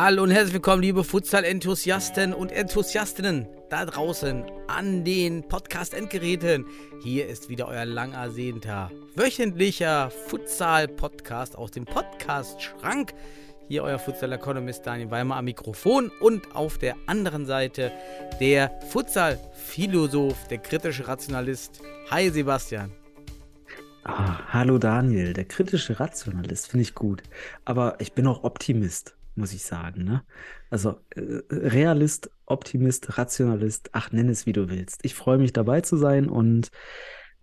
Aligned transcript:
Hallo 0.00 0.22
und 0.22 0.30
herzlich 0.30 0.54
willkommen, 0.54 0.80
liebe 0.80 1.02
Futsal-Enthusiasten 1.02 2.32
und 2.32 2.52
Enthusiastinnen 2.52 3.48
da 3.68 3.84
draußen 3.84 4.44
an 4.68 5.02
den 5.04 5.42
Podcast-Endgeräten. 5.48 6.66
Hier 7.02 7.26
ist 7.26 7.48
wieder 7.48 7.66
euer 7.66 7.84
lang 7.84 8.12
ersehnter 8.12 8.92
wöchentlicher 9.16 10.10
Futsal-Podcast 10.28 11.58
aus 11.58 11.72
dem 11.72 11.84
Podcast-Schrank. 11.84 13.12
Hier 13.66 13.82
euer 13.82 13.98
Futsal-Economist 13.98 14.86
Daniel 14.86 15.10
Weimer 15.10 15.34
am 15.34 15.46
Mikrofon 15.46 16.12
und 16.20 16.54
auf 16.54 16.78
der 16.78 16.94
anderen 17.08 17.44
Seite 17.44 17.90
der 18.38 18.70
Futsal-Philosoph, 18.90 20.46
der 20.46 20.58
kritische 20.58 21.08
Rationalist. 21.08 21.80
Hi 22.08 22.30
Sebastian. 22.30 22.92
Ah, 24.04 24.38
hallo 24.52 24.78
Daniel, 24.78 25.32
der 25.32 25.46
kritische 25.46 25.98
Rationalist 25.98 26.68
finde 26.68 26.82
ich 26.82 26.94
gut. 26.94 27.24
Aber 27.64 27.96
ich 27.98 28.12
bin 28.12 28.28
auch 28.28 28.44
Optimist, 28.44 29.17
muss 29.38 29.52
ich 29.52 29.64
sagen. 29.64 30.04
Ne? 30.04 30.22
Also 30.70 31.00
äh, 31.14 31.40
Realist, 31.50 32.30
Optimist, 32.46 33.16
Rationalist, 33.16 33.90
ach, 33.92 34.12
nenn 34.12 34.28
es 34.28 34.44
wie 34.44 34.52
du 34.52 34.68
willst. 34.68 35.04
Ich 35.04 35.14
freue 35.14 35.38
mich 35.38 35.52
dabei 35.52 35.80
zu 35.80 35.96
sein 35.96 36.28
und 36.28 36.70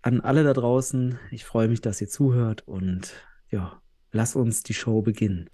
an 0.02 0.22
alle 0.22 0.44
da 0.44 0.54
draußen, 0.54 1.18
ich 1.32 1.46
freue 1.46 1.68
mich, 1.68 1.82
dass 1.82 2.00
ihr 2.00 2.08
zuhört 2.08 2.68
und 2.68 3.14
ja, 3.50 3.82
lass 4.12 4.36
uns 4.36 4.62
die 4.62 4.76
Show 4.76 5.02
beginnen. 5.02 5.50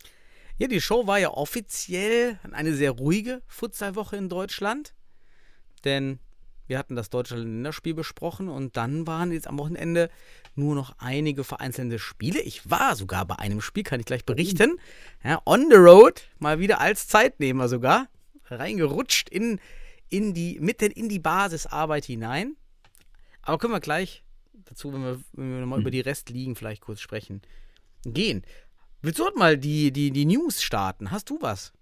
Ja, 0.58 0.67
die 0.67 0.81
Show 0.81 1.08
war 1.08 1.17
ja 1.20 1.31
offiziell 1.31 2.38
eine 2.52 2.73
sehr 2.73 2.92
ruhige 2.92 3.42
Futsalwoche 3.48 4.17
in 4.17 4.30
Deutschland. 4.30 4.94
Denn 5.86 6.20
wir 6.72 6.80
hatten 6.80 6.95
das 6.95 7.09
Deutschland-Länderspiel 7.09 7.94
besprochen 7.94 8.47
und 8.47 8.77
dann 8.77 9.05
waren 9.05 9.33
jetzt 9.33 9.45
am 9.45 9.59
Wochenende 9.59 10.09
nur 10.55 10.73
noch 10.73 10.95
einige 11.00 11.44
vereinzelte 11.44 12.00
Spiele. 12.00 12.39
Ich 12.39 12.69
war 12.69 12.95
sogar 12.95 13.25
bei 13.25 13.36
einem 13.39 13.59
Spiel, 13.59 13.83
kann 13.83 14.00
ich 14.00 14.05
gleich 14.05 14.23
berichten. 14.23 14.80
Ja, 15.22 15.42
on 15.45 15.67
the 15.69 15.75
road, 15.75 16.30
mal 16.39 16.59
wieder 16.59 16.80
als 16.80 17.09
Zeitnehmer 17.09 17.67
sogar, 17.67 18.08
reingerutscht 18.45 19.27
in, 19.27 19.59
in 20.08 20.33
die, 20.33 20.61
mitten 20.61 20.92
in 20.92 21.09
die 21.09 21.19
Basisarbeit 21.19 22.05
hinein. 22.05 22.55
Aber 23.42 23.58
können 23.58 23.73
wir 23.73 23.81
gleich 23.81 24.23
dazu, 24.53 24.94
wenn 24.94 25.03
wir, 25.03 25.19
wenn 25.33 25.52
wir 25.52 25.59
nochmal 25.59 25.81
über 25.81 25.92
die 25.92 25.99
Restligen 25.99 26.55
vielleicht 26.55 26.83
kurz 26.83 27.02
sprechen, 27.02 27.42
gehen. 28.05 28.44
Willst 29.02 29.19
du 29.19 29.25
heute 29.25 29.38
mal 29.38 29.58
die, 29.58 29.92
die, 29.92 30.11
die 30.11 30.25
News 30.25 30.64
starten? 30.64 31.11
Hast 31.11 31.30
du 31.30 31.38
was? 31.42 31.73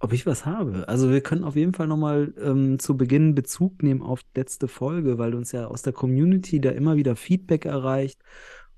Ob 0.00 0.12
ich 0.12 0.26
was 0.26 0.46
habe? 0.46 0.86
Also 0.86 1.10
wir 1.10 1.20
können 1.20 1.42
auf 1.42 1.56
jeden 1.56 1.74
Fall 1.74 1.88
nochmal 1.88 2.32
ähm, 2.40 2.78
zu 2.78 2.96
Beginn 2.96 3.34
Bezug 3.34 3.82
nehmen 3.82 4.00
auf 4.00 4.20
letzte 4.36 4.68
Folge, 4.68 5.18
weil 5.18 5.34
uns 5.34 5.50
ja 5.50 5.66
aus 5.66 5.82
der 5.82 5.92
Community 5.92 6.60
da 6.60 6.70
immer 6.70 6.96
wieder 6.96 7.16
Feedback 7.16 7.64
erreicht. 7.64 8.20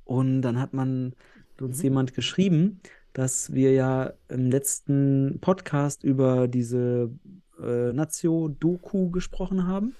Und 0.05 0.41
dann 0.41 0.59
hat 0.59 0.73
man 0.73 1.15
hat 1.53 1.63
uns 1.63 1.83
jemand 1.83 2.15
geschrieben, 2.15 2.81
dass 3.13 3.53
wir 3.53 3.73
ja 3.73 4.15
im 4.29 4.51
letzten 4.51 5.39
Podcast 5.43 6.05
über 6.05 6.48
diese 6.48 7.11
äh, 7.63 7.93
Nazio-Doku 7.93 9.11
gesprochen 9.11 9.67
haben. 9.67 9.95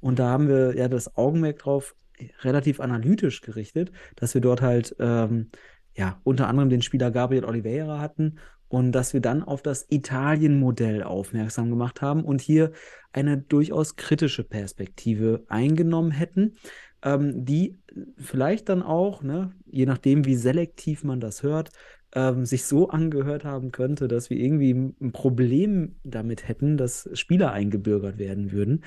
Und 0.00 0.18
da 0.18 0.28
haben 0.28 0.48
wir 0.48 0.76
ja 0.76 0.88
das 0.88 1.16
Augenmerk 1.16 1.58
drauf 1.60 1.96
relativ 2.42 2.80
analytisch 2.80 3.40
gerichtet, 3.40 3.92
dass 4.16 4.34
wir 4.34 4.42
dort 4.42 4.60
halt 4.60 4.94
ähm, 4.98 5.50
ja 5.94 6.20
unter 6.22 6.48
anderem 6.48 6.68
den 6.68 6.82
Spieler 6.82 7.10
Gabriel 7.10 7.44
Oliveira 7.44 7.98
hatten 7.98 8.36
und 8.68 8.92
dass 8.92 9.14
wir 9.14 9.20
dann 9.20 9.42
auf 9.42 9.62
das 9.62 9.86
Italien-Modell 9.90 11.02
aufmerksam 11.02 11.70
gemacht 11.70 12.02
haben 12.02 12.24
und 12.24 12.40
hier 12.40 12.72
eine 13.12 13.38
durchaus 13.38 13.96
kritische 13.96 14.44
Perspektive 14.44 15.44
eingenommen 15.48 16.10
hätten, 16.10 16.56
ähm, 17.02 17.44
die 17.44 17.78
vielleicht 18.18 18.68
dann 18.68 18.82
auch, 18.82 19.22
ne, 19.22 19.52
je 19.66 19.86
nachdem, 19.86 20.24
wie 20.24 20.34
selektiv 20.34 21.04
man 21.04 21.20
das 21.20 21.42
hört, 21.42 21.70
ähm, 22.14 22.46
sich 22.46 22.64
so 22.64 22.88
angehört 22.88 23.44
haben 23.44 23.72
könnte, 23.72 24.08
dass 24.08 24.30
wir 24.30 24.38
irgendwie 24.38 24.72
ein 24.72 25.12
Problem 25.12 25.96
damit 26.04 26.48
hätten, 26.48 26.76
dass 26.76 27.08
Spieler 27.14 27.52
eingebürgert 27.52 28.18
werden 28.18 28.52
würden. 28.52 28.84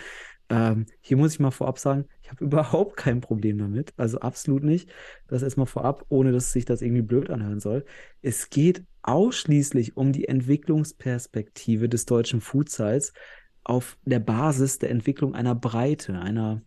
Ähm, 0.50 0.88
hier 1.02 1.18
muss 1.18 1.34
ich 1.34 1.40
mal 1.40 1.52
vorab 1.52 1.78
sagen, 1.80 2.06
ich 2.24 2.30
habe 2.32 2.44
überhaupt 2.46 2.98
kein 2.98 3.22
Problem 3.22 3.58
damit. 3.60 3.94
Also 3.98 4.20
absolut 4.20 4.64
nicht. 4.64 4.90
Das 5.28 5.44
erstmal 5.44 5.68
vorab, 5.68 6.06
ohne 6.10 6.32
dass 6.32 6.52
sich 6.52 6.66
das 6.66 6.82
irgendwie 6.82 7.04
blöd 7.04 7.30
anhören 7.30 7.60
soll. 7.60 7.86
Es 8.22 8.50
geht 8.50 8.84
ausschließlich 9.10 9.98
um 9.98 10.14
die 10.14 10.28
Entwicklungsperspektive 10.28 11.90
des 11.90 12.06
deutschen 12.06 12.42
Futsals 12.42 13.14
auf 13.64 13.98
der 14.06 14.20
Basis 14.20 14.80
der 14.80 14.92
Entwicklung 14.92 15.34
einer 15.34 15.56
Breite, 15.56 16.20
einer, 16.20 16.62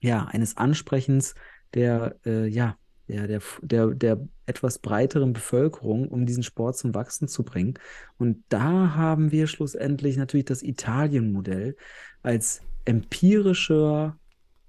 ja, 0.00 0.24
eines 0.24 0.56
Ansprechens 0.56 1.34
der, 1.74 2.16
äh, 2.24 2.46
ja, 2.46 2.76
der, 3.08 3.26
der, 3.26 3.42
der, 3.62 3.86
der 3.88 4.28
etwas 4.46 4.78
breiteren 4.78 5.32
Bevölkerung, 5.32 6.08
um 6.08 6.24
diesen 6.24 6.42
Sport 6.44 6.76
zum 6.76 6.94
Wachsen 6.94 7.28
zu 7.28 7.44
bringen. 7.44 7.74
Und 8.16 8.44
da 8.48 8.94
haben 8.94 9.32
wir 9.32 9.48
schlussendlich 9.48 10.16
natürlich 10.16 10.46
das 10.46 10.62
Italien-Modell 10.62 11.76
als 12.22 12.62
empirischer, 12.84 14.18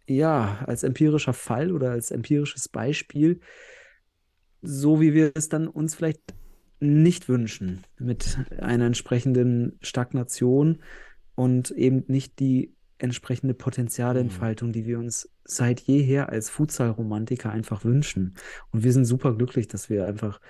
ja, 0.08 0.64
als 0.66 0.84
empirischer 0.84 1.34
Fall 1.34 1.72
oder 1.72 1.92
als 1.92 2.10
empirisches 2.10 2.70
Beispiel, 2.70 3.40
so 4.64 5.00
wie 5.00 5.14
wir 5.14 5.32
es 5.36 5.50
dann 5.50 5.68
uns 5.68 5.94
vielleicht 5.94 6.22
nicht 6.80 7.28
wünschen, 7.30 7.84
mit 8.00 8.38
einer 8.60 8.86
entsprechenden 8.86 9.78
Stagnation 9.82 10.82
und 11.36 11.72
eben 11.72 12.04
nicht 12.08 12.40
die 12.40 12.74
entsprechende 13.00 13.54
Potenzialentfaltung, 13.54 14.72
die 14.72 14.86
wir 14.86 14.98
uns 14.98 15.30
seit 15.44 15.82
jeher 15.82 16.30
als 16.30 16.50
Futsal-Romantiker 16.50 17.52
einfach 17.52 17.84
wünschen. 17.86 18.36
Und 18.72 18.84
wir 18.84 18.92
sind 18.92 19.06
super 19.06 19.36
glücklich, 19.36 19.68
dass 19.68 19.90
wir 19.90 20.08
einfach 20.08 20.42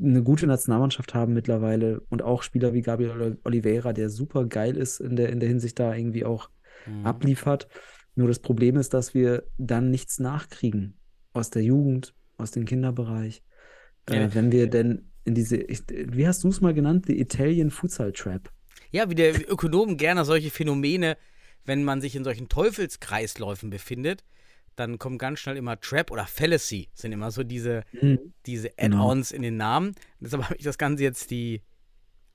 eine 0.00 0.22
gute 0.22 0.46
Nationalmannschaft 0.46 1.14
haben 1.14 1.32
mittlerweile 1.32 2.00
und 2.10 2.22
auch 2.22 2.42
Spieler 2.42 2.74
wie 2.74 2.82
Gabriel 2.82 3.38
Oliveira, 3.44 3.92
der 3.92 4.10
super 4.10 4.44
geil 4.46 4.76
ist 4.76 5.00
in 5.00 5.16
der, 5.16 5.30
in 5.30 5.40
der 5.40 5.48
Hinsicht 5.48 5.78
da 5.78 5.94
irgendwie 5.94 6.24
auch 6.24 6.50
Mhm. 6.86 7.06
abliefert. 7.06 7.68
Nur 8.14 8.28
das 8.28 8.38
Problem 8.40 8.76
ist, 8.76 8.94
dass 8.94 9.14
wir 9.14 9.44
dann 9.58 9.90
nichts 9.90 10.18
nachkriegen 10.18 10.94
aus 11.32 11.50
der 11.50 11.62
Jugend, 11.62 12.14
aus 12.36 12.50
dem 12.50 12.64
Kinderbereich. 12.64 13.42
Ja. 14.08 14.16
Äh, 14.16 14.34
wenn 14.34 14.52
wir 14.52 14.68
denn 14.68 15.11
in 15.24 15.34
diese, 15.34 15.56
ich, 15.56 15.82
wie 15.88 16.26
hast 16.26 16.44
du 16.44 16.48
es 16.48 16.60
mal 16.60 16.74
genannt, 16.74 17.08
die 17.08 17.20
Italian 17.20 17.70
Futsal 17.70 18.12
Trap? 18.12 18.50
Ja, 18.90 19.08
wie 19.08 19.14
der 19.14 19.50
Ökonom 19.50 19.96
gerne 19.96 20.24
solche 20.24 20.50
Phänomene, 20.50 21.16
wenn 21.64 21.84
man 21.84 22.00
sich 22.00 22.16
in 22.16 22.24
solchen 22.24 22.48
Teufelskreisläufen 22.48 23.70
befindet, 23.70 24.24
dann 24.76 24.98
kommen 24.98 25.18
ganz 25.18 25.40
schnell 25.40 25.56
immer 25.56 25.78
Trap 25.80 26.10
oder 26.10 26.26
Fallacy, 26.26 26.88
sind 26.94 27.12
immer 27.12 27.30
so 27.30 27.42
diese, 27.42 27.84
diese 28.46 28.70
Genau. 28.70 29.10
Add-ons 29.10 29.30
in 29.32 29.42
den 29.42 29.56
Namen. 29.56 29.94
Deshalb 30.18 30.44
habe 30.44 30.56
ich 30.56 30.64
das 30.64 30.78
Ganze 30.78 31.02
jetzt 31.04 31.30
die 31.30 31.62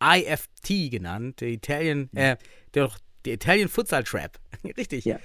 IFT 0.01 0.91
genannt, 0.91 1.41
der 1.41 1.49
Italian, 1.49 2.09
äh, 2.13 2.37
der, 2.73 2.91
der 3.25 3.33
Italian 3.33 3.69
Futsal 3.69 4.03
Trap. 4.03 4.39
Richtig. 4.77 5.05
Ja. 5.05 5.19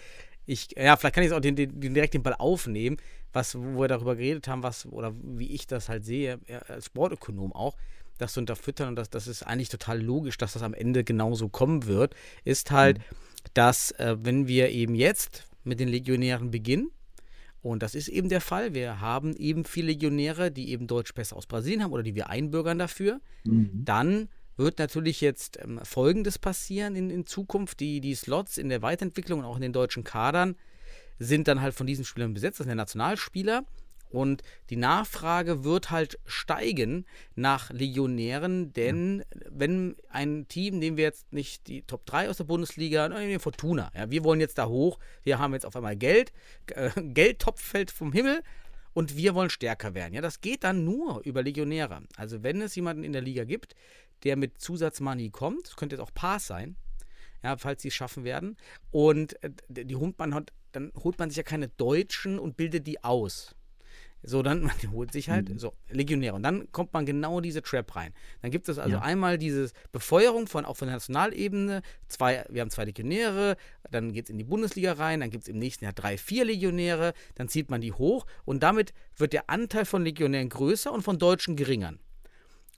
Ich, 0.47 0.69
ja, 0.76 0.97
vielleicht 0.97 1.14
kann 1.14 1.22
ich 1.22 1.30
jetzt 1.30 1.36
auch 1.36 1.41
den, 1.41 1.56
den, 1.56 1.94
direkt 1.94 2.14
den 2.14 2.22
Ball 2.22 2.34
aufnehmen, 2.34 2.97
was, 3.32 3.54
wo 3.54 3.80
wir 3.80 3.88
darüber 3.88 4.16
geredet 4.16 4.48
haben, 4.48 4.62
was, 4.62 4.86
oder 4.86 5.14
wie 5.22 5.53
ich 5.53 5.66
das 5.66 5.88
halt 5.88 6.04
sehe, 6.04 6.41
als 6.69 6.86
Sportökonom 6.86 7.53
auch, 7.53 7.76
das 8.19 8.34
zu 8.34 8.41
unterfüttern 8.41 8.88
und 8.88 8.97
das, 8.97 9.10
das 9.10 9.26
ist 9.26 9.42
eigentlich 9.42 9.69
total 9.69 10.00
logisch, 10.00 10.36
dass 10.38 10.52
das 10.52 10.62
am 10.62 10.75
Ende 10.75 11.04
genauso 11.04 11.48
kommen 11.48 11.86
wird, 11.86 12.14
ist 12.44 12.70
halt, 12.70 12.98
dass 13.54 13.92
äh, 13.92 14.16
wenn 14.20 14.48
wir 14.48 14.70
eben 14.70 14.94
jetzt 14.94 15.47
mit 15.64 15.81
den 15.81 15.88
Legionären 15.88 16.50
beginnen, 16.50 16.90
und 17.62 17.84
das 17.84 17.94
ist 17.94 18.08
eben 18.08 18.28
der 18.28 18.40
Fall, 18.40 18.75
wir 18.75 19.00
haben 19.00 19.37
eben 19.37 19.64
viele 19.64 19.93
Legionäre, 19.93 20.50
die 20.50 20.70
eben 20.70 20.88
Deutschpässe 20.88 21.37
aus 21.37 21.46
Brasilien 21.46 21.84
haben 21.84 21.93
oder 21.93 22.02
die 22.02 22.16
wir 22.16 22.28
einbürgern 22.28 22.76
dafür, 22.78 23.20
dann 23.84 24.28
wird 24.56 24.78
natürlich 24.78 25.20
jetzt 25.20 25.58
ähm, 25.62 25.81
Folgendes 25.84 26.38
passieren 26.38 26.96
in, 26.96 27.10
in 27.10 27.26
Zukunft. 27.26 27.81
Die, 27.81 28.00
die 28.00 28.14
Slots 28.14 28.58
in 28.58 28.69
der 28.69 28.82
Weiterentwicklung 28.82 29.40
und 29.40 29.46
auch 29.46 29.56
in 29.56 29.62
den 29.62 29.72
deutschen 29.72 30.04
Kadern 30.04 30.56
sind 31.19 31.49
dann 31.49 31.60
halt 31.60 31.75
von 31.75 31.87
diesen 31.87 32.04
Spielern 32.04 32.34
besetzt, 32.34 32.60
das 32.60 32.64
sind 32.64 32.70
ja 32.70 32.75
Nationalspieler. 32.75 33.64
Und 34.12 34.43
die 34.69 34.76
Nachfrage 34.76 35.64
wird 35.64 35.90
halt 35.90 36.19
steigen 36.26 37.06
nach 37.34 37.70
Legionären, 37.70 38.72
denn 38.75 39.25
wenn 39.49 39.96
ein 40.10 40.46
Team, 40.49 40.78
nehmen 40.78 40.99
wir 40.99 41.04
jetzt 41.04 41.32
nicht 41.32 41.66
die 41.66 41.81
Top 41.82 42.04
3 42.04 42.28
aus 42.28 42.37
der 42.37 42.44
Bundesliga, 42.44 43.08
nehmen 43.08 43.31
wir 43.31 43.40
Fortuna, 43.40 43.90
ja, 43.96 44.10
wir 44.10 44.22
wollen 44.22 44.40
jetzt 44.40 44.58
da 44.58 44.66
hoch, 44.66 44.99
wir 45.22 45.38
haben 45.38 45.54
jetzt 45.54 45.64
auf 45.64 45.76
einmal 45.76 45.96
Geld, 45.96 46.31
äh, 46.75 46.90
Geldtopf 47.02 47.62
fällt 47.62 47.90
vom 47.90 48.12
Himmel 48.12 48.43
und 48.93 49.16
wir 49.16 49.34
wollen 49.34 49.49
stärker 49.49 49.94
werden. 49.94 50.12
Ja, 50.12 50.20
das 50.20 50.43
geht 50.43 50.64
dann 50.64 50.84
nur 50.84 51.22
über 51.25 51.43
Legionäre. 51.43 52.02
Also 52.16 52.43
wenn 52.43 52.60
es 52.60 52.75
jemanden 52.75 53.04
in 53.04 53.12
der 53.12 53.22
Liga 53.22 53.44
gibt, 53.44 53.75
der 54.24 54.36
mit 54.36 54.60
Zusatzmoney 54.60 55.30
kommt, 55.30 55.66
das 55.69 55.76
könnte 55.76 55.96
jetzt 55.96 56.02
auch 56.02 56.14
Pass 56.14 56.46
sein, 56.46 56.76
ja, 57.42 57.56
falls 57.56 57.82
sie 57.82 57.88
es 57.88 57.94
schaffen 57.94 58.24
werden. 58.24 58.56
Und 58.90 59.42
äh, 59.42 59.50
die 59.69 59.96
holt 59.96 60.19
man 60.19 60.34
hat, 60.34 60.52
dann 60.72 60.92
holt 61.02 61.19
man 61.19 61.28
sich 61.30 61.36
ja 61.36 61.42
keine 61.42 61.69
Deutschen 61.69 62.38
und 62.38 62.56
bildet 62.56 62.86
die 62.86 63.02
aus. 63.02 63.54
So, 64.24 64.42
dann 64.44 64.62
man 64.82 64.92
holt 64.92 65.12
sich 65.12 65.28
halt 65.30 65.48
Mhm. 65.48 65.58
so 65.58 65.72
Legionäre 65.90 66.36
und 66.36 66.44
dann 66.44 66.70
kommt 66.70 66.92
man 66.92 67.04
genau 67.04 67.38
in 67.38 67.42
diese 67.42 67.60
Trap 67.60 67.96
rein. 67.96 68.14
Dann 68.40 68.52
gibt 68.52 68.69
es 68.69 68.78
also 68.78 68.94
Ja. 68.96 69.02
einmal 69.02 69.36
diese 69.36 69.70
Befeuerung 69.90 70.46
von 70.46 70.64
auch 70.64 70.76
von 70.76 70.86
der 70.86 70.94
Nationalebene. 70.96 71.82
Zwei, 72.06 72.44
wir 72.48 72.60
haben 72.60 72.70
zwei 72.70 72.84
Legionäre, 72.84 73.56
dann 73.90 74.12
geht 74.12 74.26
es 74.26 74.30
in 74.30 74.38
die 74.38 74.44
Bundesliga 74.44 74.92
rein, 74.92 75.18
dann 75.18 75.30
gibt 75.30 75.42
es 75.42 75.48
im 75.48 75.58
nächsten 75.58 75.82
Jahr 75.84 75.92
drei, 75.92 76.16
vier 76.16 76.44
Legionäre, 76.44 77.14
dann 77.34 77.48
zieht 77.48 77.68
man 77.68 77.80
die 77.80 77.92
hoch 77.92 78.25
und 78.44 78.62
damit 78.62 78.92
wird 79.16 79.32
der 79.32 79.50
Anteil 79.50 79.84
von 79.84 80.04
Legionären 80.04 80.48
größer 80.48 80.92
und 80.92 81.02
von 81.02 81.18
Deutschen 81.18 81.56
geringern. 81.56 81.98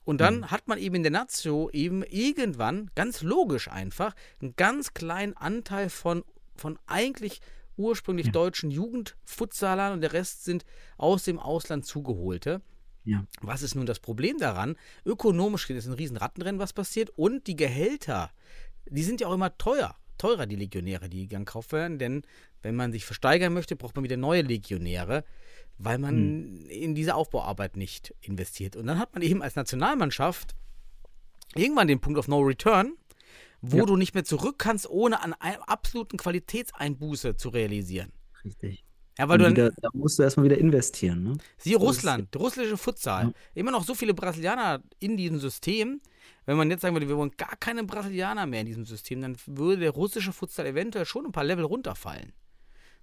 Und 0.05 0.21
dann 0.21 0.37
Mhm. 0.41 0.51
hat 0.51 0.67
man 0.67 0.77
eben 0.77 0.95
in 0.95 1.03
der 1.03 1.11
Nazio 1.11 1.69
eben 1.71 2.03
irgendwann, 2.03 2.89
ganz 2.95 3.21
logisch 3.21 3.67
einfach, 3.67 4.15
einen 4.41 4.55
ganz 4.55 4.93
kleinen 4.93 5.35
Anteil 5.35 5.89
von, 5.89 6.23
von 6.55 6.79
eigentlich 6.85 7.41
ursprünglich 7.75 8.27
Ja. 8.27 8.31
deutschen 8.31 8.71
Jugendfutsalern 8.71 9.93
und 9.93 10.01
der 10.01 10.13
Rest 10.13 10.45
sind 10.45 10.63
aus 10.97 11.23
dem 11.23 11.39
Ausland 11.39 11.85
zugeholte. 11.85 12.61
Ja. 13.03 13.25
Was 13.41 13.61
ist 13.61 13.75
nun 13.75 13.85
das 13.85 13.99
Problem 13.99 14.37
daran? 14.37 14.77
Ökonomisch 15.05 15.69
ist 15.69 15.85
ein 15.87 15.93
riesen 15.93 16.17
Rattenrennen, 16.17 16.59
was 16.59 16.73
passiert. 16.73 17.09
Und 17.11 17.47
die 17.47 17.55
Gehälter, 17.55 18.31
die 18.89 19.03
sind 19.03 19.21
ja 19.21 19.27
auch 19.27 19.33
immer 19.33 19.57
teuer. 19.57 19.95
Teurer, 20.17 20.45
die 20.45 20.55
Legionäre, 20.55 21.09
die 21.09 21.27
dann 21.27 21.43
gekauft 21.45 21.73
werden. 21.73 21.99
Denn 21.99 22.23
wenn 22.61 22.75
man 22.75 22.91
sich 22.93 23.05
versteigern 23.05 23.53
möchte, 23.53 23.75
braucht 23.75 23.95
man 23.95 24.03
wieder 24.05 24.17
neue 24.17 24.41
Legionäre, 24.43 25.23
weil 25.77 25.97
man 25.97 26.65
in 26.67 26.95
diese 26.95 27.15
Aufbauarbeit 27.15 27.75
nicht 27.77 28.13
investiert. 28.21 28.75
Und 28.75 28.87
dann 28.87 28.99
hat 28.99 29.13
man 29.13 29.21
eben 29.23 29.41
als 29.41 29.55
Nationalmannschaft 29.55 30.55
irgendwann 31.55 31.87
den 31.87 31.99
Punkt 31.99 32.17
of 32.19 32.27
No 32.27 32.39
Return, 32.39 32.93
wo 33.61 33.77
Ja. 33.77 33.85
du 33.85 33.95
nicht 33.97 34.13
mehr 34.13 34.23
zurück 34.23 34.55
kannst, 34.59 34.89
ohne 34.89 35.21
an 35.21 35.33
einem 35.33 35.61
absoluten 35.63 36.17
Qualitätseinbuße 36.17 37.35
zu 37.35 37.49
realisieren. 37.49 38.11
Richtig. 38.43 38.83
Ja, 39.17 39.29
weil 39.29 39.37
du 39.37 39.45
dann, 39.45 39.71
da 39.81 39.89
musst 39.93 40.19
du 40.19 40.23
erstmal 40.23 40.45
wieder 40.45 40.57
investieren. 40.57 41.23
Ne? 41.23 41.37
Siehe 41.57 41.77
Russland, 41.77 42.33
der 42.33 42.41
russische 42.41 42.75
Futsal. 42.75 43.27
Ja. 43.27 43.33
Immer 43.53 43.71
noch 43.71 43.85
so 43.85 43.95
viele 43.95 44.13
Brasilianer 44.13 44.83
in 44.99 45.15
diesem 45.15 45.39
System. 45.39 46.01
Wenn 46.45 46.57
man 46.57 46.69
jetzt 46.69 46.81
sagen 46.81 46.93
würde, 46.95 47.07
wir 47.07 47.15
wollen 47.15 47.31
gar 47.37 47.55
keine 47.55 47.85
Brasilianer 47.85 48.45
mehr 48.45 48.59
in 48.59 48.65
diesem 48.65 48.85
System, 48.85 49.21
dann 49.21 49.37
würde 49.45 49.79
der 49.83 49.91
russische 49.91 50.33
Futsal 50.33 50.65
eventuell 50.65 51.05
schon 51.05 51.25
ein 51.25 51.31
paar 51.31 51.45
Level 51.45 51.63
runterfallen. 51.63 52.33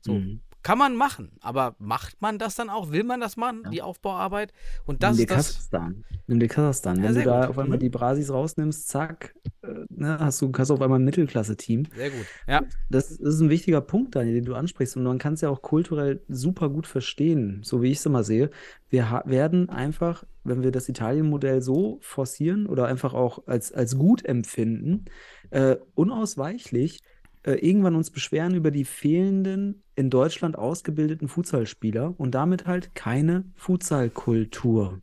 So, 0.03 0.13
Mhm. 0.13 0.41
Kann 0.63 0.79
man 0.79 0.95
machen, 0.97 1.33
aber 1.41 1.75
macht 1.79 2.21
man 2.23 2.39
das 2.39 2.55
dann 2.55 2.71
auch? 2.71 2.91
Will 2.93 3.05
man 3.05 3.21
das 3.21 3.37
machen, 3.37 3.63
Ja. 3.65 3.71
die 3.71 3.83
Aufbauarbeit? 3.83 4.53
Und 4.87 5.03
das 5.03 5.17
Nimm 5.17 5.23
ist 5.25 5.31
dir 5.31 5.37
das. 5.37 5.47
Kasachstan. 5.49 6.05
Nimm 6.27 6.41
dir 6.41 6.49
Kasachstan. 6.49 6.97
Ja, 6.99 7.03
Wenn 7.05 7.15
du 7.15 7.23
da 7.25 7.41
gut. 7.41 7.51
auf 7.51 7.59
einmal 7.59 7.79
Mhm. 7.79 7.81
die 7.83 7.89
Brasis 7.89 8.31
rausnimmst, 8.31 8.89
zack, 8.89 9.35
äh, 9.63 9.67
ne, 9.91 10.19
hast 10.21 10.41
du 10.41 10.53
hast 10.57 10.71
auf 10.71 10.81
einmal 10.81 10.99
ein 11.01 11.05
Mittelklasse-Team. 11.05 11.87
Sehr 11.95 12.11
gut. 12.11 12.27
Ja, 12.47 12.63
Das, 12.91 13.09
das 13.19 13.35
ist 13.35 13.41
ein 13.41 13.51
wichtiger 13.51 13.81
Punkt, 13.81 14.15
Daniel, 14.15 14.35
den 14.37 14.45
du 14.45 14.55
ansprichst. 14.55 14.97
Und 14.97 15.03
man 15.05 15.19
kann 15.19 15.35
es 15.35 15.41
ja 15.41 15.49
auch 15.51 15.63
kulturell 15.63 16.23
super 16.29 16.69
gut 16.69 16.87
verstehen, 16.87 17.61
so 17.65 17.83
wie 17.83 17.91
ich 17.91 17.99
es 17.99 18.07
immer 18.07 18.23
sehe. 18.25 18.51
Wir 18.89 19.23
werden 19.25 19.69
einfach, 19.71 20.25
wenn 20.45 20.63
wir 20.63 20.71
das 20.71 20.89
Italien-Modell 20.89 21.63
so 21.63 21.99
forcieren 22.03 22.67
oder 22.67 22.87
einfach 22.87 23.15
auch 23.15 23.47
als, 23.47 23.73
als 23.73 23.97
gut 23.97 24.25
empfinden, 24.25 25.07
äh, 25.51 25.77
unausweichlich 25.95 27.01
äh, 27.45 27.53
irgendwann 27.55 27.95
uns 27.97 28.11
beschweren 28.11 28.55
über 28.55 28.71
die 28.71 28.85
fehlenden 28.85 29.83
in 29.97 30.11
Deutschland 30.11 30.57
ausgebildeten 30.57 31.29
Futsalspieler 31.29 32.15
und 32.19 32.33
damit 32.35 32.67
halt 32.67 32.95
keine 32.95 33.45
Futsalkultur, 33.57 35.01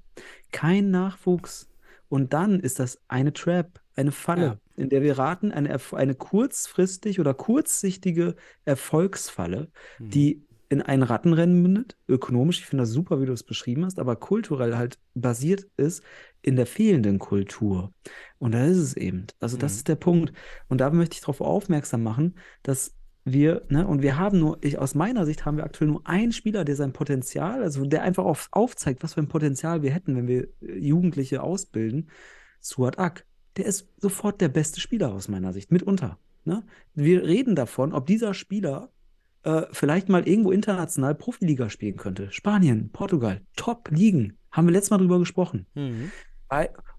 kein 0.51 0.91
Nachwuchs. 0.91 1.69
Und 2.09 2.33
dann 2.33 2.59
ist 2.59 2.79
das 2.79 2.99
eine 3.07 3.33
Trap, 3.33 3.79
eine 3.95 4.11
Falle, 4.11 4.45
Ja. 4.45 4.57
in 4.75 4.89
der 4.89 5.01
wir 5.03 5.17
raten, 5.19 5.51
eine, 5.51 5.77
eine 5.91 6.15
kurzfristig 6.15 7.19
oder 7.19 7.33
kurzsichtige 7.35 8.35
Erfolgsfalle, 8.65 9.69
Mhm. 9.99 10.09
die 10.09 10.41
in 10.69 10.81
ein 10.83 11.01
Rattenrennen 11.03 11.61
mündet. 11.61 11.97
Ökonomisch, 12.07 12.59
ich 12.59 12.65
finde 12.67 12.83
das 12.83 12.91
super, 12.91 13.21
wie 13.21 13.25
du 13.25 13.33
es 13.33 13.43
beschrieben 13.43 13.85
hast, 13.85 13.99
aber 13.99 14.15
kulturell 14.15 14.75
halt 14.75 14.99
basiert 15.15 15.65
ist 15.77 16.03
in 16.41 16.55
der 16.55 16.65
fehlenden 16.65 17.19
Kultur. 17.19 17.93
Und 18.37 18.53
da 18.53 18.65
ist 18.65 18.77
es 18.77 18.95
eben. 18.95 19.27
Also 19.39 19.57
das 19.57 19.73
Mhm. 19.73 19.77
ist 19.77 19.87
der 19.87 19.95
Punkt. 19.95 20.33
Und 20.67 20.79
da 20.81 20.89
möchte 20.91 21.15
ich 21.15 21.21
darauf 21.21 21.41
aufmerksam 21.41 22.03
machen, 22.03 22.35
dass 22.63 22.95
wir, 23.25 23.63
ne, 23.69 23.85
und 23.85 24.01
wir 24.01 24.17
haben 24.17 24.39
nur, 24.39 24.57
ich, 24.61 24.77
aus 24.79 24.95
meiner 24.95 25.25
Sicht 25.25 25.45
haben 25.45 25.57
wir 25.57 25.65
aktuell 25.65 25.89
nur 25.89 26.07
einen 26.07 26.31
Spieler, 26.31 26.63
der 26.65 26.75
sein 26.75 26.93
Potenzial, 26.93 27.61
also 27.61 27.85
der 27.85 28.01
einfach 28.03 28.23
auf, 28.23 28.47
aufzeigt, 28.51 29.03
was 29.03 29.13
für 29.15 29.19
ein 29.21 29.27
Potenzial 29.27 29.83
wir 29.83 29.91
hätten, 29.91 30.15
wenn 30.15 30.27
wir 30.27 30.47
äh, 30.61 30.77
Jugendliche 30.79 31.43
ausbilden. 31.43 32.09
Suat 32.61 32.97
Ak. 32.97 33.25
Der 33.57 33.65
ist 33.65 33.87
sofort 33.97 34.39
der 34.41 34.49
beste 34.49 34.79
Spieler 34.79 35.11
aus 35.13 35.27
meiner 35.27 35.51
Sicht, 35.53 35.71
mitunter. 35.71 36.17
Ne? 36.45 36.63
Wir 36.95 37.23
reden 37.23 37.55
davon, 37.55 37.93
ob 37.93 38.07
dieser 38.07 38.33
Spieler 38.33 38.89
äh, 39.43 39.63
vielleicht 39.71 40.09
mal 40.09 40.27
irgendwo 40.27 40.51
international 40.51 41.13
Profiliga 41.13 41.69
spielen 41.69 41.97
könnte. 41.97 42.31
Spanien, 42.31 42.89
Portugal, 42.91 43.41
Top-Ligen. 43.57 44.37
Haben 44.51 44.67
wir 44.67 44.71
letztes 44.71 44.89
Mal 44.91 44.97
drüber 44.97 45.19
gesprochen. 45.19 45.67
Mhm. 45.75 46.11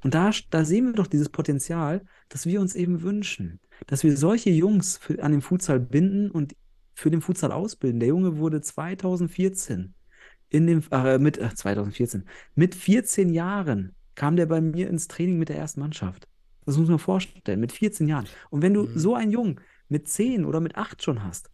Und 0.02 0.14
da, 0.14 0.30
da 0.50 0.64
sehen 0.64 0.86
wir 0.86 0.92
doch 0.94 1.06
dieses 1.06 1.28
Potenzial, 1.28 2.04
das 2.28 2.46
wir 2.46 2.60
uns 2.60 2.74
eben 2.74 3.02
wünschen. 3.02 3.60
Dass 3.86 4.04
wir 4.04 4.16
solche 4.16 4.50
Jungs 4.50 4.98
für, 4.98 5.22
an 5.22 5.32
den 5.32 5.42
Futsal 5.42 5.80
binden 5.80 6.30
und 6.30 6.54
für 6.94 7.10
den 7.10 7.20
Futsal 7.22 7.52
ausbilden. 7.52 8.00
Der 8.00 8.08
Junge 8.10 8.38
wurde 8.38 8.60
2014 8.60 9.94
in 10.48 10.66
dem, 10.66 10.82
äh, 10.90 11.18
mit, 11.18 11.38
äh, 11.38 11.54
2014, 11.54 12.24
mit 12.54 12.74
14 12.74 13.32
Jahren 13.32 13.94
kam 14.14 14.36
der 14.36 14.46
bei 14.46 14.60
mir 14.60 14.88
ins 14.88 15.08
Training 15.08 15.38
mit 15.38 15.48
der 15.48 15.56
ersten 15.56 15.80
Mannschaft. 15.80 16.28
Das 16.66 16.76
muss 16.76 16.88
man 16.88 16.98
vorstellen, 16.98 17.60
mit 17.60 17.72
14 17.72 18.08
Jahren. 18.08 18.26
Und 18.50 18.62
wenn 18.62 18.74
du 18.74 18.82
Mhm. 18.84 18.98
so 18.98 19.14
einen 19.14 19.30
Jungen 19.32 19.60
mit 19.88 20.08
10 20.08 20.44
oder 20.44 20.60
mit 20.60 20.76
8 20.76 21.02
schon 21.02 21.24
hast, 21.24 21.50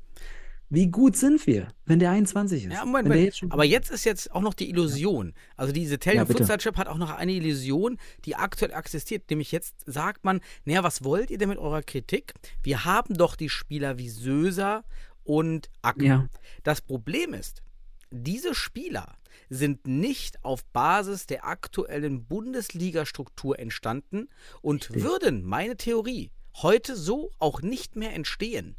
wie 0.68 0.88
gut 0.88 1.16
sind 1.16 1.46
wir, 1.46 1.68
wenn 1.84 2.00
der 2.00 2.10
21 2.10 2.64
ist? 2.64 2.72
Ja, 2.72 2.84
Moment, 2.84 3.08
Moment. 3.08 3.24
jetzt 3.24 3.52
Aber 3.52 3.64
jetzt 3.64 3.90
ist 3.90 4.04
jetzt 4.04 4.32
auch 4.32 4.40
noch 4.40 4.54
die 4.54 4.68
Illusion. 4.68 5.32
Also 5.56 5.72
diese 5.72 5.92
Ja, 5.92 5.96
Italian 5.96 6.26
bitte. 6.26 6.38
Futsal 6.38 6.58
Trip 6.58 6.76
hat 6.76 6.88
auch 6.88 6.98
noch 6.98 7.10
eine 7.10 7.32
Illusion, 7.32 7.98
die 8.24 8.34
aktuell 8.34 8.72
existiert. 8.72 9.30
Nämlich 9.30 9.52
jetzt 9.52 9.74
sagt 9.86 10.24
man, 10.24 10.40
naja, 10.64 10.82
was 10.82 11.04
wollt 11.04 11.30
ihr 11.30 11.38
denn 11.38 11.50
mit 11.50 11.58
eurer 11.58 11.82
Kritik? 11.82 12.34
Wir 12.62 12.84
haben 12.84 13.14
doch 13.14 13.36
die 13.36 13.48
Spieler 13.48 13.98
wie 13.98 14.08
Söser 14.08 14.84
und 15.22 15.70
Ack. 15.82 16.02
Ja. 16.02 16.28
Das 16.64 16.80
Problem 16.80 17.32
ist, 17.32 17.62
diese 18.10 18.54
Spieler 18.54 19.16
sind 19.48 19.86
nicht 19.86 20.44
auf 20.44 20.64
Basis 20.66 21.26
der 21.26 21.46
aktuellen 21.46 22.24
Bundesliga-Struktur 22.24 23.58
entstanden 23.58 24.28
und 24.62 24.90
Richtig. 24.90 25.04
würden, 25.04 25.44
meine 25.44 25.76
Theorie, 25.76 26.30
heute 26.56 26.96
so 26.96 27.30
auch 27.38 27.62
nicht 27.62 27.96
mehr 27.96 28.14
entstehen, 28.14 28.76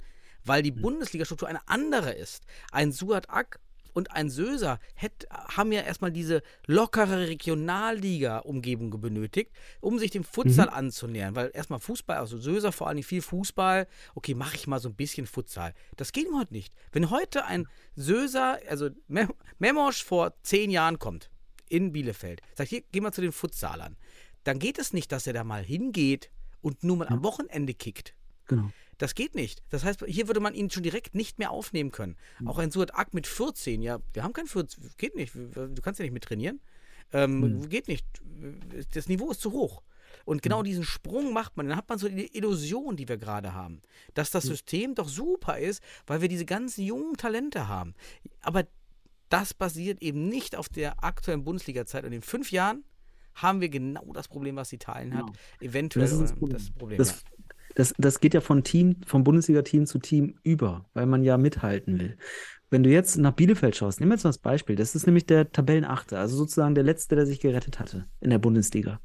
weil 0.48 0.64
die 0.64 0.72
Bundesliga-Struktur 0.72 1.48
eine 1.48 1.68
andere 1.68 2.12
ist. 2.12 2.44
Ein 2.72 2.92
Suat 2.92 3.30
Ak 3.30 3.60
und 3.98 4.12
ein 4.12 4.30
Söser 4.30 4.80
hätt, 4.94 5.28
haben 5.32 5.72
ja 5.72 5.82
erstmal 5.82 6.12
diese 6.12 6.44
lockere 6.68 7.28
Regionalliga-Umgebung 7.30 9.02
benötigt, 9.02 9.52
um 9.82 9.98
sich 9.98 10.12
dem 10.12 10.24
Futsal 10.24 10.70
anzunähern. 10.70 11.36
Weil 11.36 11.50
erstmal 11.54 11.80
Fußball, 11.80 12.18
also 12.18 12.38
Söser 12.38 12.72
vor 12.72 12.88
allem 12.88 13.02
viel 13.02 13.24
Fußball, 13.24 13.88
okay, 14.14 14.36
mache 14.36 14.56
ich 14.56 14.68
mal 14.68 14.80
so 14.80 14.90
ein 14.90 14.96
bisschen 14.96 15.26
Futsal. 15.26 15.74
Das 15.96 16.12
geht 16.12 16.28
heute 16.32 16.54
nicht. 16.54 16.76
Wenn 16.92 17.10
heute 17.10 17.46
ein 17.46 17.68
Söser, 17.96 18.60
also 18.70 18.90
Mem 19.08 19.34
Memosch 19.58 20.04
vor 20.04 20.36
zehn 20.44 20.70
Jahren 20.70 21.00
kommt 21.00 21.32
in 21.68 21.92
Bielefeld, 21.92 22.42
sagt, 22.54 22.70
hier, 22.70 22.84
geh 22.92 23.02
mal 23.02 23.12
zu 23.12 23.22
den 23.22 23.32
Futsalern, 23.32 23.98
dann 24.44 24.60
geht 24.60 24.78
es 24.78 24.94
nicht, 24.94 25.12
dass 25.12 25.26
er 25.26 25.34
da 25.34 25.44
mal 25.44 25.64
hingeht 25.64 26.30
und 26.62 26.84
nur 26.84 26.98
mal 26.98 27.08
am 27.08 27.24
Wochenende 27.24 27.74
kickt. 27.74 28.14
Genau. 28.46 28.72
Das 28.98 29.14
geht 29.16 29.36
nicht. 29.36 29.62
Das 29.70 29.84
heißt, 29.84 30.04
hier 30.08 30.28
würde 30.28 30.40
man 30.40 30.54
ihn 30.54 30.70
schon 30.70 30.84
direkt 30.84 31.14
nicht 31.14 31.38
mehr 31.40 31.52
aufnehmen 31.52 31.92
können. 31.92 32.18
Mhm. 32.40 32.48
Auch 32.48 32.58
ein 32.58 32.72
Suat 32.72 32.96
Ak 32.96 33.14
mit 33.14 33.28
14, 33.28 33.82
ja, 33.82 34.00
wir 34.14 34.24
haben 34.24 34.34
kein 34.34 34.48
14, 34.48 34.92
geht 34.98 35.16
nicht. 35.16 35.36
Du 35.36 35.82
kannst 35.82 36.00
ja 36.00 36.04
nicht 36.04 36.14
mit 36.14 36.24
trainieren. 36.24 36.60
Ähm, 37.14 37.40
Mhm. 37.40 37.70
Geht 37.70 37.88
nicht. 37.88 38.06
Das 38.94 39.08
Niveau 39.08 39.32
ist 39.32 39.42
zu 39.42 39.52
hoch. 39.52 39.84
Und 40.26 40.42
genau 40.42 40.62
diesen 40.64 40.84
Sprung 40.84 41.32
macht 41.32 41.56
man. 41.56 41.68
Dann 41.70 41.78
hat 41.78 41.88
man 41.88 42.00
so 42.00 42.10
die 42.10 42.36
Illusion, 42.36 42.98
die 42.98 43.08
wir 43.08 43.18
gerade 43.18 43.54
haben, 43.54 43.82
dass 44.14 44.30
das 44.32 44.44
System 44.44 44.94
doch 44.96 45.08
super 45.08 45.58
ist, 45.58 45.82
weil 46.06 46.22
wir 46.22 46.28
diese 46.28 46.46
ganzen 46.46 46.84
jungen 46.84 47.16
Talente 47.16 47.68
haben. 47.70 47.94
Aber 48.42 48.66
das 49.30 49.54
basiert 49.54 50.02
eben 50.02 50.28
nicht 50.28 50.56
auf 50.56 50.70
der 50.70 51.04
aktuellen 51.04 51.44
Bundesliga-Zeit. 51.44 52.04
Und 52.04 52.12
in 52.14 52.22
fünf 52.22 52.52
Jahren 52.52 52.84
haben 53.36 53.62
wir 53.62 53.70
genau 53.70 54.12
das 54.14 54.28
Problem, 54.28 54.56
was 54.56 54.74
Italien 54.74 55.14
hat. 55.16 55.28
Genau. 55.28 55.38
Eventuell 55.62 56.06
Das 56.06 56.12
ist 56.12 56.22
das 56.22 56.32
äh, 56.32 56.36
Problem. 56.36 56.58
das 56.58 56.72
Problem. 56.74 56.98
Das, 57.78 57.94
das, 58.00 58.20
geht 58.20 58.34
ja 58.34 58.42
von 58.42 58.64
Team, 58.64 58.96
vom 59.06 59.24
Bundesliga-Team 59.24 59.86
zu 59.86 60.00
Team 60.00 60.40
über, 60.42 60.90
weil 60.96 61.06
man 61.06 61.24
ja 61.24 61.38
mithalten 61.38 62.00
will. 62.00 62.18
Wenn 62.72 62.82
du 62.82 62.90
jetzt 62.90 63.18
nach 63.18 63.34
Bielefeld 63.34 63.76
schaust, 63.76 64.00
nehmen 64.00 64.10
wir 64.10 64.16
jetzt 64.16 64.24
mal 64.24 64.32
das 64.32 64.40
Beispiel. 64.40 64.76
Das 64.76 64.96
ist 64.96 65.06
nämlich 65.06 65.28
der 65.28 65.52
Tabellenachte, 65.52 66.18
also 66.18 66.36
sozusagen 66.36 66.74
der 66.74 66.84
Letzte, 66.84 67.16
der 67.16 67.28
sich 67.28 67.40
gerettet 67.40 67.80
hatte 67.80 68.08
in 68.20 68.32
der 68.32 68.40
Bundesliga. 68.40 69.00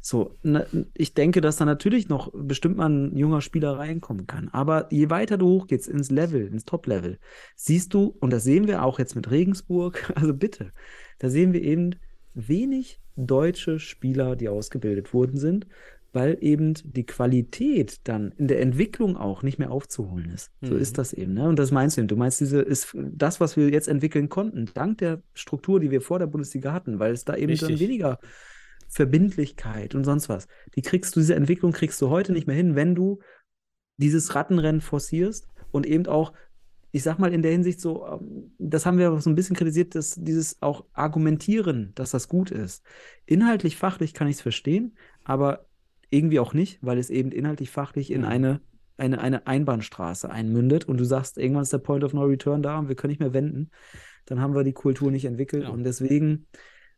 So, 0.00 0.36
na, 0.42 0.66
ich 0.94 1.14
denke, 1.14 1.40
dass 1.40 1.54
da 1.54 1.64
natürlich 1.64 2.08
noch 2.08 2.32
bestimmt 2.34 2.78
mal 2.78 2.90
ein 2.90 3.16
junger 3.16 3.42
Spieler 3.42 3.78
reinkommen 3.78 4.26
kann. 4.26 4.48
Aber 4.48 4.92
je 4.92 5.08
weiter 5.08 5.38
du 5.38 5.46
hochgehst 5.46 5.86
ins 5.86 6.10
Level, 6.10 6.48
ins 6.48 6.64
Top-Level, 6.64 7.20
siehst 7.54 7.94
du, 7.94 8.16
und 8.18 8.32
das 8.32 8.42
sehen 8.42 8.66
wir 8.66 8.82
auch 8.82 8.98
jetzt 8.98 9.14
mit 9.14 9.30
Regensburg, 9.30 10.12
also 10.16 10.34
bitte, 10.34 10.72
da 11.20 11.30
sehen 11.30 11.52
wir 11.52 11.62
eben 11.62 11.94
wenig 12.34 13.00
deutsche 13.14 13.78
Spieler, 13.78 14.34
die 14.34 14.48
ausgebildet 14.48 15.14
worden 15.14 15.38
sind 15.38 15.68
weil 16.16 16.38
eben 16.40 16.72
die 16.82 17.04
Qualität 17.04 18.00
dann 18.04 18.32
in 18.38 18.48
der 18.48 18.60
Entwicklung 18.62 19.18
auch 19.18 19.42
nicht 19.42 19.58
mehr 19.58 19.70
aufzuholen 19.70 20.30
ist. 20.30 20.50
So 20.62 20.72
Mhm. 20.74 20.80
ist 20.80 20.96
das 20.96 21.12
eben. 21.12 21.34
Ne? 21.34 21.46
Und 21.46 21.58
das 21.58 21.70
meinst 21.72 21.96
du 21.96 22.00
eben. 22.00 22.08
Du 22.08 22.16
meinst, 22.16 22.40
diese 22.40 22.62
ist 22.62 22.96
das, 22.96 23.38
was 23.38 23.58
wir 23.58 23.68
jetzt 23.68 23.86
entwickeln 23.86 24.30
konnten, 24.30 24.64
dank 24.72 24.96
der 24.96 25.22
Struktur, 25.34 25.78
die 25.78 25.90
wir 25.90 26.00
vor 26.00 26.18
der 26.18 26.26
Bundesliga 26.26 26.72
hatten, 26.72 26.98
weil 26.98 27.12
es 27.12 27.26
da 27.26 27.36
eben 27.36 27.54
dann 27.54 27.68
Richtig. 27.68 27.80
weniger 27.80 28.18
Verbindlichkeit 28.88 29.94
und 29.94 30.04
sonst 30.04 30.28
was. 30.30 30.48
Die 30.74 30.82
kriegst 30.82 31.14
du, 31.16 31.20
diese 31.20 31.34
Entwicklung 31.34 31.72
kriegst 31.72 32.00
du 32.00 32.08
heute 32.08 32.32
nicht 32.32 32.46
mehr 32.46 32.56
hin, 32.56 32.74
wenn 32.76 32.94
du 32.94 33.18
dieses 33.98 34.34
Rattenrennen 34.34 34.80
forcierst 34.80 35.46
und 35.70 35.86
eben 35.86 36.06
auch, 36.06 36.32
ich 36.92 37.02
sag 37.02 37.18
mal 37.18 37.34
in 37.34 37.42
der 37.42 37.52
Hinsicht 37.52 37.80
so, 37.80 38.06
ähm, 38.06 38.54
das 38.58 38.86
haben 38.86 38.96
wir 38.98 39.20
so 39.20 39.28
ein 39.28 39.34
bisschen 39.34 39.56
kritisiert, 39.56 39.94
dass 39.94 40.14
dieses 40.14 40.62
auch 40.62 40.86
Argumentieren, 40.94 41.92
dass 41.94 42.12
das 42.12 42.26
gut 42.28 42.50
ist. 42.50 42.82
Inhaltlich, 43.26 43.76
fachlich 43.76 44.14
kann 44.14 44.28
ich 44.28 44.36
es 44.36 44.40
verstehen, 44.42 44.96
aber 45.24 45.66
irgendwie 46.10 46.38
auch 46.40 46.52
nicht, 46.54 46.78
weil 46.82 46.98
es 46.98 47.10
eben 47.10 47.32
inhaltlich, 47.32 47.70
fachlich 47.70 48.10
in 48.10 48.24
eine, 48.24 48.60
eine, 48.96 49.20
eine 49.20 49.46
Einbahnstraße 49.46 50.30
einmündet 50.30 50.84
und 50.86 50.98
du 50.98 51.04
sagst, 51.04 51.36
irgendwann 51.38 51.62
ist 51.62 51.72
der 51.72 51.78
Point 51.78 52.04
of 52.04 52.12
No 52.12 52.22
Return 52.24 52.62
da 52.62 52.78
und 52.78 52.88
wir 52.88 52.94
können 52.96 53.10
nicht 53.10 53.20
mehr 53.20 53.32
wenden. 53.34 53.70
Dann 54.26 54.40
haben 54.40 54.54
wir 54.54 54.64
die 54.64 54.72
Kultur 54.72 55.10
nicht 55.10 55.24
entwickelt 55.24 55.62
Genau. 55.64 55.74
und 55.74 55.84
deswegen 55.84 56.46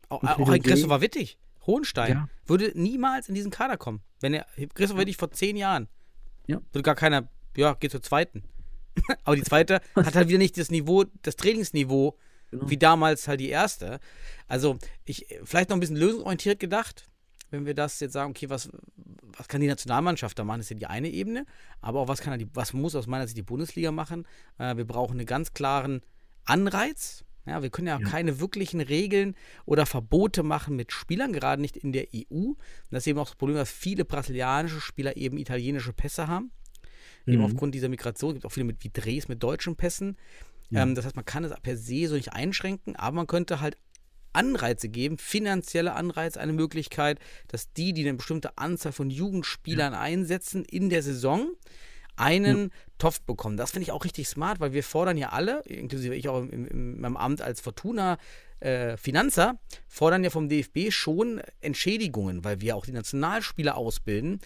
Auch, 0.09 0.23
auch 0.23 0.49
ein. 0.49 0.61
Christopher 0.63 1.01
Wittig, 1.01 1.37
Hohenstein, 1.65 2.11
Ja. 2.11 2.29
würde 2.45 2.71
niemals 2.75 3.29
in 3.29 3.35
diesen 3.35 3.51
Kader 3.51 3.77
kommen. 3.77 4.01
Wenn 4.21 4.33
er, 4.33 4.45
Christopher 4.73 5.01
Wittig 5.01 5.17
vor 5.17 5.31
zehn 5.31 5.55
Jahren, 5.57 5.87
Ja. 6.47 6.61
würde 6.71 6.83
gar 6.83 6.95
keiner, 6.95 7.29
ja, 7.55 7.73
geht 7.73 7.91
zur 7.91 8.01
zweiten. 8.01 8.43
Aber 9.23 9.35
die 9.35 9.43
zweite 9.43 9.81
hat 9.95 10.15
halt 10.15 10.27
wieder 10.29 10.37
nicht 10.39 10.57
das 10.57 10.71
Niveau, 10.71 11.05
das 11.23 11.35
Trainingsniveau, 11.35 12.17
Genau. 12.51 12.67
wie 12.69 12.77
damals 12.77 13.27
halt 13.27 13.39
die 13.41 13.49
erste. 13.49 13.99
Also, 14.47 14.79
ich, 15.05 15.27
vielleicht 15.43 15.69
noch 15.69 15.77
ein 15.77 15.79
bisschen 15.79 15.97
lösungsorientiert 15.97 16.59
gedacht, 16.59 17.07
wenn 17.51 17.65
wir 17.65 17.73
das 17.73 17.99
jetzt 17.99 18.13
sagen, 18.13 18.31
okay, 18.31 18.49
was, 18.49 18.69
was 19.37 19.47
kann 19.47 19.61
die 19.61 19.67
Nationalmannschaft 19.67 20.37
da 20.37 20.43
machen, 20.43 20.61
ist 20.61 20.69
ja 20.69 20.75
die 20.75 20.85
eine 20.87 21.09
Ebene, 21.09 21.45
aber 21.81 21.99
auch 22.01 22.07
was 22.07 22.21
kann 22.21 22.37
die, 22.39 22.47
was 22.53 22.73
muss 22.73 22.95
aus 22.95 23.07
meiner 23.07 23.25
Sicht 23.25 23.37
die 23.37 23.43
Bundesliga 23.43 23.91
machen? 23.91 24.25
Äh, 24.57 24.77
wir 24.77 24.85
brauchen 24.85 25.17
einen 25.17 25.25
ganz 25.25 25.53
klaren 25.53 26.01
Anreiz. 26.45 27.23
Ja, 27.45 27.63
wir 27.63 27.69
können 27.69 27.87
ja, 27.87 27.99
Ja. 27.99 28.07
keine 28.07 28.39
wirklichen 28.39 28.81
Regeln 28.81 29.35
oder 29.65 29.85
Verbote 29.85 30.43
machen 30.43 30.75
mit 30.75 30.91
Spielern, 30.91 31.33
gerade 31.33 31.61
nicht 31.61 31.77
in 31.77 31.91
der 31.93 32.07
EU. 32.13 32.49
Und 32.49 32.57
das 32.91 33.03
ist 33.03 33.07
eben 33.07 33.19
auch 33.19 33.27
das 33.29 33.35
Problem, 33.37 33.57
dass 33.57 33.71
viele 33.71 34.05
brasilianische 34.05 34.81
Spieler 34.81 35.17
eben 35.17 35.37
italienische 35.37 35.93
Pässe 35.93 36.27
haben. 36.27 36.51
Eben 37.25 37.37
Mhm. 37.39 37.45
aufgrund 37.45 37.73
dieser 37.75 37.89
Migration. 37.89 38.31
Es 38.31 38.35
gibt 38.35 38.45
auch 38.45 38.51
viele 38.51 38.65
mit 38.65 38.83
wie 38.83 38.89
Drehs 38.91 39.27
mit 39.27 39.41
deutschen 39.41 39.75
Pässen. 39.75 40.17
Ja. 40.69 40.83
Ähm, 40.83 40.93
das 40.95 41.05
heißt, 41.05 41.15
man 41.15 41.25
kann 41.25 41.43
es 41.43 41.51
per 41.61 41.75
se 41.77 42.07
so 42.07 42.15
nicht 42.15 42.33
einschränken, 42.33 42.95
aber 42.95 43.15
man 43.15 43.27
könnte 43.27 43.61
halt 43.61 43.77
Anreize 44.33 44.89
geben, 44.89 45.17
finanzielle 45.17 45.93
Anreize, 45.93 46.39
eine 46.39 46.53
Möglichkeit, 46.53 47.19
dass 47.47 47.71
die, 47.73 47.93
die 47.93 48.07
eine 48.07 48.17
bestimmte 48.17 48.57
Anzahl 48.57 48.91
von 48.91 49.09
Jugendspielern 49.09 49.93
einsetzen 49.93 50.65
in 50.65 50.89
der 50.89 51.03
Saison, 51.03 51.49
einen 52.15 52.71
Topf 52.97 53.21
bekommen. 53.21 53.55
Das 53.55 53.71
finde 53.71 53.83
ich 53.83 53.91
auch 53.91 54.03
richtig 54.03 54.27
smart, 54.27 54.59
weil 54.59 54.73
wir 54.73 54.83
fordern 54.83 55.17
ja 55.17 55.29
alle, 55.29 55.61
inklusive 55.65 56.15
ich 56.15 56.27
auch 56.27 56.41
im, 56.41 56.67
im, 56.67 56.99
meinem 56.99 57.15
Amt 57.17 57.41
als 57.41 57.61
Fortuna 57.61 58.17
äh, 58.59 58.97
Finanzer, 58.97 59.57
fordern 59.87 60.23
ja 60.23 60.29
vom 60.29 60.49
DFB 60.49 60.91
schon 60.91 61.41
Entschädigungen, 61.61 62.43
weil 62.43 62.59
wir 62.59 62.75
auch 62.75 62.85
die 62.85 62.91
Nationalspieler 62.91 63.77
ausbilden. 63.77 64.41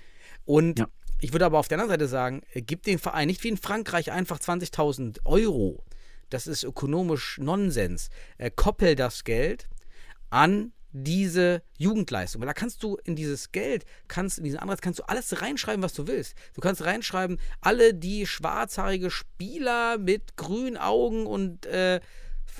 Und 0.45 0.79
Ja. 0.79 0.87
ich 1.19 1.33
würde 1.33 1.45
aber 1.45 1.57
auf 1.57 1.67
der 1.67 1.79
anderen 1.79 1.91
Seite 1.93 2.07
sagen, 2.07 2.41
äh, 2.53 2.61
gib 2.61 2.83
den 2.83 2.99
Verein 2.99 3.27
nicht 3.27 3.43
wie 3.43 3.49
in 3.49 3.57
Frankreich 3.57 4.11
einfach 4.11 4.39
20.000 4.39 5.21
Euro. 5.25 5.83
Das 6.29 6.47
ist 6.47 6.63
ökonomisch 6.63 7.37
Nonsens. 7.39 8.09
Äh, 8.37 8.51
koppel 8.51 8.95
das 8.95 9.23
Geld 9.23 9.67
an 10.29 10.73
diese 10.93 11.63
Jugendleistung. 11.77 12.41
Weil 12.41 12.47
da 12.47 12.53
kannst 12.53 12.83
du 12.83 12.97
in 13.03 13.15
dieses 13.15 13.51
Geld, 13.51 13.85
kannst 14.07 14.37
in 14.37 14.43
diesen 14.43 14.59
Anreiz, 14.59 14.79
kannst 14.79 14.99
du 14.99 15.03
alles 15.03 15.41
reinschreiben, 15.41 15.83
was 15.83 15.93
du 15.93 16.07
willst. 16.07 16.35
Du 16.53 16.61
kannst 16.61 16.83
reinschreiben, 16.83 17.39
alle 17.61 17.93
die 17.93 18.25
schwarzhaarige 18.25 19.11
Spieler 19.11 19.97
mit 19.97 20.37
grünen 20.37 20.77
Augen 20.77 21.25
und 21.25 21.65
äh, 21.65 21.99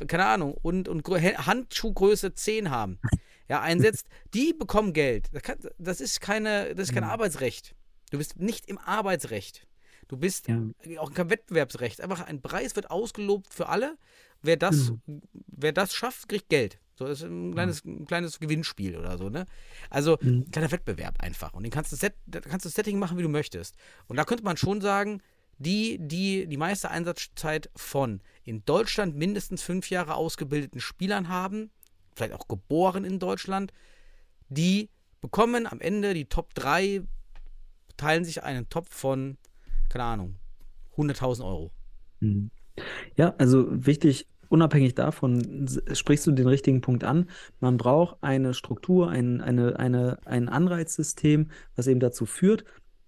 keine 0.08 0.26
Ahnung, 0.26 0.56
und, 0.62 0.88
und 0.88 1.08
Handschuhgröße 1.08 2.34
10 2.34 2.72
haben. 2.72 3.00
Ja, 3.48 3.62
einsetzt, 3.62 4.08
die 4.34 4.54
bekommen 4.54 4.94
Geld. 4.94 5.28
Das, 5.32 5.44
kann, 5.44 5.60
das 5.78 6.02
ist 6.02 6.22
keine, 6.22 6.74
das 6.76 6.90
ist 6.90 6.94
kein 6.94 7.04
Arbeitsrecht. 7.04 7.76
Du 8.10 8.18
bist 8.18 8.40
nicht 8.40 8.68
im 8.68 8.78
Arbeitsrecht. 8.80 9.68
Du 10.08 10.18
bist 10.18 10.48
Ja. 10.48 10.62
auch 11.00 11.12
kein 11.14 11.30
Wettbewerbsrecht. 11.30 12.02
Einfach 12.02 12.26
ein 12.26 12.42
Preis 12.42 12.76
wird 12.76 12.92
ausgelobt 12.92 13.54
für 13.54 13.70
alle. 13.70 13.98
Wer 14.42 14.58
das, 14.58 14.92
wer 15.48 15.72
das 15.72 15.94
schafft, 15.94 16.28
kriegt 16.30 16.50
Geld. 16.50 16.80
So 16.96 17.06
das 17.08 17.22
ist 17.22 17.26
ein 17.28 17.54
kleines, 17.54 17.84
ein 17.86 18.06
kleines 18.06 18.40
Gewinnspiel 18.40 18.98
oder 18.98 19.18
so, 19.18 19.30
ne? 19.30 19.46
Also 19.90 20.18
Mhm. 20.22 20.42
ein 20.48 20.52
kleiner 20.52 20.72
Wettbewerb 20.72 21.16
einfach. 21.22 21.54
Und 21.54 21.64
den 21.64 21.72
kannst 21.72 21.92
du 21.92 21.96
Set, 21.96 22.14
da 22.28 22.40
kannst 22.42 22.66
du 22.66 22.70
das 22.70 22.76
Setting 22.76 23.00
machen, 23.00 23.18
wie 23.18 23.24
du 23.24 23.30
möchtest. 23.30 23.76
Und 24.08 24.18
da 24.18 24.26
könnte 24.26 24.44
man 24.44 24.58
schon 24.58 24.82
sagen, 24.82 25.22
die, 25.58 25.98
die 26.00 26.46
die 26.48 26.58
meiste 26.58 26.92
Einsatzzeit 26.92 27.70
von 27.76 28.22
in 28.44 28.64
Deutschland 28.66 29.16
mindestens 29.16 29.64
fünf 29.64 29.90
Jahre 29.90 30.16
ausgebildeten 30.16 30.82
Spielern 30.82 31.30
haben, 31.30 31.72
vielleicht 32.16 32.34
auch 32.34 32.48
geboren 32.48 33.06
in 33.06 33.18
Deutschland, 33.20 33.72
die 34.50 34.90
bekommen 35.22 35.66
am 35.68 35.80
Ende 35.80 36.14
die 36.14 36.26
Top 36.26 36.54
3, 36.54 37.02
teilen 37.98 38.26
sich 38.26 38.44
einen 38.44 38.68
Topf 38.70 38.94
von, 38.94 39.38
keine 39.94 40.06
Ahnung, 40.06 40.36
100.000 40.98 41.46
Euro. 41.46 41.72
Mhm. 42.20 42.50
Ja, 43.16 43.36
also 43.38 43.68
wichtig, 43.70 44.28
unabhängig 44.50 44.96
davon 44.96 45.68
sprichst 45.94 46.26
du 46.26 46.32
den 46.32 46.48
richtigen 46.48 46.82
Punkt 46.82 47.04
an. 47.04 47.30
Man 47.60 47.78
braucht 47.78 48.18
eine 48.22 48.56
Struktur, 48.56 49.10
ein, 49.10 49.40
eine, 49.42 49.78
eine, 49.78 50.18
ein 50.26 50.50
Anreizsystem, 50.50 51.52
was 51.76 51.86
eben 51.86 52.00
dazu 52.00 52.26
führt, 52.26 52.66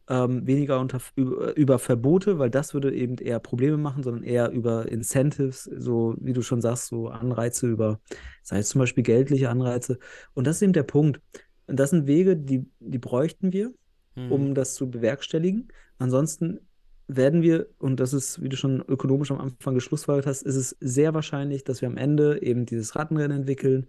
ähm, 0.08 0.46
weniger 0.46 0.80
unter, 0.80 1.00
über, 1.16 1.58
über 1.58 1.80
Verbote, 1.80 2.38
weil 2.38 2.52
das 2.52 2.76
würde 2.76 2.94
eben 2.94 3.18
eher 3.18 3.40
Probleme 3.40 3.78
machen, 3.78 4.04
sondern 4.04 4.24
eher 4.24 4.52
über 4.52 4.88
Incentives, 4.88 5.64
so 5.64 6.14
wie 6.20 6.34
du 6.34 6.44
schon 6.44 6.62
sagst, 6.62 6.90
so 6.90 7.08
Anreize 7.08 7.66
über, 7.68 8.00
sei 8.44 8.60
es 8.60 8.70
zum 8.70 8.78
Beispiel 8.78 9.04
geldliche 9.04 9.50
Anreize. 9.50 9.98
Und 10.36 10.46
das 10.46 10.58
ist 10.58 10.62
eben 10.62 10.74
der 10.74 10.84
Punkt. 10.84 11.20
Und 11.66 11.80
das 11.80 11.90
sind 11.90 12.06
Wege, 12.06 12.38
die, 12.38 12.68
die 12.80 13.00
bräuchten 13.00 13.52
wir, 13.52 13.74
Mhm. 14.16 14.32
um 14.32 14.56
das 14.56 14.76
zu 14.76 14.90
bewerkstelligen. 14.90 15.68
Ansonsten 15.98 16.60
werden 17.08 17.42
wir, 17.42 17.68
und 17.78 18.00
das 18.00 18.14
ist, 18.14 18.42
wie 18.42 18.50
du 18.50 18.58
schon 18.58 18.82
ökonomisch 18.88 19.32
am 19.32 19.40
Anfang 19.40 19.76
geschlussfolgert 19.76 20.26
hast, 20.26 20.42
ist 20.42 20.56
es 20.56 20.76
sehr 20.80 21.14
wahrscheinlich, 21.14 21.64
dass 21.64 21.82
wir 21.82 21.88
am 21.88 21.98
Ende 21.98 22.42
eben 22.42 22.66
dieses 22.66 22.96
Rattenrennen 22.96 23.40
entwickeln 23.40 23.88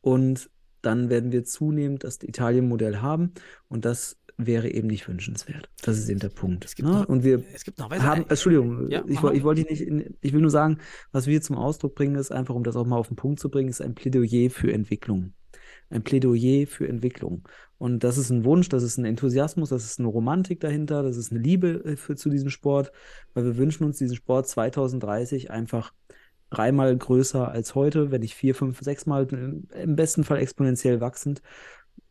und 0.00 0.50
dann 0.82 1.08
werden 1.08 1.32
wir 1.32 1.44
zunehmend 1.44 2.04
das 2.04 2.22
Italien-Modell 2.22 2.98
haben 2.98 3.32
und 3.68 3.84
das 3.84 4.18
wäre 4.36 4.68
eben 4.68 4.88
nicht 4.88 5.06
wünschenswert. 5.08 5.68
Das 5.82 5.98
ist 5.98 6.08
eben 6.08 6.18
der 6.20 6.28
Punkt. 6.28 6.64
Es 6.64 6.74
gibt 6.74 6.88
ne? 6.88 6.94
noch- 6.94 7.08
und 7.08 7.22
wir 7.22 7.42
es 7.54 7.64
gibt 7.64 7.78
noch 7.78 7.90
haben, 7.90 8.26
Entschuldigung, 8.28 8.90
Ja, 8.90 9.02
ich, 9.06 9.22
ich 9.22 9.44
wollte 9.44 9.62
nicht, 9.62 9.80
in, 9.80 10.16
ich 10.20 10.32
will 10.32 10.40
nur 10.40 10.50
sagen, 10.50 10.78
was 11.12 11.26
wir 11.26 11.40
zum 11.40 11.56
Ausdruck 11.56 11.94
bringen, 11.94 12.16
ist 12.16 12.32
einfach, 12.32 12.54
um 12.54 12.64
das 12.64 12.76
auch 12.76 12.86
mal 12.86 12.96
auf 12.96 13.08
den 13.08 13.16
Punkt 13.16 13.40
zu 13.40 13.48
bringen, 13.48 13.68
ist 13.68 13.80
ein 13.80 13.94
Plädoyer 13.94 14.50
für 14.50 14.72
Entwicklung. 14.72 15.34
Ein 15.90 16.02
Plädoyer 16.02 16.66
für 16.66 16.88
Entwicklung. 16.88 17.46
Und 17.78 18.04
das 18.04 18.18
ist 18.18 18.30
ein 18.30 18.44
Wunsch, 18.44 18.68
das 18.68 18.82
ist 18.82 18.98
ein 18.98 19.04
Enthusiasmus, 19.04 19.68
das 19.68 19.84
ist 19.84 19.98
eine 19.98 20.08
Romantik 20.08 20.60
dahinter, 20.60 21.02
das 21.02 21.16
ist 21.16 21.32
eine 21.32 21.40
Liebe 21.40 21.84
äh, 21.84 21.96
für, 21.96 22.16
zu 22.16 22.30
diesem 22.30 22.50
Sport, 22.50 22.92
weil 23.34 23.44
wir 23.44 23.56
wünschen 23.56 23.84
uns 23.84 23.98
diesen 23.98 24.16
Sport 24.16 24.48
2030 24.48 25.50
einfach 25.50 25.92
dreimal 26.50 26.96
größer 26.96 27.48
als 27.50 27.74
heute, 27.74 28.10
wenn 28.10 28.20
nicht 28.20 28.34
vier, 28.34 28.54
fünf, 28.54 28.80
sechs 28.80 29.06
Mal, 29.06 29.26
äh, 29.74 29.82
im 29.82 29.96
besten 29.96 30.24
Fall 30.24 30.38
exponentiell 30.38 31.00
wachsend. 31.00 31.42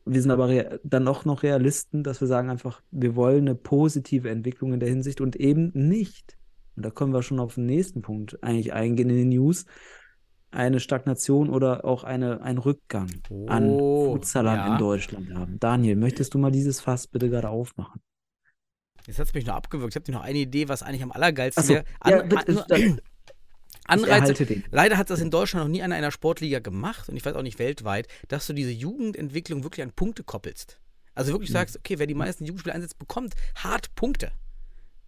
Wir 0.05 0.21
sind 0.21 0.31
aber 0.31 0.79
dann 0.83 1.07
auch 1.07 1.23
noch 1.23 1.43
Realisten, 1.43 2.03
dass 2.03 2.19
wir 2.19 2.27
sagen 2.27 2.49
einfach, 2.49 2.81
wir 2.91 3.15
wollen 3.15 3.47
eine 3.47 3.55
positive 3.55 4.29
Entwicklung 4.29 4.73
in 4.73 4.79
der 4.81 4.89
Hinsicht 4.89 5.21
und 5.21 5.37
eben 5.37 5.71
nicht, 5.73 6.37
und 6.75 6.85
da 6.85 6.89
können 6.89 7.13
wir 7.13 7.23
schon 7.23 7.39
auf 7.39 7.55
den 7.55 7.67
nächsten 7.67 8.01
Punkt 8.01 8.43
eigentlich 8.43 8.73
eingehen 8.73 9.09
in 9.09 9.15
den 9.15 9.29
News, 9.29 9.65
eine 10.53 10.79
Stagnation 10.79 11.49
oder 11.49 11.83
auch 11.85 12.03
eine, 12.03 12.41
ein 12.41 12.57
Rückgang 12.57 13.09
an 13.47 13.69
Oh, 13.79 14.05
Futsalern 14.13 14.55
ja. 14.55 14.73
in 14.73 14.77
Deutschland 14.79 15.33
haben. 15.33 15.59
Daniel, 15.59 15.95
möchtest 15.95 16.33
du 16.33 16.37
mal 16.37 16.51
dieses 16.51 16.79
Fass 16.81 17.07
bitte 17.07 17.29
gerade 17.29 17.49
aufmachen? 17.49 18.01
Jetzt 19.05 19.19
hat 19.19 19.27
es 19.27 19.33
mich 19.33 19.45
noch 19.45 19.55
abgewürgt. 19.55 19.93
Ich 19.93 20.01
habe 20.01 20.11
noch 20.11 20.21
eine 20.23 20.37
Idee, 20.37 20.69
was 20.69 20.81
eigentlich 20.83 21.03
am 21.03 21.11
allergeilsten 21.11 21.61
Achso, 21.61 21.73
wäre. 21.73 21.85
ja, 22.07 22.19
An, 22.21 22.29
bitte, 22.29 22.47
an, 22.59 22.65
dann- 22.67 23.01
Anreize. 23.85 24.63
Leider 24.71 24.97
hat 24.97 25.09
das 25.09 25.19
in 25.19 25.29
Deutschland 25.29 25.65
noch 25.65 25.71
nie 25.71 25.79
in 25.81 25.91
einer 25.91 26.11
Sportliga 26.11 26.59
gemacht 26.59 27.09
und 27.09 27.17
ich 27.17 27.25
weiß 27.25 27.35
auch 27.35 27.41
nicht 27.41 27.59
weltweit, 27.59 28.07
dass 28.29 28.47
du 28.47 28.53
diese 28.53 28.71
Jugendentwicklung 28.71 29.63
wirklich 29.63 29.83
an 29.83 29.91
Punkte 29.91 30.23
koppelst. 30.23 30.79
Also 31.15 31.33
wirklich 31.33 31.49
Mhm. 31.49 31.53
sagst, 31.53 31.77
okay, 31.77 31.99
wer 31.99 32.07
die 32.07 32.13
meisten 32.15 32.45
Jugendspiele 32.45 32.73
einsetzt, 32.73 32.97
bekommt 32.97 33.33
hart 33.55 33.93
Punkte. 33.95 34.31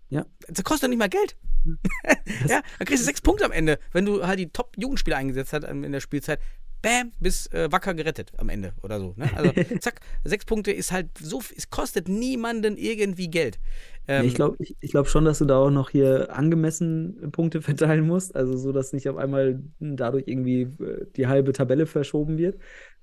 Ja. 0.09 0.25
Das 0.47 0.63
kostet 0.63 0.83
doch 0.83 0.89
nicht 0.89 0.99
mal 0.99 1.09
Geld. 1.09 1.35
ja, 2.47 2.61
dann 2.77 2.85
kriegst 2.85 3.01
du 3.01 3.05
sechs 3.05 3.21
Punkte 3.21 3.45
am 3.45 3.51
Ende, 3.51 3.79
wenn 3.91 4.05
du 4.05 4.25
halt 4.25 4.39
die 4.39 4.49
Top-Jugendspieler 4.49 5.17
eingesetzt 5.17 5.53
hast 5.53 5.63
in 5.63 5.91
der 5.91 5.99
Spielzeit. 5.99 6.39
Bam, 6.81 7.11
bist 7.19 7.51
äh, 7.51 7.71
wacker 7.71 7.95
gerettet 7.95 8.31
am 8.37 8.47
Ende 8.49 8.73
oder 8.83 8.99
so. 8.99 9.15
Ne? 9.17 9.27
Also 9.35 9.51
zack, 9.79 10.01
sechs 10.23 10.45
Punkte 10.45 10.71
ist 10.71 10.91
halt 10.91 11.07
so, 11.19 11.41
es 11.55 11.71
kostet 11.71 12.07
niemanden 12.07 12.77
irgendwie 12.77 13.27
Geld. 13.27 13.57
Ähm, 14.07 14.25
ich 14.25 14.35
glaube 14.35 14.57
ich, 14.59 14.75
ich 14.81 14.91
glaub 14.91 15.07
schon, 15.07 15.25
dass 15.25 15.39
du 15.39 15.45
da 15.45 15.57
auch 15.57 15.71
noch 15.71 15.89
hier 15.89 16.35
angemessen 16.35 17.31
Punkte 17.31 17.61
verteilen 17.63 18.05
musst, 18.05 18.35
also 18.35 18.55
so, 18.55 18.71
dass 18.71 18.93
nicht 18.93 19.09
auf 19.09 19.17
einmal 19.17 19.63
dadurch 19.79 20.25
irgendwie 20.27 20.61
äh, 20.61 21.07
die 21.15 21.25
halbe 21.25 21.53
Tabelle 21.53 21.87
verschoben 21.87 22.37
wird. 22.37 22.59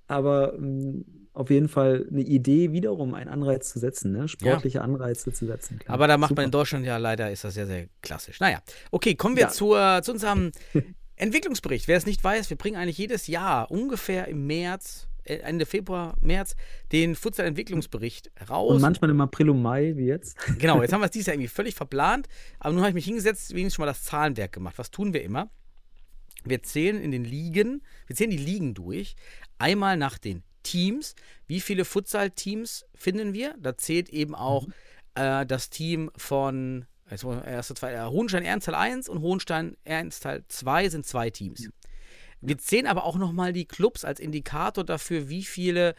Aber 0.07 0.55
ähm, 0.55 1.05
auf 1.35 1.49
jeden 1.51 1.69
Fall 1.69 2.07
eine 2.11 2.21
Idee, 2.23 2.73
wiederum 2.73 3.15
einen 3.15 3.29
Anreiz 3.31 3.71
zu 3.71 3.79
setzen, 3.79 4.13
ne? 4.13 4.29
sportliche 4.29 4.83
Anreize 4.83 5.33
zu 5.33 5.47
setzen. 5.47 5.79
Klar. 5.79 5.95
Aber 5.95 6.07
da 6.07 6.19
macht 6.19 6.29
Super. 6.31 6.43
man 6.43 6.47
in 6.47 6.51
Deutschland 6.53 6.85
ja 6.85 6.99
leider, 6.99 7.31
ist 7.31 7.45
das 7.45 7.55
sehr, 7.55 7.67
sehr 7.67 7.87
klassisch. 8.03 8.39
Naja, 8.41 8.61
okay, 8.91 9.15
kommen 9.15 9.37
wir 9.37 9.45
Ja. 9.45 9.49
zur, 9.49 10.01
zu 10.03 10.13
unserem 10.13 10.53
Entwicklungsbericht. 11.17 11.89
Wer 11.89 11.97
es 11.97 12.07
nicht 12.07 12.23
weiß, 12.23 12.51
wir 12.51 12.57
bringen 12.57 12.77
eigentlich 12.77 12.99
jedes 12.99 13.27
Jahr 13.29 13.71
ungefähr 13.71 14.29
im 14.29 14.47
März, 14.47 15.09
äh, 15.25 15.37
Ende 15.37 15.67
Februar, 15.67 16.17
März, 16.21 16.55
den 16.91 17.15
Futsal-Entwicklungsbericht 17.15 18.31
raus. 18.51 18.73
Und 18.75 18.81
manchmal 18.83 19.11
im 19.11 19.21
April 19.21 19.51
und 19.51 19.63
Mai, 19.63 19.93
wie 19.97 20.07
jetzt. 20.07 20.37
Genau, 20.59 20.83
jetzt 20.83 20.93
haben 20.93 21.01
wir 21.03 21.07
es 21.07 21.13
dieses 21.13 21.27
Jahr 21.29 21.35
irgendwie 21.35 21.49
völlig 21.49 21.75
verplant, 21.75 22.29
aber 22.59 22.73
nun 22.75 22.81
habe 22.83 22.91
ich 22.91 22.95
mich 22.95 23.05
hingesetzt, 23.07 23.51
wenigstens 23.51 23.75
schon 23.77 23.85
mal 23.85 23.91
das 23.91 24.03
Zahlenwerk 24.05 24.53
gemacht. 24.53 24.75
Was 24.79 24.91
tun 24.91 25.13
wir 25.15 25.23
immer? 25.23 25.51
Wir 26.45 26.63
zählen 26.63 27.01
in 27.01 27.13
den 27.13 27.25
Ligen, 27.25 27.83
wir 28.09 28.17
zählen 28.17 28.31
die 28.31 28.37
Ligen 28.37 28.75
durch, 28.75 29.15
einmal 29.59 29.97
nach 29.97 30.19
den 30.19 30.43
Teams. 30.63 31.15
Wie 31.47 31.61
viele 31.61 31.85
Futsal-Teams 31.85 32.85
finden 32.95 33.33
wir? 33.35 33.55
Da 33.59 33.77
zählt 33.77 34.09
eben 34.09 34.35
auch 34.35 34.67
äh, 35.15 35.45
das 35.47 35.71
Team 35.71 36.11
von 36.17 36.87
wir 37.07 37.45
erste 37.45 37.75
zwei, 37.75 37.93
äh, 37.93 38.07
Hohenstein 38.07 38.45
Ernsttal 38.45 38.75
1 38.75 39.09
und 39.09 39.21
Hohenstein 39.21 39.77
Ernsttal 39.85 40.45
2 40.49 40.89
sind 40.89 41.07
zwei 41.07 41.31
Teams. 41.31 41.69
Wir 42.41 42.59
zählen 42.59 42.87
aber 42.87 43.05
auch 43.05 43.17
nochmal 43.17 43.53
die 43.53 43.67
Clubs 43.67 44.05
als 44.05 44.19
Indikator 44.19 44.83
dafür, 44.85 45.29
wie 45.29 45.45
viele, 45.45 45.95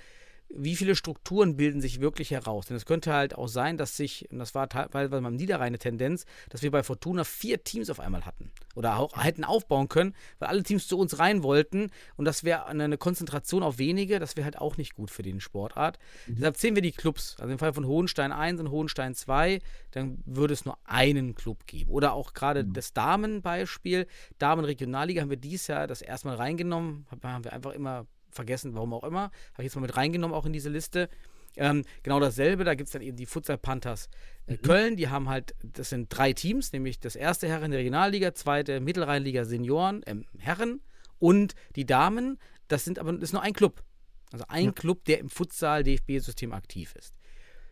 wie 0.50 0.76
viele 0.76 0.96
Strukturen 0.96 1.58
bilden 1.58 1.82
sich 1.82 2.00
wirklich 2.00 2.32
heraus. 2.32 2.68
Denn 2.68 2.78
es 2.78 2.86
könnte 2.86 3.14
halt 3.14 3.36
auch 3.36 3.48
sein, 3.48 3.78
dass 3.78 3.98
sich, 3.98 4.30
und 4.32 4.40
das 4.40 4.54
war 4.54 4.70
teilweise 4.70 5.10
beim 5.10 5.36
Niederrhein 5.36 5.68
eine 5.68 5.80
Tendenz, 5.80 6.26
dass 6.50 6.62
wir 6.62 6.72
bei 6.72 6.84
Fortuna 6.84 7.24
vier 7.24 7.64
Teams 7.64 7.90
auf 7.90 8.00
einmal 8.00 8.26
hatten. 8.26 8.52
Oder 8.76 8.98
auch 8.98 9.24
hätten 9.24 9.44
aufbauen 9.44 9.90
können, 9.90 10.16
weil 10.40 10.50
alle 10.50 10.64
Teams 10.64 10.88
zu 10.88 10.98
uns 10.98 11.20
rein 11.20 11.44
wollten. 11.44 11.92
Und 12.16 12.26
das 12.26 12.44
wäre 12.44 12.66
eine, 12.66 12.98
Konzentration 12.98 13.64
auf 13.64 13.78
wenige, 13.78 14.20
das 14.20 14.36
wäre 14.36 14.46
halt 14.46 14.58
auch 14.60 14.78
nicht 14.78 14.94
gut 14.94 15.12
für 15.12 15.24
den 15.24 15.40
Sportart. 15.40 15.98
Deshalb 16.28 16.58
zählen 16.58 16.76
wir 16.76 16.82
die 16.82 16.92
Clubs. 16.92 17.36
Also 17.40 17.52
im 17.52 17.60
Fall 17.60 17.74
von 17.74 17.86
Hohenstein 17.86 18.32
1 18.32 18.60
und 18.60 18.70
Hohenstein 18.70 19.16
2, 19.16 19.60
dann 19.92 20.20
würde 20.26 20.54
es 20.54 20.66
nur 20.66 20.78
einen 20.86 21.36
Club 21.36 21.66
geben. 21.66 21.90
Oder 21.90 22.14
auch 22.14 22.34
gerade 22.34 22.66
das 22.66 22.94
Damenbeispiel, 22.94 24.08
Damen-Regionalliga 24.40 25.22
haben 25.22 25.30
wir 25.30 25.38
dieses 25.38 25.68
Jahr 25.68 25.88
das 25.88 26.02
erste 26.02 26.28
Mal 26.28 26.38
reingenommen, 26.38 27.06
Hab- 27.10 27.24
haben 27.24 27.44
wir 27.44 27.54
einfach 27.54 27.72
immer 27.74 28.06
vergessen, 28.34 28.74
warum 28.74 28.94
auch 28.94 29.04
immer. 29.04 29.24
Habe 29.54 29.60
ich 29.60 29.66
jetzt 29.66 29.76
mal 29.76 29.82
mit 29.82 29.96
reingenommen, 29.96 30.36
auch 30.36 30.46
in 30.46 30.54
diese 30.54 30.70
Liste. 30.70 31.10
Ähm, 31.56 31.84
genau 32.02 32.20
dasselbe, 32.20 32.64
da 32.64 32.74
gibt 32.74 32.88
es 32.88 32.94
dann 32.94 33.02
eben 33.02 33.16
die 33.16 33.28
Futsal 33.28 33.58
Panthers 33.58 34.10
äh, 34.48 34.58
Köln, 34.58 34.98
die 34.98 35.10
haben 35.10 35.30
halt, 35.30 35.54
das 35.62 35.90
sind 35.90 36.08
drei 36.10 36.34
Teams, 36.34 36.74
nämlich 36.74 37.00
das 37.00 37.16
erste 37.16 37.48
Herren 37.48 37.72
der 37.72 37.80
Regionalliga, 37.80 38.34
zweite 38.34 38.80
Mittelrheinliga 38.80 39.46
Senioren, 39.46 40.02
ähm, 40.08 40.26
Herren 40.40 40.82
und 41.20 41.54
die 41.76 41.86
Damen, 41.86 42.40
das 42.68 42.86
sind 42.86 42.98
aber 42.98 43.14
das 43.14 43.24
ist 43.24 43.34
nur 43.34 43.44
ein 43.44 43.54
Club. 43.54 43.84
Also 44.32 44.46
ein 44.48 44.74
Club, 44.74 45.06
der 45.06 45.20
im 45.20 45.30
Futsal-DFB-System 45.30 46.54
aktiv 46.54 46.96
ist. 46.96 47.14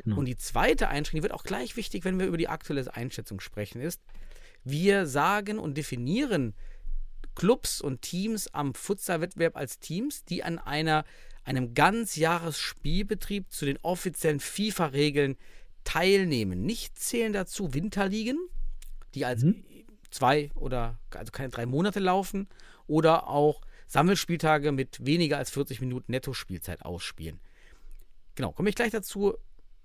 Genau. 0.03 0.20
Und 0.20 0.25
die 0.25 0.38
zweite 0.38 0.89
Einschränkung, 0.89 1.22
die 1.22 1.24
wird 1.24 1.34
auch 1.34 1.44
gleich 1.44 1.75
wichtig, 1.75 2.06
wenn 2.06 2.20
wir 2.20 2.27
über 2.27 2.38
die 2.38 2.48
aktuelle 2.48 2.94
Einschätzung 2.94 3.39
sprechen, 3.39 3.82
ist, 3.82 4.00
wir 4.63 5.08
sagen 5.08 5.58
und 5.58 5.75
definieren 5.75 6.53
Clubs 7.35 7.81
und 7.81 8.01
Teams 8.01 8.47
am 8.53 8.73
Futsal-Wettbewerb 8.73 9.55
als 9.55 9.79
Teams, 9.79 10.25
die 10.25 10.43
an 10.43 10.59
einer, 10.59 11.05
einem 11.43 11.73
Ganzjahresspielbetrieb 11.73 13.51
zu 13.51 13.65
den 13.65 13.77
offiziellen 13.81 14.39
FIFA-Regeln 14.39 15.38
teilnehmen. 15.83 16.63
Nicht 16.63 16.97
zählen 17.00 17.33
dazu 17.33 17.73
Winterligen, 17.73 18.38
die 19.15 19.25
als 19.25 19.45
zwei 20.11 20.51
oder 20.55 21.00
also 21.11 21.31
keine 21.31 21.50
drei 21.50 21.65
Monate 21.65 22.00
laufen, 22.00 22.47
oder 22.88 23.27
auch 23.27 23.61
Sammelspieltage 23.88 24.71
mit 24.71 25.05
weniger 25.05 25.38
als 25.38 25.50
40 25.51 25.81
Minuten 25.81 26.11
Netto-Spielzeit 26.11 26.83
ausspielen. 26.83 27.39
Genau, 28.35 28.51
komme 28.51 28.69
ich 28.69 28.75
gleich 28.75 28.91
dazu, 28.91 29.35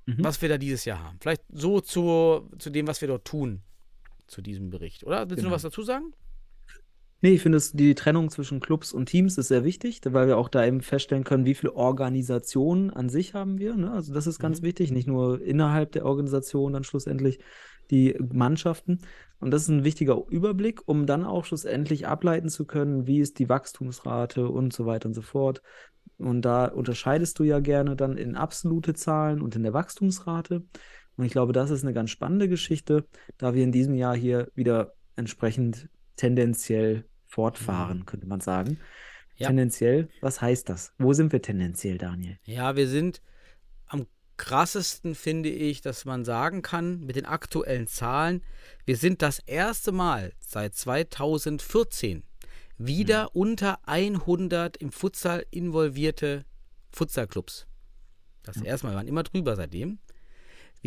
was 0.06 0.40
wir 0.40 0.48
da 0.48 0.58
dieses 0.58 0.84
Jahr 0.84 1.02
haben. 1.02 1.18
Vielleicht 1.20 1.42
so 1.52 1.80
zu, 1.80 2.48
zu 2.58 2.70
dem, 2.70 2.86
was 2.86 3.00
wir 3.00 3.08
dort 3.08 3.24
tun, 3.24 3.62
zu 4.28 4.40
diesem 4.42 4.70
Bericht. 4.70 5.02
Oder 5.04 5.20
willst 5.22 5.32
du 5.32 5.36
Genau. 5.36 5.48
noch 5.48 5.54
was 5.56 5.62
dazu 5.62 5.82
sagen? 5.82 6.12
Nee, 7.22 7.32
ich 7.32 7.42
finde, 7.42 7.56
es- 7.58 7.72
die 7.72 7.94
Trennung 7.94 8.30
zwischen 8.30 8.60
Clubs 8.60 8.92
und 8.92 9.06
Teams 9.06 9.38
ist 9.38 9.48
sehr 9.48 9.64
wichtig, 9.64 10.00
weil 10.04 10.26
wir 10.28 10.36
auch 10.36 10.48
da 10.48 10.64
eben 10.66 10.82
feststellen 10.82 11.24
können, 11.24 11.46
wie 11.46 11.54
viele 11.54 11.74
Organisationen 11.74 12.90
an 12.90 13.08
sich 13.08 13.34
haben 13.34 13.58
wir. 13.58 13.76
Ne? 13.76 13.90
Also 13.90 14.12
das 14.12 14.26
ist 14.26 14.38
ganz 14.38 14.62
wichtig, 14.62 14.92
nicht 14.92 15.08
nur 15.08 15.40
innerhalb 15.40 15.92
der 15.92 16.04
Organisation 16.04 16.74
dann 16.74 16.84
schlussendlich 16.84 17.38
die 17.90 18.16
Mannschaften. 18.32 18.98
Und 19.40 19.50
das 19.50 19.62
ist 19.62 19.68
ein 19.68 19.84
wichtiger 19.84 20.22
Überblick, 20.28 20.82
um 20.86 21.06
dann 21.06 21.24
auch 21.24 21.44
schlussendlich 21.44 22.06
ableiten 22.06 22.48
zu 22.48 22.66
können, 22.66 23.06
wie 23.06 23.20
ist 23.20 23.38
die 23.38 23.48
Wachstumsrate 23.48 24.48
und 24.48 24.72
so 24.72 24.86
weiter 24.86 25.08
und 25.08 25.14
so 25.14 25.22
fort. 25.22 25.62
Und 26.18 26.42
da 26.42 26.66
unterscheidest 26.66 27.38
du 27.38 27.44
ja 27.44 27.60
gerne 27.60 27.96
dann 27.96 28.16
in 28.16 28.36
absolute 28.36 28.94
Zahlen 28.94 29.40
und 29.40 29.56
in 29.56 29.62
der 29.62 29.72
Wachstumsrate. 29.72 30.64
Und 31.16 31.24
ich 31.24 31.32
glaube, 31.32 31.52
das 31.52 31.70
ist 31.70 31.82
eine 31.82 31.94
ganz 31.94 32.10
spannende 32.10 32.48
Geschichte, 32.48 33.06
da 33.38 33.54
wir 33.54 33.64
in 33.64 33.72
diesem 33.72 33.94
Jahr 33.94 34.16
hier 34.16 34.48
wieder 34.54 34.92
entsprechend 35.16 35.88
tendenziell 36.16 37.04
fortfahren, 37.26 38.06
könnte 38.06 38.26
man 38.26 38.40
sagen. 38.40 38.78
Ja. 39.36 39.48
Tendenziell, 39.48 40.08
was 40.20 40.40
heißt 40.40 40.68
das? 40.68 40.94
Wo 40.98 41.12
sind 41.12 41.32
wir 41.32 41.42
tendenziell, 41.42 41.98
Daniel? 41.98 42.38
Ja, 42.44 42.74
wir 42.76 42.88
sind 42.88 43.20
am 43.86 44.06
krassesten, 44.38 45.14
finde 45.14 45.50
ich, 45.50 45.82
dass 45.82 46.04
man 46.04 46.24
sagen 46.24 46.62
kann, 46.62 47.00
mit 47.00 47.16
den 47.16 47.26
aktuellen 47.26 47.86
Zahlen, 47.86 48.42
wir 48.84 48.96
sind 48.96 49.22
das 49.22 49.40
erste 49.40 49.92
Mal 49.92 50.32
seit 50.40 50.74
2014 50.74 52.22
wieder 52.78 53.34
unter 53.34 53.86
100 53.86 54.76
im 54.78 54.92
Futsal 54.92 55.46
involvierte 55.50 56.44
Futsalclubs. 56.92 57.66
Das 58.42 58.60
erste 58.60 58.86
Mal, 58.86 58.92
wir 58.92 58.98
waren 58.98 59.08
immer 59.08 59.22
drüber 59.22 59.56
seitdem. 59.56 59.98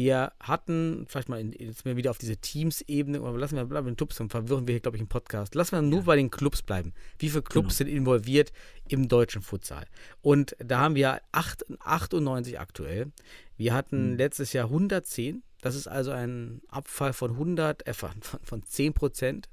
Wir 0.01 0.31
hatten, 0.39 1.05
vielleicht 1.09 1.27
mal 1.27 1.41
in, 1.41 1.51
jetzt 1.51 1.83
mal 1.83 1.97
wieder 1.97 2.11
auf 2.11 2.17
diese 2.17 2.37
Teams-Ebene, 2.37 3.21
oder 3.21 3.37
lassen 3.37 3.57
wir 3.57 3.65
bleiben 3.65 3.85
den 3.87 3.97
Clubs, 3.97 4.15
dann 4.15 4.29
verwirren 4.29 4.65
wir 4.65 4.71
hier, 4.71 4.79
glaube 4.79 4.95
ich, 4.95 5.01
im 5.01 5.09
Podcast. 5.09 5.55
Lassen 5.55 5.73
wir 5.75 5.81
nur 5.81 6.03
bei 6.03 6.15
den 6.15 6.31
Clubs 6.31 6.61
bleiben. 6.61 6.93
Wie 7.17 7.27
viele 7.27 7.41
Clubs 7.41 7.75
sind 7.75 7.87
involviert 7.87 8.53
im 8.87 9.09
deutschen 9.09 9.41
Futsal? 9.41 9.83
Und 10.21 10.55
da 10.57 10.79
haben 10.79 10.95
wir 10.95 11.19
acht- 11.33 11.65
98 11.81 12.57
aktuell. 12.61 13.11
Wir 13.57 13.73
hatten 13.73 14.15
letztes 14.17 14.53
Jahr 14.53 14.67
110. 14.69 15.43
Das 15.59 15.75
ist 15.75 15.89
also 15.89 16.11
ein 16.11 16.61
Abfall 16.69 17.11
von 17.11 17.31
100, 17.31 17.85
äh, 17.85 17.93
von, 17.93 18.11
von 18.41 18.63
10 18.63 18.93
Prozent 18.93 19.49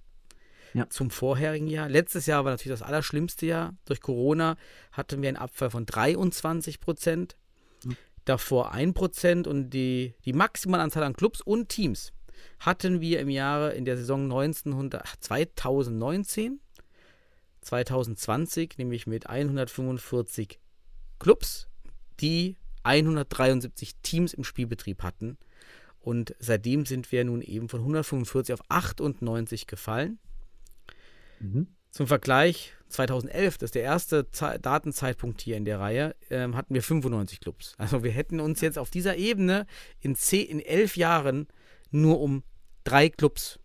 Ja. 0.75 0.89
zum 0.91 1.11
vorherigen 1.11 1.67
Jahr. 1.67 1.89
Letztes 1.89 2.27
Jahr 2.27 2.45
war 2.45 2.53
natürlich 2.53 2.79
das 2.79 2.87
allerschlimmste 2.87 3.47
Jahr. 3.47 3.75
Durch 3.85 4.01
Corona 4.01 4.57
hatten 4.93 5.23
wir 5.23 5.29
einen 5.29 5.39
Abfall 5.39 5.71
von 5.71 5.87
23 5.87 6.79
Prozent 6.79 7.35
davor 8.27 8.75
1% 8.75 9.49
und 9.49 9.71
die, 9.71 10.15
die 10.25 10.35
maximale 10.35 10.83
Anzahl 10.83 11.05
an 11.05 11.15
Clubs 11.15 11.41
und 11.41 11.71
Teams 11.71 12.13
hatten 12.59 13.01
wir 13.01 13.21
im 13.21 13.31
Jahre 13.31 13.73
in 13.73 13.85
der 13.85 13.97
Saison 13.97 14.25
1900, 14.25 15.03
ach, 15.05 15.17
2019, 15.17 16.61
2020, 17.63 18.79
nämlich 18.79 19.07
mit 19.07 19.29
145 19.29 20.61
Clubs, 21.19 21.69
die 22.21 22.57
173 22.83 23.97
Teams 24.03 24.35
im 24.35 24.45
Spielbetrieb 24.45 25.03
hatten. 25.03 25.39
Und 26.01 26.37
seitdem 26.39 26.87
sind 26.87 27.11
wir 27.11 27.25
nun 27.25 27.43
eben 27.43 27.69
von 27.69 27.81
145 27.81 28.55
auf 28.55 28.61
98 28.69 29.67
gefallen. 29.67 30.19
Zum 31.91 32.07
Vergleich, 32.07 32.76
2011, 32.89 33.59
das 33.59 33.69
ist 33.69 33.75
der 33.75 33.83
erste 33.83 34.31
Ze 34.31 34.59
Datenzeitpunkt 34.61 35.41
hier 35.41 35.57
in 35.57 35.65
der 35.65 35.81
Reihe, 35.81 36.15
ähm, 36.31 36.57
hatten 36.57 36.75
wir 36.75 36.83
95 36.83 37.41
Clubs. 37.41 37.75
Also 37.79 38.03
wir 38.03 38.11
hätten 38.11 38.41
uns 38.41 38.61
jetzt 38.61 38.79
auf 38.79 38.91
dieser 38.91 39.17
Ebene 39.17 39.67
in, 40.01 40.15
zehn, 40.15 40.47
in 40.47 40.61
elf 40.61 40.97
Jahren 40.97 41.47
nur 41.91 42.21
um 42.21 42.43
drei 42.85 43.09
Clubs 43.09 43.59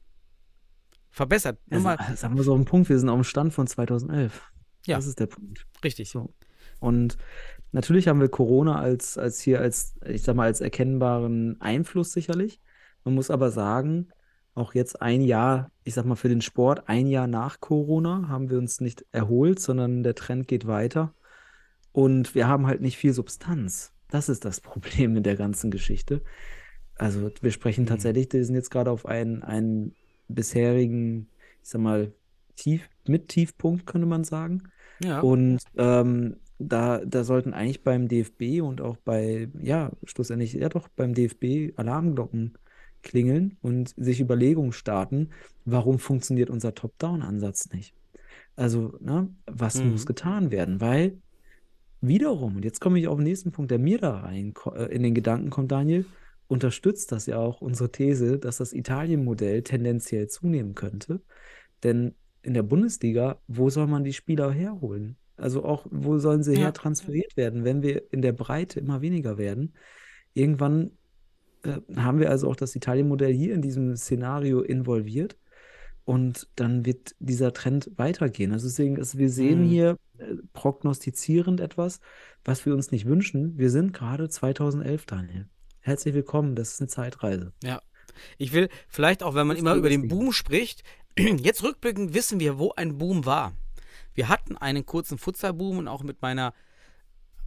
verbessert. 1.09 1.59
Nur 1.67 1.85
Also, 1.85 2.03
mal, 2.03 2.17
sagen 2.17 2.35
wir 2.35 2.43
so 2.43 2.53
einen 2.53 2.65
Punkt, 2.65 2.89
wir 2.89 2.97
sind 2.97 3.09
auf 3.09 3.19
dem 3.19 3.23
Stand 3.23 3.53
von 3.53 3.67
2011. 3.67 4.41
Ja. 4.85 4.95
Das 4.97 5.05
ist 5.05 5.19
der 5.19 5.27
Punkt. 5.27 5.65
richtig. 5.83 6.09
So. 6.09 6.33
Und 6.79 7.17
natürlich 7.71 8.07
haben 8.07 8.19
wir 8.19 8.29
Corona 8.29 8.79
als, 8.79 9.17
als 9.17 9.39
hier 9.41 9.59
als, 9.59 9.95
ich 10.05 10.23
sag 10.23 10.35
mal, 10.35 10.45
als 10.45 10.61
erkennbaren 10.61 11.59
Einfluss 11.61 12.11
sicherlich. 12.13 12.59
Man 13.03 13.15
muss 13.15 13.29
aber 13.29 13.51
sagen, 13.51 14.09
auch 14.53 14.73
jetzt 14.73 15.01
ein 15.01 15.21
Jahr, 15.21 15.71
ich 15.83 15.93
sag 15.93 16.05
mal, 16.05 16.15
für 16.15 16.29
den 16.29 16.41
Sport, 16.41 16.87
ein 16.87 17.07
Jahr 17.07 17.27
nach 17.27 17.59
Corona 17.59 18.27
haben 18.27 18.49
wir 18.49 18.57
uns 18.57 18.81
nicht 18.81 19.05
erholt, 19.11 19.59
sondern 19.59 20.03
der 20.03 20.15
Trend 20.15 20.47
geht 20.47 20.67
weiter. 20.67 21.13
Und 21.93 22.35
wir 22.35 22.47
haben 22.47 22.67
halt 22.67 22.81
nicht 22.81 22.97
viel 22.97 23.13
Substanz. 23.13 23.93
Das 24.09 24.29
ist 24.29 24.45
das 24.45 24.61
Problem 24.61 25.15
in 25.15 25.23
der 25.23 25.35
ganzen 25.35 25.71
Geschichte. 25.71 26.21
Also 26.95 27.31
wir 27.41 27.51
sprechen 27.51 27.85
tatsächlich, 27.85 28.27
wir 28.31 28.45
sind 28.45 28.55
jetzt 28.55 28.69
gerade 28.69 28.91
auf 28.91 29.05
einen, 29.05 29.43
einen 29.43 29.95
bisherigen, 30.27 31.29
ich 31.63 31.69
sag 31.69 31.81
mal, 31.81 32.13
Tief, 32.57 32.89
mit 33.07 33.29
Tiefpunkt, 33.29 33.87
könnte 33.87 34.05
man 34.05 34.23
sagen. 34.23 34.63
Ja. 35.03 35.21
Und 35.21 35.59
ähm, 35.77 36.35
da, 36.59 37.03
da 37.03 37.23
sollten 37.23 37.53
eigentlich 37.53 37.83
beim 37.83 38.07
DFB 38.07 38.61
und 38.61 38.81
auch 38.81 38.97
bei, 38.97 39.49
ja, 39.59 39.91
schlussendlich, 40.03 40.53
ja 40.53 40.69
doch, 40.69 40.89
beim 40.89 41.15
DFB 41.15 41.73
Alarmglocken 41.75 42.57
klingeln 43.03 43.57
und 43.61 43.93
sich 43.97 44.19
Überlegungen 44.21 44.71
starten, 44.73 45.29
warum 45.65 45.99
funktioniert 45.99 46.49
unser 46.49 46.73
Top-Down-Ansatz 46.75 47.69
nicht? 47.71 47.95
Also, 48.55 48.97
ne, 49.01 49.33
was 49.45 49.83
Mhm. 49.83 49.91
muss 49.91 50.05
getan 50.05 50.51
werden? 50.51 50.81
Weil 50.81 51.21
wiederum, 52.01 52.57
und 52.57 52.65
jetzt 52.65 52.79
komme 52.81 52.99
ich 52.99 53.07
auf 53.07 53.17
den 53.17 53.25
nächsten 53.25 53.51
Punkt, 53.51 53.71
der 53.71 53.79
mir 53.79 53.97
da 53.99 54.19
rein 54.19 54.53
äh, 54.75 54.85
in 54.93 55.03
den 55.03 55.13
Gedanken 55.15 55.49
kommt, 55.49 55.71
Daniel, 55.71 56.05
unterstützt 56.47 57.11
das 57.11 57.25
ja 57.27 57.37
auch 57.37 57.61
unsere 57.61 57.91
These, 57.91 58.39
dass 58.39 58.57
das 58.57 58.73
Italien-Modell 58.73 59.63
tendenziell 59.63 60.27
zunehmen 60.27 60.75
könnte. 60.75 61.21
Denn 61.83 62.15
in 62.43 62.53
der 62.53 62.63
Bundesliga, 62.63 63.41
wo 63.47 63.69
soll 63.69 63.87
man 63.87 64.03
die 64.03 64.13
Spieler 64.13 64.51
herholen? 64.51 65.17
Also 65.37 65.63
auch, 65.63 65.87
wo 65.91 66.19
sollen 66.19 66.43
sie 66.43 66.55
Ja. 66.55 66.57
her 66.57 66.73
transferiert 66.73 67.37
werden, 67.37 67.63
wenn 67.63 67.81
wir 67.81 68.11
in 68.11 68.21
der 68.21 68.33
Breite 68.33 68.79
immer 68.79 69.01
weniger 69.01 69.37
werden? 69.37 69.73
Irgendwann 70.33 70.97
äh, 71.63 71.79
haben 71.95 72.19
wir 72.19 72.29
also 72.29 72.49
auch 72.49 72.55
das 72.55 72.75
Italien-Modell 72.75 73.33
hier 73.33 73.53
in 73.53 73.61
diesem 73.61 73.95
Szenario 73.95 74.61
involviert. 74.61 75.37
Und 76.03 76.47
dann 76.55 76.85
wird 76.85 77.15
dieser 77.19 77.53
Trend 77.53 77.91
weitergehen. 77.95 78.51
Also 78.51 78.67
deswegen, 78.67 78.97
ist, 78.97 79.17
wir 79.17 79.29
sehen 79.29 79.61
Mhm. 79.61 79.69
hier 79.69 79.97
äh, 80.17 80.35
prognostizierend 80.53 81.59
etwas, 81.59 81.99
was 82.43 82.65
wir 82.65 82.73
uns 82.73 82.91
nicht 82.91 83.05
wünschen. 83.05 83.57
Wir 83.57 83.69
sind 83.69 83.93
gerade 83.93 84.27
2011, 84.27 85.05
Daniel. 85.05 85.47
Herzlich 85.79 86.13
willkommen, 86.13 86.55
das 86.55 86.73
ist 86.73 86.81
eine 86.81 86.87
Zeitreise. 86.87 87.53
Ja. 87.63 87.81
Ich 88.37 88.51
will 88.51 88.69
vielleicht 88.87 89.23
auch, 89.23 89.35
wenn 89.35 89.47
man 89.47 89.55
Das 89.55 89.61
immer 89.61 89.75
über 89.75 89.89
den. 89.89 90.07
Boom 90.07 90.31
spricht, 90.31 90.83
jetzt 91.17 91.63
rückblickend 91.63 92.13
wissen 92.13 92.39
wir, 92.39 92.57
wo 92.59 92.71
ein 92.75 92.97
Boom 92.97 93.25
war. 93.25 93.53
Wir 94.13 94.27
hatten 94.27 94.57
einen 94.57 94.85
kurzen 94.85 95.17
Futsal-Boom 95.17 95.77
und 95.77 95.87
auch 95.87 96.03
mit 96.03 96.21
meiner, 96.21 96.53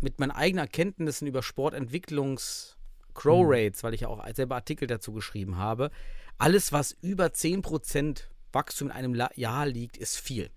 mit 0.01 0.19
meinen 0.21 0.31
eigenen 0.31 0.65
Erkenntnissen 0.65 1.27
über 1.27 1.43
Sportentwicklungs 1.43 2.74
Crow 3.15 3.45
Rates, 3.47 3.83
weil 3.83 3.95
ich 3.95 4.03
ja 4.03 4.09
auch 4.09 4.25
selber 4.35 4.57
Artikel 4.57 4.87
dazu 4.87 5.13
geschrieben 5.13 5.57
habe. 5.57 5.91
Alles, 6.39 6.73
was 6.73 6.93
über 7.01 7.27
10% 7.27 8.25
Wachstum 8.53 8.89
in 8.89 8.93
einem 8.93 9.15
Jahr 9.35 9.67
liegt, 9.67 9.97
ist 9.97 10.19
viel. 10.19 10.51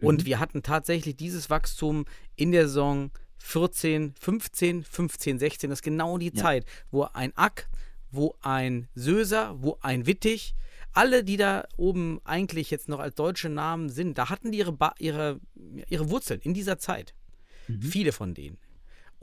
Und 0.00 0.24
wir 0.24 0.40
hatten 0.40 0.62
tatsächlich 0.62 1.16
dieses 1.16 1.50
Wachstum 1.50 2.06
in 2.36 2.52
der 2.52 2.68
Saison 2.68 3.10
14, 3.38 4.14
15, 4.18 4.84
15, 4.84 5.38
16. 5.38 5.70
Das 5.70 5.78
ist 5.80 5.82
genau 5.82 6.18
die 6.18 6.32
Ja. 6.34 6.42
Zeit, 6.42 6.66
wo 6.90 7.04
ein 7.12 7.36
Ack, 7.36 7.68
wo 8.10 8.34
ein 8.40 8.88
Söser, 8.94 9.54
wo 9.58 9.78
ein 9.82 10.06
Wittig, 10.06 10.54
alle, 10.92 11.24
die 11.24 11.36
da 11.36 11.66
oben 11.76 12.20
eigentlich 12.24 12.70
jetzt 12.70 12.88
noch 12.88 13.00
als 13.00 13.16
deutsche 13.16 13.48
Namen 13.48 13.88
sind, 13.88 14.16
da 14.16 14.30
hatten 14.30 14.52
die 14.52 14.58
ihre, 14.58 14.72
ba 14.72 14.94
ihre, 14.98 15.40
ihre 15.88 16.08
Wurzeln 16.10 16.40
in 16.40 16.54
dieser 16.54 16.78
Zeit. 16.78 17.14
Viele 17.80 18.12
von 18.12 18.34
denen. 18.34 18.58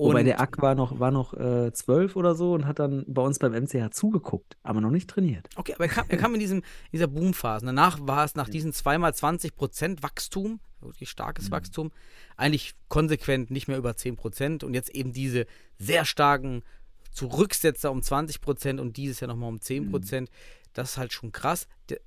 Mhm. 0.02 0.06
Wobei 0.10 0.24
der 0.24 0.42
Ack 0.42 0.62
war 0.62 0.74
noch, 0.76 1.00
war 1.00 1.12
noch 1.12 1.34
äh, 1.34 1.72
zwölf 1.74 2.16
oder 2.16 2.34
so 2.36 2.54
und 2.54 2.66
hat 2.66 2.80
dann 2.80 3.06
bei 3.08 3.22
uns 3.22 3.38
beim 3.40 3.54
MCH 3.54 3.92
zugeguckt, 3.92 4.58
aber 4.64 4.82
noch 4.82 4.90
nicht 4.90 5.10
trainiert. 5.10 5.48
Okay, 5.56 5.74
aber 5.76 5.86
er 5.86 5.90
kam, 5.90 6.06
er 6.10 6.18
kam 6.18 6.34
in, 6.34 6.40
diesem, 6.40 6.64
dieser 6.92 7.08
Boomphase. 7.08 7.66
Danach 7.66 8.00
war 8.02 8.26
es 8.26 8.36
nach 8.36 8.50
diesen 8.50 8.74
zweimal 8.74 9.14
20 9.14 9.56
Prozent 9.56 10.04
Wachstum, 10.04 10.60
wirklich 10.80 11.10
starkes 11.10 11.48
Mhm. 11.48 11.52
Wachstum, 11.52 11.92
eigentlich 12.36 12.74
konsequent 12.88 13.52
nicht 13.52 13.68
mehr 13.68 13.78
über 13.78 13.96
10 13.96 14.16
Prozent 14.16 14.64
und 14.64 14.74
jetzt 14.74 14.90
eben 14.90 15.14
diese 15.14 15.46
sehr 15.78 16.06
starken 16.06 16.64
Zurücksetzer 17.12 17.92
um 17.92 18.02
20 18.02 18.42
Prozent 18.42 18.80
und 18.80 18.98
dieses 18.98 19.20
Jahr 19.20 19.28
nochmal 19.28 19.50
um 19.50 19.62
10 19.62 19.92
Prozent. 19.92 20.30
Das 20.74 20.92
ist 20.92 20.98
halt 20.98 21.14
schon 21.14 21.32
krass. 21.32 21.68
Der, 21.90 22.00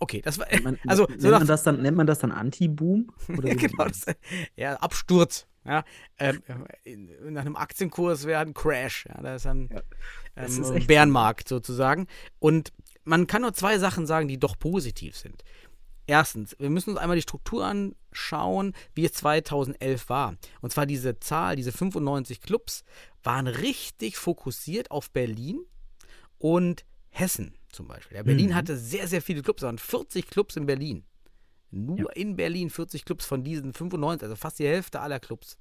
okay, 0.00 0.20
das 0.20 0.38
war, 0.38 0.46
Mhm. 0.52 0.62
Man, 0.64 0.78
also 0.86 1.06
nennt, 1.06 1.22
so 1.22 1.30
man 1.30 1.46
das 1.46 1.62
dann, 1.62 1.80
nennt 1.80 1.96
man 1.96 2.06
das 2.06 2.18
dann 2.18 2.32
Anti-Boom? 2.32 3.10
Ja, 3.42 3.54
genau, 3.54 3.84
das, 3.84 4.04
ja, 4.56 4.74
Absturz. 4.74 5.46
Ja, 5.68 5.84
ähm, 6.18 6.42
in- 6.84 7.32
nach 7.34 7.42
einem 7.42 7.56
Aktienkurs 7.56 8.24
wäre 8.24 8.40
ein 8.40 8.54
Crash. 8.54 9.06
Ja, 9.06 9.20
da 9.20 9.34
ist 9.34 9.46
ein 9.46 9.68
das 10.34 10.56
ähm, 10.56 10.76
ist. 10.78 10.86
Bärenmarkt 10.86 11.46
sozusagen. 11.48 12.06
Und 12.38 12.72
man 13.04 13.26
kann 13.26 13.42
nur 13.42 13.52
zwei 13.54 13.78
Sachen 13.78 14.06
sagen, 14.06 14.28
die 14.28 14.38
doch 14.38 14.58
positiv 14.58 15.16
sind. 15.16 15.44
Erstens, 16.06 16.56
wir 16.58 16.70
müssen 16.70 16.90
uns 16.90 16.98
einmal 16.98 17.16
die 17.16 17.22
Struktur 17.22 17.66
anschauen, 17.66 18.72
wie 18.94 19.04
es 19.04 19.12
2011 19.12 20.08
war. 20.08 20.36
Und 20.62 20.72
zwar 20.72 20.86
diese 20.86 21.20
Zahl, 21.20 21.54
diese 21.56 21.70
95 21.70 22.40
Clubs, 22.40 22.82
waren 23.22 23.46
richtig 23.46 24.16
fokussiert 24.16 24.90
auf 24.90 25.10
Berlin 25.10 25.60
und 26.38 26.86
Hessen 27.10 27.54
zum 27.70 27.88
Beispiel. 27.88 28.16
Ja, 28.16 28.22
Berlin 28.22 28.50
Mhm. 28.50 28.54
hatte 28.54 28.78
sehr, 28.78 29.06
sehr 29.06 29.20
viele 29.20 29.42
Clubs, 29.42 29.60
es 29.62 29.66
waren 29.66 29.76
40 29.78 30.28
Clubs 30.30 30.56
in 30.56 30.64
Berlin. 30.64 31.04
Nur 31.70 32.16
in 32.16 32.36
Berlin 32.36 32.70
40 32.70 33.04
Clubs 33.04 33.26
von 33.26 33.44
diesen 33.44 33.72
95, 33.72 34.24
also 34.24 34.36
fast 34.36 34.58
die 34.58 34.66
Hälfte 34.66 35.00
aller 35.00 35.20
Clubs. 35.20 35.58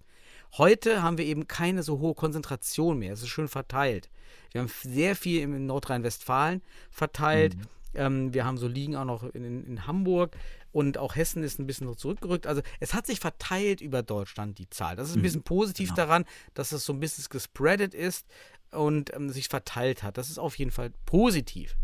Heute 0.58 1.02
haben 1.02 1.18
wir 1.18 1.26
eben 1.26 1.48
keine 1.48 1.84
so 1.84 2.00
hohe 2.00 2.14
Konzentration 2.14 3.00
mehr. 3.00 3.14
Es 3.14 3.22
ist 3.22 3.30
schön 3.30 3.48
verteilt. 3.48 4.10
Wir 4.52 4.62
haben 4.62 4.72
sehr 4.84 5.16
viel 5.16 5.42
in 5.42 5.66
Nordrhein-Westfalen 5.66 6.62
verteilt. 6.90 7.58
Ähm, 7.94 8.34
wir 8.34 8.46
haben 8.46 8.58
so 8.58 8.68
Ligen 8.68 8.96
auch 8.96 9.06
noch 9.06 9.24
in, 9.24 9.66
in, 9.66 9.88
Hamburg 9.88 10.38
und 10.72 10.98
auch 10.98 11.16
Hessen 11.16 11.44
ist 11.44 11.60
ein 11.60 11.68
bisschen 11.68 11.88
so 11.88 11.96
zurückgerückt. 11.96 12.48
Also 12.48 12.62
es 12.80 12.94
hat 12.94 13.08
sich 13.08 13.20
verteilt 13.20 13.82
über 13.82 14.04
Deutschland 14.04 14.60
die 14.60 14.70
Zahl. 14.70 14.96
Das 14.96 15.10
ist 15.10 15.16
ein 15.16 15.22
bisschen 15.22 15.44
positiv 15.44 15.94
daran, 15.94 16.26
dass 16.54 16.72
es 16.72 16.86
so 16.86 16.94
ein 16.94 17.00
bisschen 17.00 17.26
gespreadet 17.30 17.94
ist 17.94 18.28
und 18.72 19.14
ähm, 19.16 19.30
sich 19.30 19.48
verteilt 19.48 20.04
hat. 20.04 20.18
Das 20.18 20.30
ist 20.30 20.38
auf 20.38 20.58
jeden 20.58 20.72
Fall 20.72 20.92
positiv. 21.06 21.76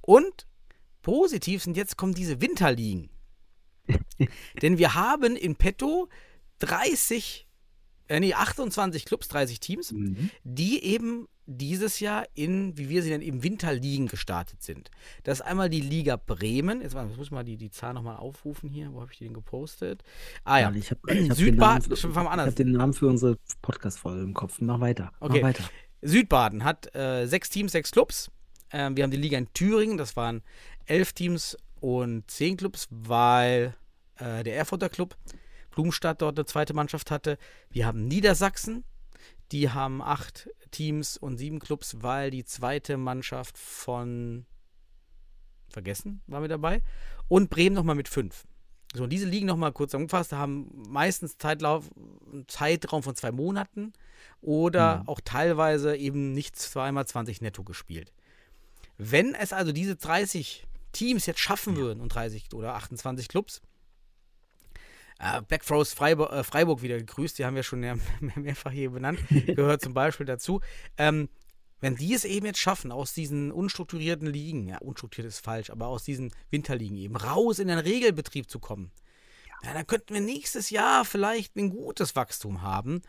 Und 0.00 0.46
positiv 1.02 1.62
sind 1.62 1.76
jetzt 1.76 1.96
kommen 1.96 2.14
diese 2.14 2.40
Winterligen. 2.40 3.10
Denn 4.62 4.78
wir 4.78 4.94
haben 4.94 5.36
in 5.36 5.56
petto 5.56 6.08
30, 6.60 7.46
äh, 8.08 8.20
nee, 8.20 8.34
28 8.34 9.04
Clubs, 9.04 9.28
30 9.28 9.60
Teams, 9.60 9.92
Mhm. 9.92 10.30
die 10.44 10.82
eben 10.84 11.26
dieses 11.46 11.98
Jahr 11.98 12.26
in, 12.34 12.78
wie 12.78 12.88
wir 12.88 13.02
sie 13.02 13.10
nennen, 13.10 13.24
eben 13.24 13.42
Winterligen 13.42 14.06
gestartet 14.06 14.62
sind. 14.62 14.90
Das 15.24 15.40
ist 15.40 15.46
einmal 15.46 15.68
die 15.68 15.80
Liga 15.80 16.14
Bremen. 16.16 16.80
Jetzt 16.80 16.94
mal, 16.94 17.10
ich 17.10 17.16
muss 17.16 17.32
mal 17.32 17.42
die, 17.42 17.56
die 17.56 17.70
Zahl 17.70 17.92
nochmal 17.94 18.18
aufrufen 18.18 18.68
hier. 18.68 18.92
Wo 18.92 19.00
habe 19.00 19.10
ich 19.10 19.18
die 19.18 19.24
denn 19.24 19.34
gepostet? 19.34 20.04
Ah 20.44 20.58
ja. 20.58 20.66
Warte, 20.66 20.78
Ich 20.78 20.90
habe 20.92 21.00
hab 21.08 21.16
den, 21.16 21.34
Südbaden, 21.34 21.92
ich 21.92 22.04
hab 22.04 22.54
den 22.54 22.72
Namen 22.72 22.92
für 22.92 23.08
unsere 23.08 23.36
Podcast-Folge 23.62 24.22
im 24.22 24.34
Kopf. 24.34 24.60
Mach 24.60 24.78
weiter. 24.80 25.10
Okay. 25.18 25.40
Mach 25.40 25.48
weiter. 25.48 25.64
Südbaden 26.02 26.62
hat 26.62 26.94
äh, 26.94 27.26
sechs 27.26 27.50
Teams, 27.50 27.72
sechs 27.72 27.90
Clubs. 27.90 28.30
Ähm, 28.70 28.96
wir 28.96 29.02
haben 29.02 29.10
die 29.10 29.16
Liga 29.16 29.36
in 29.36 29.52
Thüringen, 29.52 29.98
das 29.98 30.14
waren 30.16 30.42
elf 30.86 31.12
Teams 31.12 31.56
und 31.80 32.30
zehn 32.30 32.56
Clubs, 32.56 32.86
weil 32.90 33.74
äh, 34.20 34.42
der 34.42 34.56
Erfurter 34.56 34.88
Club 34.88 35.16
Blumenstadt 35.70 36.20
dort 36.20 36.38
eine 36.38 36.46
zweite 36.46 36.74
Mannschaft 36.74 37.10
hatte. 37.10 37.38
Wir 37.70 37.86
haben 37.86 38.06
Niedersachsen, 38.06 38.84
die 39.52 39.70
haben 39.70 40.02
acht 40.02 40.50
Teams 40.70 41.16
und 41.16 41.38
sieben 41.38 41.58
Clubs, 41.58 42.02
weil 42.02 42.30
die 42.30 42.44
zweite 42.44 42.96
Mannschaft 42.96 43.56
von 43.56 44.46
vergessen 45.68 46.22
war 46.26 46.40
mit 46.40 46.50
dabei. 46.50 46.82
Und 47.28 47.50
Bremen 47.50 47.74
nochmal 47.74 47.94
mit 47.94 48.08
fünf. 48.08 48.46
So, 48.92 49.04
und 49.04 49.10
diese 49.10 49.26
liegen 49.26 49.46
nochmal 49.46 49.72
kurz 49.72 49.94
angefasst, 49.94 50.32
haben 50.32 50.68
meistens 50.88 51.38
Zeitlauf, 51.38 51.88
einen 52.32 52.48
Zeitraum 52.48 53.04
von 53.04 53.14
zwei 53.14 53.30
Monaten 53.30 53.92
oder 54.40 55.04
auch 55.06 55.20
teilweise 55.24 55.96
eben 55.96 56.32
nicht 56.32 56.56
zweimal 56.56 57.06
20 57.06 57.40
netto 57.40 57.62
gespielt. 57.62 58.12
Wenn 58.98 59.34
es 59.36 59.52
also 59.52 59.70
diese 59.70 59.94
30 59.94 60.66
Teams 60.90 61.26
jetzt 61.26 61.38
schaffen 61.38 61.76
würden 61.76 62.00
und 62.00 62.12
30 62.12 62.52
oder 62.52 62.74
28 62.74 63.28
Clubs, 63.28 63.62
äh, 65.20 65.42
Black 65.42 65.64
Frost 65.64 65.94
Freiburg, 65.94 66.32
äh, 66.32 66.42
Freiburg 66.42 66.82
wieder 66.82 66.98
gegrüßt, 66.98 67.38
die 67.38 67.44
haben 67.44 67.56
wir 67.56 67.62
schon 67.62 67.80
mehr, 67.80 67.98
mehrfach 68.34 68.72
hier 68.72 68.90
benannt, 68.90 69.20
gehört 69.46 69.82
zum 69.82 69.94
Beispiel 69.94 70.26
dazu. 70.26 70.60
Ähm, 70.96 71.28
wenn 71.82 71.96
die 71.96 72.12
es 72.12 72.24
eben 72.24 72.44
jetzt 72.44 72.58
schaffen, 72.58 72.92
aus 72.92 73.14
diesen 73.14 73.52
unstrukturierten 73.52 74.26
Ligen, 74.26 74.68
ja, 74.68 74.78
unstrukturiert 74.78 75.32
ist 75.32 75.42
falsch, 75.42 75.70
aber 75.70 75.86
aus 75.86 76.04
diesen 76.04 76.30
Winterligen 76.50 76.96
eben 76.98 77.16
raus 77.16 77.58
in 77.58 77.68
den 77.68 77.78
Regelbetrieb 77.78 78.50
zu 78.50 78.58
kommen, 78.58 78.90
ja, 79.62 79.72
dann 79.74 79.86
könnten 79.86 80.14
wir 80.14 80.20
nächstes 80.20 80.70
Jahr 80.70 81.04
vielleicht 81.04 81.56
ein 81.56 81.70
gutes 81.70 82.16
Wachstum 82.16 82.62
haben. 82.62 83.02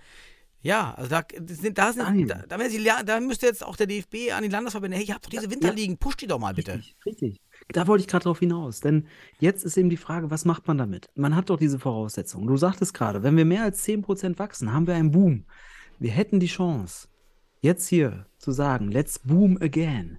Ja, 0.62 0.93
also 0.93 1.10
da, 1.10 1.24
sind, 1.47 1.78
da, 1.78 1.91
sind, 1.91 2.30
da, 2.30 2.43
da, 2.47 3.04
da 3.04 3.19
müsste 3.19 3.47
jetzt 3.47 3.65
auch 3.65 3.76
der 3.76 3.88
DFB 3.88 4.32
an 4.32 4.43
die 4.43 4.50
Landesverbände, 4.50 4.95
hey, 4.95 5.06
ihr 5.06 5.15
habt 5.15 5.26
doch 5.26 5.30
diese 5.30 5.50
Winterligen, 5.50 5.97
pusht 5.97 6.21
die 6.21 6.28
doch 6.28 6.39
mal 6.39 6.54
bitte. 6.54 6.76
Richtig, 6.76 6.95
richtig. 7.06 7.41
Da 7.69 7.88
wollte 7.88 8.02
ich 8.02 8.08
gerade 8.08 8.24
drauf 8.24 8.39
hinaus. 8.39 8.80
Denn 8.82 9.08
jetzt 9.39 9.63
ist 9.63 9.78
eben 9.78 9.89
die 9.89 9.97
Frage, 9.97 10.30
was 10.32 10.45
macht 10.45 10.67
man 10.67 10.78
damit? 10.78 11.10
Man 11.15 11.36
hat 11.36 11.50
doch 11.50 11.58
diese 11.58 11.80
Voraussetzungen. 11.80 12.47
Du 12.47 12.58
sagtest 12.58 12.93
gerade, 12.93 13.24
wenn 13.24 13.38
wir 13.38 13.45
mehr 13.45 13.63
als 13.63 13.84
10% 13.84 14.39
wachsen, 14.39 14.74
haben 14.74 14.88
wir 14.88 14.95
einen 14.95 15.12
Boom. 15.12 15.45
Wir 16.00 16.12
hätten 16.12 16.39
die 16.39 16.47
Chance, 16.47 17.08
jetzt 17.62 17.88
hier 17.88 18.26
zu 18.38 18.52
sagen, 18.52 18.89
let's 18.91 19.19
boom 19.19 19.58
again. 19.62 20.17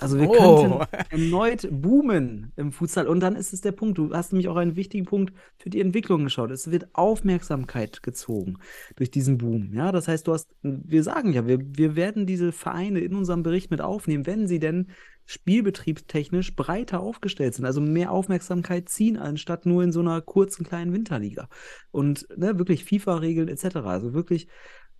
Also 0.00 0.18
wir 0.18 0.28
Oh. 0.28 0.32
könnten 0.32 0.86
erneut 1.10 1.68
boomen 1.70 2.52
im 2.56 2.72
Futsal. 2.72 3.06
Und 3.06 3.20
dann 3.20 3.36
ist 3.36 3.52
es 3.52 3.60
der 3.60 3.70
Punkt. 3.70 3.96
Du 3.96 4.12
hast 4.12 4.32
nämlich 4.32 4.48
auch 4.48 4.56
einen 4.56 4.74
wichtigen 4.74 5.04
Punkt 5.04 5.32
für 5.56 5.70
die 5.70 5.80
Entwicklung 5.80 6.24
geschaut. 6.24 6.50
Es 6.50 6.70
wird 6.72 6.88
Aufmerksamkeit 6.94 8.02
gezogen 8.02 8.56
durch 8.96 9.12
diesen 9.12 9.38
Boom. 9.38 9.72
Ja, 9.72 9.92
das 9.92 10.08
heißt, 10.08 10.26
du 10.26 10.32
hast, 10.32 10.50
wir 10.62 11.04
sagen 11.04 11.32
ja, 11.32 11.46
wir, 11.46 11.58
wir 11.60 11.94
werden 11.94 12.26
diese 12.26 12.50
Vereine 12.50 13.00
in 13.00 13.14
unserem 13.14 13.44
Bericht 13.44 13.70
mit 13.70 13.80
aufnehmen, 13.82 14.26
wenn 14.26 14.48
sie 14.48 14.58
denn 14.58 14.88
spielbetriebstechnisch 15.26 16.54
breiter 16.56 17.00
aufgestellt 17.00 17.54
sind, 17.54 17.64
also 17.64 17.80
mehr 17.80 18.10
Aufmerksamkeit 18.12 18.88
ziehen, 18.88 19.16
anstatt 19.16 19.66
nur 19.66 19.82
in 19.82 19.92
so 19.92 20.00
einer 20.00 20.20
kurzen 20.20 20.64
kleinen 20.64 20.92
Winterliga. 20.92 21.48
Und 21.90 22.26
ne, 22.36 22.58
wirklich 22.58 22.84
FIFA-Regeln 22.84 23.48
etc. 23.48 23.76
Also 23.76 24.12
wirklich 24.12 24.48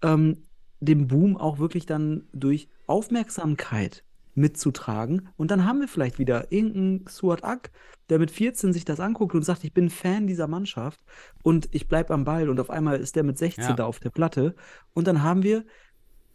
ähm, 0.03 0.43
dem 0.81 1.07
Boom 1.09 1.37
auch 1.37 1.59
wirklich 1.59 1.87
dann 1.87 2.29
durch 2.33 2.69
Aufmerksamkeit 2.87 4.05
mitzutragen. 4.35 5.29
Und 5.37 5.51
dann 5.51 5.65
haben 5.65 5.81
wir 5.81 5.89
vielleicht 5.89 6.19
wieder 6.19 6.51
irgendeinen 6.51 7.07
Stuart 7.09 7.45
Ack, 7.45 7.71
der 8.09 8.19
mit 8.19 8.31
14 8.31 8.73
sich 8.73 8.85
das 8.85 9.01
anguckt 9.01 9.35
und 9.35 9.45
sagt, 9.45 9.63
ich 9.65 9.73
bin 9.73 9.89
Fan 9.91 10.27
dieser 10.27 10.49
Mannschaft 10.49 11.01
und 11.43 11.69
ich 11.71 11.87
bleibe 11.89 12.13
am 12.13 12.25
Ball 12.25 12.49
und 12.49 12.59
auf 12.61 12.69
einmal 12.71 12.99
ist 12.99 13.15
der 13.17 13.23
mit 13.23 13.39
16 13.39 13.65
Ja. 13.65 13.73
da 13.75 13.85
auf 13.87 14.01
der 14.01 14.11
Platte. 14.11 14.55
Und 14.93 15.07
dann 15.07 15.23
haben 15.23 15.43
wir 15.43 15.65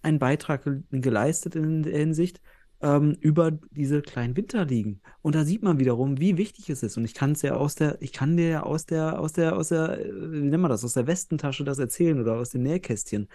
einen 0.02 0.18
Beitrag 0.18 0.64
ge- 0.64 0.82
geleistet 0.92 1.56
in 1.56 1.84
der 1.84 1.98
Hinsicht 1.98 2.40
ähm, 2.82 3.18
über 3.20 3.52
diese 3.72 4.02
kleinen 4.02 4.36
Winterligen. 4.38 5.02
Und 5.22 5.36
da 5.36 5.44
sieht 5.44 5.64
man 5.64 5.80
wiederum, 5.80 6.20
wie 6.20 6.38
wichtig 6.38 6.70
es 6.70 6.82
ist. 6.84 6.98
Und 6.98 7.06
ich 7.06 7.14
kann 7.14 7.34
es 7.34 7.42
ja 7.42 7.56
aus 7.56 7.76
der, 7.76 7.98
ich 8.02 8.14
kann 8.14 8.38
dir 8.38 8.48
ja 8.50 8.64
aus 8.64 8.86
der, 8.86 9.20
aus 9.20 9.34
der, 9.34 9.56
aus 9.58 9.70
der, 9.70 10.00
äh, 10.00 10.12
wie 10.32 10.42
nennt 10.42 10.62
man 10.62 10.72
das, 10.72 10.84
aus 10.86 10.94
der 10.94 11.08
Westentasche 11.08 11.64
das 11.64 11.80
erzählen 11.80 12.20
oder 12.22 12.38
aus 12.38 12.50
den 12.52 12.64
Nähkästchen. 12.64 13.28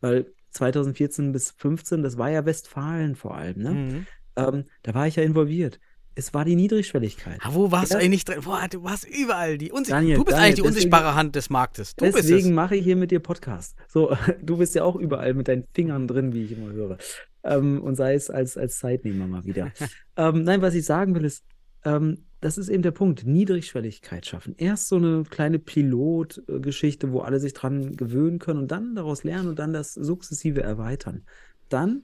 Weil 0.00 0.26
2014 0.50 1.32
bis 1.32 1.50
15, 1.52 2.02
das 2.02 2.18
war 2.18 2.30
ja 2.30 2.44
Westfalen 2.44 3.14
vor 3.14 3.34
allem, 3.36 3.62
ne? 3.62 3.70
Mhm. 3.70 4.06
Ähm, 4.36 4.64
da 4.82 4.94
war 4.94 5.06
ich 5.06 5.16
ja 5.16 5.22
involviert. 5.22 5.78
Es 6.14 6.34
war 6.34 6.44
die 6.44 6.56
Niedrigschwelligkeit. 6.56 7.38
Ah, 7.42 7.50
wo 7.52 7.70
warst 7.70 7.92
Ja. 7.92 7.98
du 7.98 8.04
eigentlich 8.04 8.24
drin? 8.24 8.40
Boah, 8.42 8.66
du 8.68 8.82
warst 8.82 9.06
überall 9.08 9.56
die 9.56 9.70
Unsicht 9.70 9.92
Daniel, 9.92 10.16
Du 10.16 10.24
bist 10.24 10.32
Daniel, 10.36 10.46
eigentlich 10.46 10.54
die 10.56 10.62
deswegen- 10.62 10.74
unsichtbare 10.76 11.14
Hand 11.14 11.36
des 11.36 11.48
Marktes. 11.50 11.94
Du 11.94 12.04
Deswegen 12.04 12.48
es. 12.48 12.54
mache 12.54 12.74
ich 12.74 12.82
hier 12.82 12.96
mit 12.96 13.12
dir 13.12 13.20
Podcast. 13.20 13.76
So, 13.86 14.10
du 14.42 14.56
bist 14.56 14.74
ja 14.74 14.82
auch 14.82 14.96
überall 14.96 15.34
mit 15.34 15.46
deinen 15.46 15.64
Fingern 15.74 16.08
drin, 16.08 16.32
wie 16.32 16.42
ich 16.44 16.52
immer 16.52 16.72
höre. 16.72 16.98
Ähm, 17.44 17.80
und 17.82 17.94
sei 17.94 18.14
es 18.14 18.30
als, 18.30 18.56
als 18.56 18.78
Zeitnehmer 18.78 19.26
mal 19.26 19.44
wieder. 19.44 19.72
ähm, 20.16 20.42
nein, 20.44 20.62
was 20.62 20.74
ich 20.74 20.84
sagen 20.84 21.14
will, 21.14 21.24
ist, 21.24 21.44
ähm, 21.84 22.24
das 22.40 22.58
ist 22.58 22.68
eben 22.68 22.82
der 22.82 22.90
Punkt. 22.92 23.24
Niedrigschwelligkeit 23.26 24.26
schaffen. 24.26 24.54
Erst 24.56 24.88
so 24.88 24.96
eine 24.96 25.24
kleine 25.28 25.58
Pilotgeschichte, 25.58 27.12
wo 27.12 27.20
alle 27.20 27.40
sich 27.40 27.52
dran 27.52 27.96
gewöhnen 27.96 28.38
können 28.38 28.60
und 28.60 28.70
dann 28.70 28.94
daraus 28.94 29.24
lernen 29.24 29.48
und 29.48 29.58
dann 29.58 29.72
das 29.72 29.94
sukzessive 29.94 30.62
erweitern. 30.62 31.24
Dann 31.68 32.02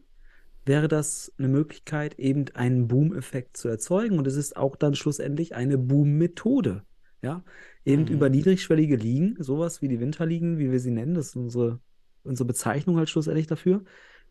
wäre 0.66 0.88
das 0.88 1.32
eine 1.38 1.48
Möglichkeit, 1.48 2.18
eben 2.18 2.46
einen 2.54 2.88
Boom-Effekt 2.88 3.56
zu 3.56 3.68
erzeugen. 3.68 4.18
Und 4.18 4.26
es 4.26 4.36
ist 4.36 4.56
auch 4.56 4.76
dann 4.76 4.94
schlussendlich 4.94 5.54
eine 5.54 5.78
Boom-Methode. 5.78 6.84
Ja, 7.22 7.42
eben 7.84 8.02
Mhm. 8.02 8.08
über 8.08 8.28
niedrigschwellige 8.28 8.96
Ligen, 8.96 9.36
sowas 9.42 9.80
wie 9.82 9.88
die 9.88 10.00
Winterligen, 10.00 10.58
wie 10.58 10.70
wir 10.70 10.78
sie 10.80 10.90
nennen, 10.90 11.14
das 11.14 11.28
ist 11.28 11.36
unsere, 11.36 11.80
unsere 12.22 12.46
Bezeichnung 12.46 12.98
halt 12.98 13.08
schlussendlich 13.08 13.46
dafür. 13.46 13.82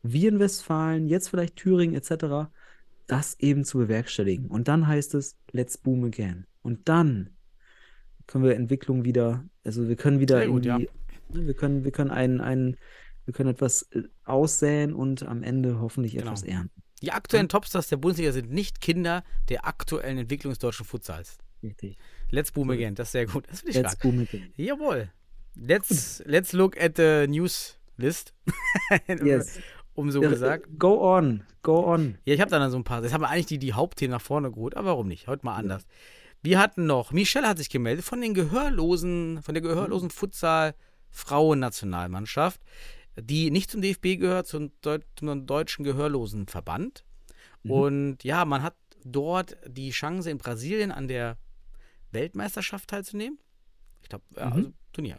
Wir 0.04 0.30
in 0.30 0.40
Westfalen, 0.40 1.08
jetzt 1.08 1.30
vielleicht 1.30 1.56
Thüringen 1.56 1.96
etc., 1.96 2.50
das 3.08 3.40
eben 3.40 3.66
zu 3.66 3.80
bewerkstelligen. 3.80 4.48
Und 4.48 4.68
dann 4.68 4.88
heißt 4.88 5.14
es, 5.16 5.38
let's 5.52 5.78
boom 5.78 6.04
again. 6.06 6.46
Und 6.62 6.88
dann 6.88 7.32
können 8.28 8.44
wir 8.44 8.56
Entwicklung 8.56 9.04
wieder, 9.06 9.44
also 9.64 9.88
wir 9.90 9.96
können 9.96 10.20
wieder 10.20 10.46
gut, 10.48 10.66
ja. 10.66 10.78
ne, 10.78 10.88
wir 11.30 11.54
können, 11.54 11.84
wir 11.84 11.92
können 11.92 12.12
einen, 12.12 12.40
einen, 12.42 12.78
wir 13.26 13.34
können 13.34 13.50
etwas 13.50 13.84
äh, 13.92 14.04
aussäen 14.24 14.94
und 14.94 15.24
am 15.24 15.44
Ende 15.44 15.80
hoffentlich 15.80 16.14
Genau. 16.14 16.28
etwas 16.28 16.44
ernten. 16.44 16.82
Die 17.02 17.12
aktuellen 17.12 17.50
Topstars 17.50 17.88
der 17.88 17.98
Bundesliga 17.98 18.32
sind 18.32 18.52
nicht 18.52 18.80
Kinder 18.80 19.24
der 19.50 19.66
aktuellen 19.66 20.18
Entwicklung 20.18 20.52
des 20.52 20.60
deutschen 20.60 20.86
Futsals. 20.86 21.38
Richtig. 21.62 21.98
Let's 22.30 22.52
boom 22.52 22.70
again. 22.70 22.96
Das 22.96 23.10
ist 23.10 23.12
sehr 23.14 23.26
gut. 23.26 23.46
Das 23.50 23.60
finde 23.60 23.72
ich 23.72 23.78
Let's 23.78 23.92
stark. 23.94 24.04
boom 24.04 24.20
again. 24.22 24.54
Jawohl. 24.56 25.10
Let's, 25.56 26.24
let's 26.26 26.54
look 26.54 26.80
at 26.82 26.96
the 26.96 27.26
news 27.28 27.78
list. 27.98 28.34
Yes. 29.24 29.60
Um 29.96 30.12
so 30.12 30.22
gesagt. 30.22 30.68
Go 30.80 31.16
on, 31.16 31.44
go 31.62 31.86
on. 31.86 32.18
Ja, 32.26 32.34
ich 32.34 32.42
habe 32.42 32.52
dann 32.52 32.72
so 32.72 32.78
ein 32.78 32.84
paar. 32.84 33.04
Jetzt 33.04 33.14
haben 33.14 33.22
wir 33.22 33.30
eigentlich 33.30 33.46
die, 33.48 33.60
die 33.60 33.74
Hauptthemen 33.74 34.12
nach 34.12 34.22
vorne 34.22 34.52
geholt, 34.52 34.76
aber 34.76 34.90
warum 34.90 35.08
nicht? 35.08 35.28
Heute 35.28 35.46
mal 35.46 35.56
anders. 35.56 35.86
Wir 36.42 36.60
hatten 36.60 36.86
noch, 36.86 37.12
Michelle 37.12 37.48
hat 37.48 37.58
sich 37.58 37.70
gemeldet 37.70 38.04
von 38.04 38.20
den 38.20 38.34
Gehörlosen, 38.34 39.42
von 39.44 39.54
der 39.54 39.62
gehörlosen 39.62 40.10
Futsal 40.10 40.76
Frauennationalmannschaft, 41.10 42.60
die 43.16 43.50
nicht 43.50 43.72
zum 43.72 43.82
DFB 43.82 44.20
gehört, 44.20 44.48
zum, 44.48 44.72
Deu 44.82 45.00
zum 45.16 45.46
deutschen 45.46 45.86
Gehörlosenverband. 45.86 47.06
Und 47.64 48.24
ja, 48.24 48.44
man 48.44 48.62
hat 48.62 48.76
dort 49.06 49.56
die 49.66 49.92
Chance 49.92 50.30
in 50.30 50.38
Brasilien 50.38 50.92
an 50.92 51.08
der 51.08 51.38
Weltmeisterschaft 52.12 52.90
teilzunehmen. 52.90 53.40
Ich 54.04 54.10
glaube, 54.10 54.24
ja, 54.36 54.46
Mhm. 54.48 54.54
also 54.54 54.74
Turnier. 54.92 55.18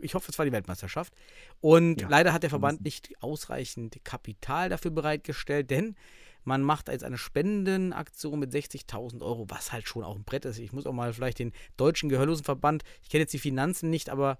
Ich 0.00 0.14
hoffe, 0.14 0.30
es 0.30 0.38
war 0.38 0.46
die 0.46 0.52
Weltmeisterschaft. 0.52 1.12
Und 1.60 2.00
Ja, 2.00 2.08
leider 2.08 2.32
hat 2.32 2.44
der 2.44 2.50
Verband 2.50 2.82
nicht 2.82 3.10
ausreichend 3.20 3.98
Kapital 4.04 4.68
dafür 4.68 4.92
bereitgestellt, 4.92 5.70
denn 5.70 5.96
man 6.44 6.62
macht 6.62 6.88
jetzt 6.88 7.02
eine 7.04 7.18
Spendenaktion 7.18 8.38
mit 8.38 8.52
60.000 8.52 9.22
Euro, 9.22 9.46
was 9.50 9.72
halt 9.72 9.88
schon 9.88 10.04
auch 10.04 10.14
ein 10.16 10.24
Brett 10.24 10.44
ist. 10.44 10.58
Ich 10.58 10.72
muss 10.72 10.86
auch 10.86 10.92
mal 10.92 11.12
vielleicht 11.12 11.40
den 11.40 11.52
deutschen 11.76 12.08
Gehörlosenverband, 12.08 12.84
ich 13.02 13.08
kenne 13.08 13.22
jetzt 13.22 13.32
die 13.32 13.38
Finanzen 13.38 13.90
nicht, 13.90 14.08
aber 14.08 14.38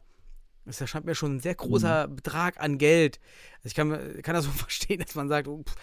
es 0.64 0.80
erscheint 0.80 1.06
mir 1.06 1.14
schon 1.14 1.36
ein 1.36 1.40
sehr 1.40 1.54
großer 1.54 2.08
Betrag 2.08 2.60
an 2.60 2.78
Geld. 2.78 3.18
Also 3.58 3.68
ich 3.68 3.74
kann, 3.74 3.90
kann 4.22 4.34
das 4.34 4.44
so 4.44 4.50
verstehen, 4.50 5.00
dass 5.00 5.14
man 5.16 5.28
sagt, 5.28 5.48
oh, 5.48 5.62
pff, 5.64 5.74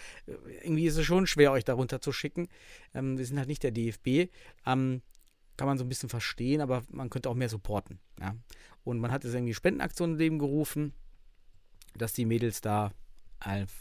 irgendwie 0.62 0.86
ist 0.86 0.96
es 0.96 1.04
schon 1.04 1.26
schwer, 1.26 1.52
euch 1.52 1.64
darunter 1.64 2.00
zu 2.00 2.12
schicken. 2.12 2.48
Ähm, 2.94 3.18
wir 3.18 3.26
sind 3.26 3.38
halt 3.38 3.48
nicht 3.48 3.62
der 3.62 3.72
DFB. 3.72 4.30
Ähm, 4.64 5.02
kann 5.56 5.66
man 5.66 5.78
so 5.78 5.84
ein 5.84 5.88
bisschen 5.88 6.08
verstehen, 6.08 6.60
aber 6.60 6.82
man 6.88 7.10
könnte 7.10 7.28
auch 7.30 7.34
mehr 7.34 7.48
supporten. 7.48 7.98
Ja? 8.20 8.34
Und 8.84 8.98
man 9.00 9.10
hat 9.10 9.24
jetzt 9.24 9.34
irgendwie 9.34 9.54
Spendenaktionen 9.54 10.14
ins 10.14 10.20
Leben 10.20 10.38
gerufen, 10.38 10.92
dass 11.94 12.12
die 12.12 12.24
Mädels 12.26 12.60
da 12.60 12.92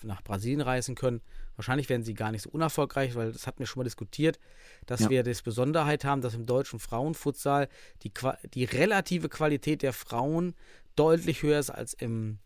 nach 0.04 0.22
Brasilien 0.22 0.62
reisen 0.62 0.96
können. 0.96 1.22
Wahrscheinlich 1.56 1.88
werden 1.90 2.04
sie 2.04 2.14
gar 2.14 2.32
nicht 2.32 2.42
so 2.44 2.50
unerfolgreich, 2.50 3.16
weil 3.16 3.32
das 3.32 3.48
hatten 3.48 3.60
wir 3.60 3.66
schon 3.66 3.80
mal 3.80 3.86
diskutiert, 3.86 4.38
dass 4.86 5.00
Ja. 5.02 5.10
wir 5.10 5.24
das 5.24 5.42
Besonderheit 5.42 6.04
haben, 6.04 6.22
dass 6.22 6.34
im 6.36 6.46
deutschen 6.46 6.78
Frauenfutsal 6.78 7.70
die, 8.04 8.12
die 8.54 8.66
relative 8.66 9.30
Qualität 9.30 9.82
der 9.82 9.94
Frauen 9.94 10.56
deutlich 10.96 11.42
höher 11.42 11.60
ist 11.60 11.70
als 11.70 11.94
im 11.94 12.40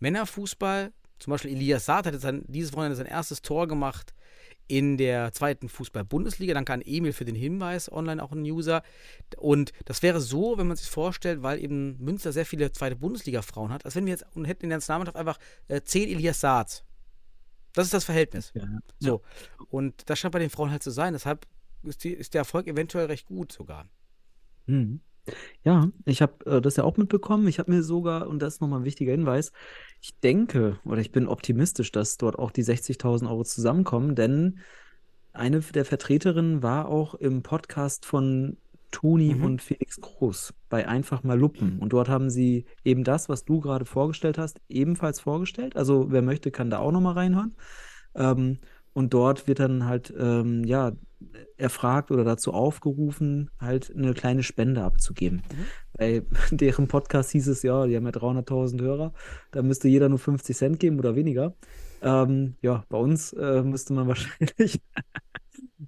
Männerfußball. 0.00 0.92
Zum 1.18 1.30
Beispiel 1.30 1.52
Elias 1.52 1.86
Saad 1.86 2.06
hat 2.06 2.12
jetzt 2.14 2.22
sein, 2.22 2.44
dieses 2.48 2.72
Wochenende 2.74 2.96
sein 2.96 3.06
erstes 3.06 3.42
Tor 3.42 3.66
gemacht 3.68 4.12
in 4.68 4.96
der 4.96 5.32
zweiten 5.32 5.68
Fußball-Bundesliga. 5.68 6.54
Danke 6.54 6.72
an 6.72 6.82
Emil 6.82 7.12
für 7.12 7.24
den 7.24 7.34
Hinweis, 7.34 7.90
online 7.90 8.22
auch 8.22 8.32
ein 8.32 8.42
User. 8.42 8.82
Und 9.36 9.72
das 9.84 10.02
wäre 10.02 10.20
so, 10.20 10.58
wenn 10.58 10.66
man 10.66 10.76
sich 10.76 10.88
vorstellt, 10.88 11.42
weil 11.42 11.62
eben 11.62 11.96
Münster 11.98 12.32
sehr 12.32 12.46
viele 12.46 12.72
zweite 12.72 12.96
Bundesliga-Frauen 12.96 13.72
hat, 13.72 13.84
als 13.84 13.94
wenn 13.94 14.06
wir 14.06 14.12
jetzt 14.12 14.24
und 14.34 14.44
hätten 14.44 14.64
in 14.64 14.70
der 14.70 14.78
Nationalmannschaft 14.78 15.16
einfach 15.16 15.38
äh, 15.68 15.82
zehn 15.82 16.08
Elias 16.08 16.40
Saads. 16.40 16.84
Das 17.72 17.84
ist 17.84 17.94
das 17.94 18.04
Verhältnis. 18.04 18.52
Ja, 18.54 18.62
ja. 18.62 18.78
So. 18.98 19.22
Und 19.68 20.08
das 20.08 20.18
scheint 20.18 20.32
bei 20.32 20.38
den 20.38 20.50
Frauen 20.50 20.70
halt 20.70 20.82
zu 20.82 20.90
sein. 20.90 21.12
Deshalb 21.12 21.46
ist, 21.82 22.04
die, 22.04 22.12
ist 22.12 22.34
der 22.34 22.40
Erfolg 22.40 22.66
eventuell 22.66 23.06
recht 23.06 23.26
gut 23.26 23.52
sogar. 23.52 23.88
Mhm. 24.66 25.00
Ja, 25.64 25.90
ich 26.04 26.22
habe 26.22 26.44
äh, 26.46 26.60
das 26.60 26.76
ja 26.76 26.84
auch 26.84 26.96
mitbekommen. 26.96 27.48
Ich 27.48 27.58
habe 27.58 27.70
mir 27.72 27.82
sogar, 27.82 28.28
und 28.28 28.40
das 28.40 28.54
ist 28.54 28.60
nochmal 28.60 28.80
ein 28.80 28.84
wichtiger 28.84 29.12
Hinweis, 29.12 29.52
ich 30.00 30.18
denke 30.20 30.78
oder 30.84 31.00
ich 31.00 31.12
bin 31.12 31.26
optimistisch, 31.26 31.90
dass 31.92 32.16
dort 32.16 32.38
auch 32.38 32.50
die 32.50 32.64
60.000 32.64 33.28
Euro 33.28 33.44
zusammenkommen, 33.44 34.14
denn 34.14 34.60
eine 35.32 35.60
der 35.60 35.84
Vertreterinnen 35.84 36.62
war 36.62 36.88
auch 36.88 37.14
im 37.14 37.42
Podcast 37.42 38.06
von 38.06 38.56
Toni 38.90 39.34
Mhm. 39.34 39.44
und 39.44 39.62
Felix 39.62 40.00
Groß 40.00 40.54
bei 40.70 40.88
Einfach 40.88 41.22
mal 41.22 41.38
Luppen. 41.38 41.78
Und 41.80 41.92
dort 41.92 42.08
haben 42.08 42.30
sie 42.30 42.64
eben 42.84 43.04
das, 43.04 43.28
was 43.28 43.44
du 43.44 43.60
gerade 43.60 43.84
vorgestellt 43.84 44.38
hast, 44.38 44.60
ebenfalls 44.68 45.20
vorgestellt. 45.20 45.76
Also 45.76 46.06
wer 46.10 46.22
möchte, 46.22 46.50
kann 46.50 46.70
da 46.70 46.78
auch 46.78 46.92
nochmal 46.92 47.14
reinhören. 47.14 47.56
Ähm, 48.14 48.58
und 48.94 49.12
dort 49.12 49.46
wird 49.46 49.58
dann 49.58 49.84
halt, 49.84 50.14
ähm, 50.16 50.64
ja, 50.64 50.92
erfragt 51.56 52.10
oder 52.10 52.24
dazu 52.24 52.52
aufgerufen, 52.52 53.50
halt 53.60 53.94
eine 53.94 54.12
kleine 54.14 54.42
Spende 54.42 54.82
abzugeben. 54.82 55.42
Bei 55.94 56.22
deren 56.50 56.88
Podcast 56.88 57.30
hieß 57.30 57.48
es 57.48 57.62
ja, 57.62 57.86
die 57.86 57.96
haben 57.96 58.04
ja 58.04 58.12
300.000 58.12 58.80
Hörer, 58.82 59.12
da 59.50 59.62
müsste 59.62 59.88
jeder 59.88 60.08
nur 60.08 60.18
50 60.18 60.56
Cent 60.56 60.80
geben 60.80 60.98
oder 60.98 61.14
weniger. 61.14 61.54
Ähm, 62.02 62.56
ja, 62.60 62.84
bei 62.88 62.98
uns 62.98 63.32
äh, 63.32 63.62
müsste 63.62 63.94
man 63.94 64.08
wahrscheinlich 64.08 64.80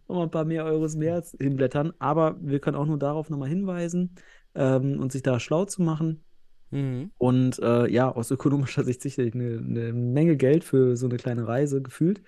nochmal 0.08 0.24
ein 0.24 0.30
paar 0.30 0.44
mehr 0.44 0.64
Euros 0.64 0.96
mehr 0.96 1.22
hinblättern, 1.38 1.92
aber 1.98 2.36
wir 2.40 2.60
können 2.60 2.76
auch 2.76 2.86
nur 2.86 2.98
darauf 2.98 3.28
nochmal 3.30 3.48
hinweisen 3.48 4.14
ähm, 4.54 4.98
und 4.98 5.12
sich 5.12 5.22
da 5.22 5.38
schlau 5.38 5.64
zu 5.66 5.82
machen. 5.82 6.24
Mhm. 6.70 7.12
Und 7.16 7.58
äh, 7.60 7.90
ja, 7.90 8.10
aus 8.10 8.30
ökonomischer 8.30 8.84
Sicht 8.84 9.02
sicherlich 9.02 9.34
eine, 9.34 9.58
eine 9.58 9.92
Menge 9.92 10.36
Geld 10.36 10.64
für 10.64 10.96
so 10.96 11.06
eine 11.06 11.16
kleine 11.16 11.46
Reise 11.46 11.82
gefühlt. 11.82 12.22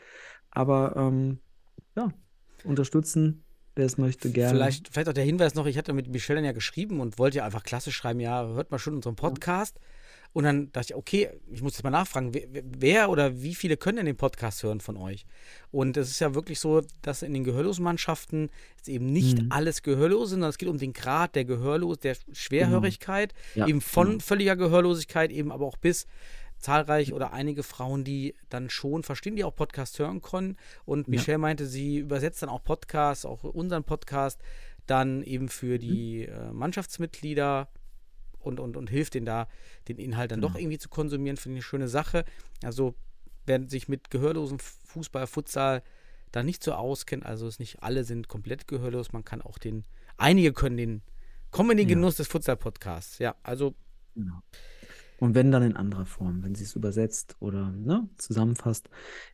Aber 0.50 0.94
ähm, 0.96 1.40
ja, 1.96 2.12
unterstützen, 2.64 3.42
wer 3.76 3.86
es 3.86 3.98
möchte, 3.98 4.30
gerne. 4.30 4.50
Vielleicht, 4.56 4.88
vielleicht 4.88 5.08
auch 5.08 5.12
der 5.14 5.24
Hinweis 5.24 5.54
noch, 5.54 5.66
ich 5.66 5.78
hatte 5.78 5.92
mit 5.92 6.08
Michelle 6.08 6.38
dann 6.38 6.44
ja 6.44 6.52
geschrieben 6.52 7.00
und 7.00 7.18
wollte 7.18 7.38
ja 7.38 7.44
einfach 7.44 7.62
klassisch 7.62 7.96
schreiben, 7.96 8.20
ja, 8.20 8.46
hört 8.48 8.70
mal 8.70 8.78
schon 8.78 8.94
unseren 8.94 9.16
Podcast. 9.16 9.78
Und 10.32 10.44
dann 10.44 10.70
dachte 10.70 10.92
ich, 10.92 10.94
okay, 10.94 11.28
ich 11.50 11.60
muss 11.60 11.72
jetzt 11.72 11.82
mal 11.82 11.90
nachfragen, 11.90 12.32
wer, 12.32 12.44
wer 12.62 13.10
oder 13.10 13.42
wie 13.42 13.52
viele 13.56 13.76
können 13.76 13.96
denn 13.96 14.06
den 14.06 14.16
Podcast 14.16 14.62
hören 14.62 14.80
von 14.80 14.96
euch? 14.96 15.26
Und 15.72 15.96
es 15.96 16.08
ist 16.08 16.20
ja 16.20 16.36
wirklich 16.36 16.60
so, 16.60 16.82
dass 17.02 17.22
in 17.22 17.34
den 17.34 17.42
Gehörlosenmannschaften 17.42 18.48
ist 18.76 18.88
eben 18.88 19.06
nicht 19.06 19.42
Mhm. 19.42 19.46
alles 19.50 19.82
Gehörlose, 19.82 20.30
sondern 20.30 20.50
es 20.50 20.58
geht 20.58 20.68
um 20.68 20.78
den 20.78 20.92
Grad 20.92 21.34
der 21.34 21.44
Gehörlos, 21.44 21.98
der 21.98 22.16
Schwerhörigkeit, 22.32 23.32
Ja, 23.56 23.66
eben 23.66 23.80
von 23.80 24.06
genau. 24.08 24.20
völliger 24.20 24.54
Gehörlosigkeit, 24.54 25.32
eben 25.32 25.50
aber 25.50 25.66
auch 25.66 25.76
bis 25.76 26.06
zahlreich 26.60 27.12
oder 27.12 27.32
einige 27.32 27.62
Frauen, 27.62 28.04
die 28.04 28.34
dann 28.48 28.70
schon 28.70 29.02
verstehen, 29.02 29.36
die 29.36 29.44
auch 29.44 29.54
Podcast 29.56 29.98
hören 29.98 30.20
können. 30.22 30.56
Und 30.84 31.06
Ja. 31.06 31.10
Michelle 31.10 31.38
meinte, 31.38 31.66
sie 31.66 31.98
übersetzt 31.98 32.42
dann 32.42 32.48
auch 32.50 32.62
Podcasts, 32.62 33.24
auch 33.24 33.42
unseren 33.44 33.84
Podcast, 33.84 34.40
dann 34.86 35.22
eben 35.22 35.48
für 35.48 35.76
Mhm. 35.76 35.80
die 35.80 36.24
äh, 36.26 36.52
Mannschaftsmitglieder 36.52 37.68
und, 38.38 38.58
und, 38.60 38.76
und 38.76 38.88
hilft 38.90 39.14
denen 39.14 39.26
da, 39.26 39.48
den 39.88 39.98
Inhalt 39.98 40.30
dann 40.32 40.40
doch 40.40 40.50
Genau. 40.50 40.60
irgendwie 40.60 40.78
zu 40.78 40.88
konsumieren, 40.88 41.36
finde 41.36 41.58
ich 41.58 41.64
eine 41.64 41.68
schöne 41.68 41.88
Sache. 41.88 42.24
Also, 42.62 42.94
wer 43.46 43.68
sich 43.68 43.88
mit 43.88 44.10
gehörlosen 44.10 44.58
Fußball, 44.58 45.26
Futsal 45.26 45.82
da 46.32 46.42
nicht 46.42 46.62
so 46.62 46.72
auskennt. 46.74 47.26
Also 47.26 47.46
es 47.46 47.58
nicht 47.58 47.82
alle 47.82 48.04
sind 48.04 48.28
komplett 48.28 48.68
gehörlos. 48.68 49.12
Man 49.12 49.24
kann 49.24 49.42
auch 49.42 49.58
den, 49.58 49.84
einige 50.16 50.52
können 50.52 50.76
den, 50.76 51.02
kommen 51.50 51.72
in 51.72 51.78
den 51.78 51.88
Ja. 51.88 51.94
Genuss 51.96 52.16
des 52.16 52.28
Futsal-Podcasts. 52.28 53.18
Ja, 53.18 53.34
also 53.42 53.74
Genau. 54.14 54.40
Und 55.20 55.34
wenn 55.34 55.52
dann 55.52 55.62
in 55.62 55.76
anderer 55.76 56.06
Form, 56.06 56.42
wenn 56.42 56.54
sie 56.54 56.64
es 56.64 56.74
übersetzt 56.74 57.36
oder 57.40 57.70
ne, 57.70 58.08
zusammenfasst. 58.16 58.88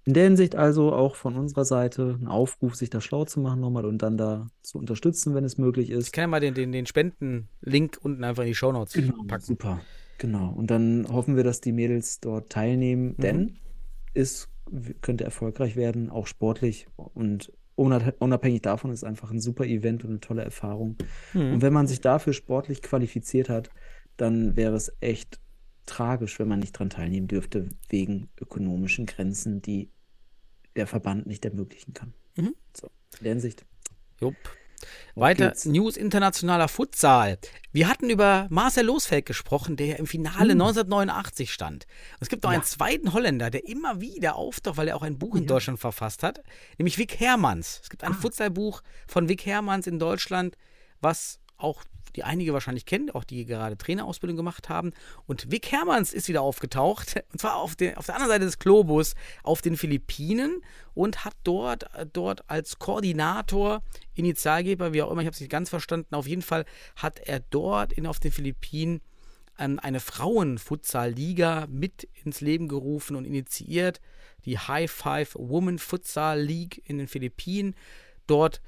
In 0.05 0.15
der 0.15 0.25
Hinsicht 0.25 0.57
also 0.57 0.93
auch 0.93 1.15
von 1.17 1.37
unserer 1.37 1.65
Seite 1.65 2.19
ein 2.21 2.27
Aufruf, 2.27 2.75
sich 2.75 2.91
da 2.91 3.01
schlau 3.01 3.25
zu 3.25 3.41
machen 3.41 3.61
nochmal 3.61 3.87
und 3.87 4.03
dann 4.03 4.19
da 4.19 4.49
zu 4.63 4.79
unterstützen, 4.79 5.35
wenn 5.35 5.45
es 5.45 5.59
möglich 5.59 5.91
ich 5.91 5.97
ist. 5.97 6.13
kann 6.13 6.23
ja 6.23 6.27
mal 6.29 6.41
den, 6.41 6.55
den, 6.55 6.73
den 6.73 6.87
Spenden-Link 6.87 7.99
unten 8.03 8.25
einfach 8.25 8.43
in 8.43 8.49
die 8.49 8.55
Shownotes 8.55 8.95
Genau, 8.95 9.23
packen. 9.29 9.45
super. 9.45 9.81
Genau. 10.19 10.51
Und 10.53 10.71
dann 10.71 11.07
hoffen 11.11 11.37
wir, 11.37 11.45
dass 11.45 11.61
die 11.61 11.73
Mädels 11.73 12.21
dort 12.21 12.51
teilnehmen, 12.51 13.15
Mhm. 13.17 13.23
denn 13.23 13.57
es 14.15 14.49
könnte 15.03 15.23
erfolgreich 15.25 15.77
werden, 15.77 16.11
auch 16.11 16.27
sportlich. 16.27 16.89
Und 16.97 17.53
unab- 17.77 18.15
unabhängig 18.19 18.63
davon 18.63 18.91
ist 18.91 19.05
einfach 19.05 19.31
ein 19.31 19.41
super 19.41 19.65
Event 19.67 20.03
und 20.03 20.11
eine 20.11 20.21
tolle 20.21 20.43
Erfahrung. 20.43 20.97
Mhm. 21.35 21.53
Und 21.55 21.63
wenn 21.63 21.73
man 21.73 21.87
sich 21.87 22.01
dafür 22.01 22.33
sportlich 22.33 22.83
qualifiziert 22.83 23.49
hat, 23.49 23.71
dann 24.17 24.57
wäre 24.57 24.75
es 24.75 24.93
echt 25.01 25.39
tragisch, 25.87 26.39
wenn 26.39 26.49
man 26.49 26.59
nicht 26.59 26.73
dran 26.73 26.91
teilnehmen 26.91 27.29
dürfte, 27.29 27.69
wegen 27.89 28.29
ökonomischen 28.41 29.07
Grenzen, 29.07 29.63
die 29.63 29.91
der 30.75 30.87
Verband 30.87 31.27
nicht 31.27 31.45
ermöglichen 31.45 31.95
kann. 31.95 32.13
Mhm. 32.37 32.55
So, 32.79 32.89
in 33.19 33.25
der 33.25 33.33
Hinsicht. 33.33 33.65
Jupp. 34.21 34.35
Weiter 35.15 35.49
geht's. 35.49 35.65
News 35.65 35.97
internationaler 35.97 36.69
Futsal. 36.69 37.39
Wir 37.73 37.89
hatten 37.89 38.11
über 38.11 38.47
Marcel 38.51 38.85
Losfeld 38.85 39.25
gesprochen, 39.25 39.77
der 39.77 39.99
im 39.99 40.07
Finale 40.07 40.53
Hm. 40.53 40.61
1989 40.61 41.51
stand. 41.51 41.85
Und 41.85 42.23
es 42.23 42.29
gibt 42.29 42.43
noch 42.45 42.51
Ja. 42.51 42.57
einen 42.59 42.65
zweiten 42.65 43.15
Holländer, 43.15 43.49
der 43.51 43.67
immer 43.67 44.03
wieder 44.03 44.37
auftaucht, 44.37 44.77
weil 44.77 44.89
er 44.89 44.97
auch 44.97 45.03
ein 45.03 45.19
Buch 45.19 45.35
in 45.35 45.43
Ja. 45.45 45.49
Deutschland 45.49 45.81
verfasst 45.81 46.23
hat, 46.23 46.43
nämlich 46.77 46.99
Vic 46.99 47.19
Hermanns. 47.19 47.81
Es 47.83 47.89
gibt 47.89 48.05
ein 48.05 48.13
Ah. 48.13 48.17
Futsalbuch 48.17 48.83
von 49.09 49.31
Vic 49.31 49.47
Hermanns 49.47 49.87
in 49.87 49.99
Deutschland, 49.99 50.57
was 51.01 51.41
auch 51.59 51.83
die 52.17 52.25
einige 52.25 52.53
wahrscheinlich 52.53 52.87
kennen, 52.87 53.11
auch 53.11 53.25
die 53.25 53.45
gerade 53.45 53.77
Trainerausbildung 53.77 54.37
gemacht 54.37 54.69
haben. 54.69 54.93
Und 55.27 55.51
Vic 55.51 55.71
Hermanns 55.71 56.13
ist 56.13 56.29
wieder 56.29 56.43
aufgetaucht, 56.43 57.23
und 57.33 57.41
zwar 57.41 57.57
auf, 57.57 57.77
den, 57.77 57.97
auf 57.97 58.07
der 58.07 58.15
anderen 58.15 58.33
Seite 58.33 58.45
des 58.47 58.59
Globus, 58.59 59.15
auf 59.43 59.63
den 59.63 59.77
Philippinen 59.77 60.63
und 60.95 61.25
hat 61.25 61.35
dort, 61.45 61.87
dort 62.13 62.49
als 62.49 62.79
Koordinator, 62.79 63.83
Initialgeber, 64.15 64.93
wie 64.93 65.03
auch 65.03 65.11
immer, 65.11 65.21
ich 65.21 65.27
habe 65.27 65.35
es 65.35 65.41
nicht 65.41 65.51
ganz 65.51 65.69
verstanden, 65.69 66.15
auf 66.15 66.27
jeden 66.27 66.43
Fall 66.43 66.65
hat 66.97 67.21
er 67.21 67.41
dort 67.41 67.93
in, 67.93 68.07
auf 68.07 68.19
den 68.19 68.33
Philippinen 68.33 69.03
ähm, 69.59 69.79
eine 69.79 70.01
Frauen-Futsal-Liga 70.01 71.67
mit 71.71 72.09
ins 72.25 72.41
Leben 72.41 72.69
gerufen 72.69 73.17
und 73.17 73.25
initiiert, 73.25 74.01
die 74.45 74.59
High 74.59 74.91
Five 74.91 75.35
Women 75.35 75.79
Futsal 75.79 76.41
League 76.41 76.83
in 76.87 76.99
den 76.99 77.09
Philippinen. 77.09 77.75
Dort 78.27 78.61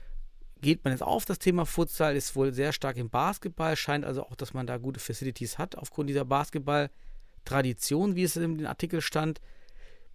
geht 0.60 0.84
man 0.84 0.92
jetzt 0.92 1.02
auf 1.02 1.24
das 1.24 1.38
Thema 1.38 1.66
Futsal, 1.66 2.16
ist 2.16 2.34
wohl 2.36 2.52
sehr 2.52 2.72
stark 2.72 2.96
im 2.96 3.10
Basketball, 3.10 3.76
scheint 3.76 4.04
also 4.04 4.24
auch, 4.24 4.36
dass 4.36 4.54
man 4.54 4.66
da 4.66 4.76
gute 4.78 5.00
Facilities 5.00 5.58
hat 5.58 5.76
aufgrund 5.76 6.10
dieser 6.10 6.24
Basketball-Tradition, 6.24 8.16
wie 8.16 8.24
es 8.24 8.36
in 8.36 8.58
dem 8.58 8.66
Artikel 8.66 9.00
stand. 9.00 9.40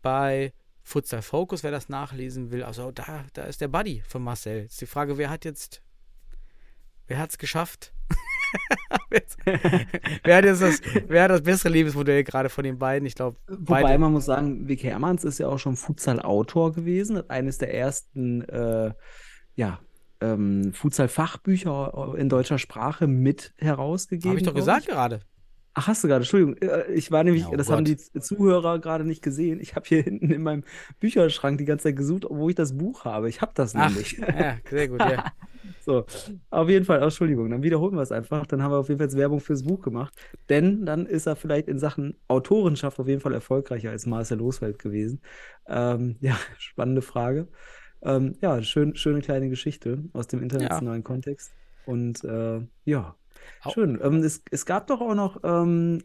Bei 0.02 0.54
Futsal 0.82 1.22
Focus, 1.22 1.64
wer 1.64 1.72
das 1.72 1.88
nachlesen 1.88 2.52
will, 2.52 2.64
also 2.64 2.92
da, 2.92 3.26
da 3.34 3.44
ist 3.44 3.62
der 3.62 3.70
Buddy 3.70 4.04
von 4.08 4.24
Marcel. 4.24 4.66
Ist 4.66 4.82
die 4.82 4.86
Frage, 4.86 5.18
wer 5.18 5.30
hat 5.30 5.46
jetzt, 5.46 5.82
wer 7.08 7.20
hat 7.20 7.32
es 7.32 7.38
geschafft? 7.38 7.94
wer, 9.10 10.38
hat 10.38 10.46
jetzt 10.46 10.62
das, 10.62 10.82
wer 11.08 11.24
hat 11.24 11.32
das 11.32 11.42
bessere 11.42 11.72
Lebensmodell 11.72 12.24
gerade 12.24 12.50
von 12.50 12.64
den 12.64 12.78
beiden? 12.78 13.06
Ich 13.06 13.16
glaube, 13.16 13.38
Wobei 13.48 13.82
beide. 13.84 14.00
man 14.00 14.12
muss 14.12 14.26
sagen, 14.26 14.68
Vic 14.68 14.84
Hermanns 14.84 15.24
ist 15.24 15.40
ja 15.40 15.48
auch 15.48 15.58
schon 15.58 15.76
Futsal-Autor 15.76 16.74
gewesen, 16.74 17.30
eines 17.30 17.58
der 17.58 17.74
ersten 17.74 18.42
äh, 18.44 18.94
ja, 19.56 19.80
ähm, 20.24 20.74
Futsal-Fachbücher 20.74 22.16
in 22.18 22.30
deutscher 22.30 22.58
Sprache 22.58 23.08
mit 23.08 23.54
herausgegeben. 23.58 24.32
Habe 24.32 24.40
ich 24.40 24.46
doch 24.46 24.54
gesagt 24.54 24.88
gerade. 24.88 25.22
Ach, 25.76 25.88
hast 25.88 26.04
du 26.04 26.08
gerade, 26.08 26.22
Entschuldigung. 26.22 26.56
Äh, 26.58 26.92
Ich 26.94 27.12
war 27.12 27.24
nämlich, 27.24 27.48
oh 27.48 27.56
das 27.56 27.70
haben 27.70 27.84
Gott. 27.84 27.98
die 28.14 28.20
Zuhörer 28.20 28.78
gerade 28.80 29.06
nicht 29.06 29.24
gesehen. 29.24 29.60
Ich 29.60 29.76
habe 29.76 29.88
hier 29.88 30.04
hinten 30.04 30.30
in 30.30 30.44
meinem 30.44 30.64
Bücherschrank 31.00 31.58
die 31.58 31.66
ganze 31.66 31.86
Zeit 31.86 31.96
gesucht, 31.96 32.26
wo 32.30 32.48
ich 32.50 32.56
das 32.56 32.78
Buch 32.78 33.06
habe. 33.06 33.28
Ich 33.28 33.42
habe 33.42 33.54
das 33.56 33.74
Ach, 33.76 33.90
nämlich. 33.90 34.18
ja, 34.20 34.58
sehr 34.70 34.88
gut, 34.88 35.00
ja. 35.00 35.32
So, 35.86 36.06
auf 36.50 36.70
jeden 36.70 36.84
Fall, 36.86 37.02
Entschuldigung, 37.02 37.50
dann 37.50 37.64
wiederholen 37.64 37.96
wir 37.96 38.02
es 38.02 38.12
einfach. 38.12 38.46
Dann 38.46 38.62
haben 38.62 38.72
wir 38.72 38.78
auf 38.78 38.90
jeden 38.90 39.00
Fall 39.00 39.08
jetzt 39.08 39.18
Werbung 39.18 39.40
fürs 39.40 39.64
Buch 39.64 39.82
gemacht. 39.82 40.14
Denn 40.50 40.86
dann 40.86 41.06
ist 41.06 41.26
er 41.26 41.36
vielleicht 41.38 41.68
in 41.70 41.80
Sachen 41.80 42.18
Autorenschaft 42.28 43.00
auf 43.00 43.08
jeden 43.08 43.22
Fall 43.22 43.34
erfolgreicher 43.34 43.90
als 43.92 44.06
Marcel 44.06 44.38
Losfeld 44.40 44.78
gewesen. 44.80 45.22
Ähm, 45.68 46.18
ja, 46.20 46.38
spannende 46.58 47.02
Frage. 47.02 47.48
Ähm, 48.04 48.36
ja, 48.42 48.62
schön, 48.62 48.96
schöne 48.96 49.22
kleine 49.22 49.50
Geschichte 49.50 50.04
aus 50.14 50.28
dem 50.28 50.42
internationalen 50.44 51.04
Kontext. 51.04 51.52
Und 51.86 52.24
äh, 52.24 52.60
ja, 52.86 53.16
Au- 53.64 53.72
schön. 53.72 54.00
Ähm, 54.02 54.24
es, 54.24 54.42
es 54.52 54.66
gab 54.66 54.88
doch 54.88 55.02
auch 55.02 55.16
noch 55.16 55.40
ähm, 55.44 56.02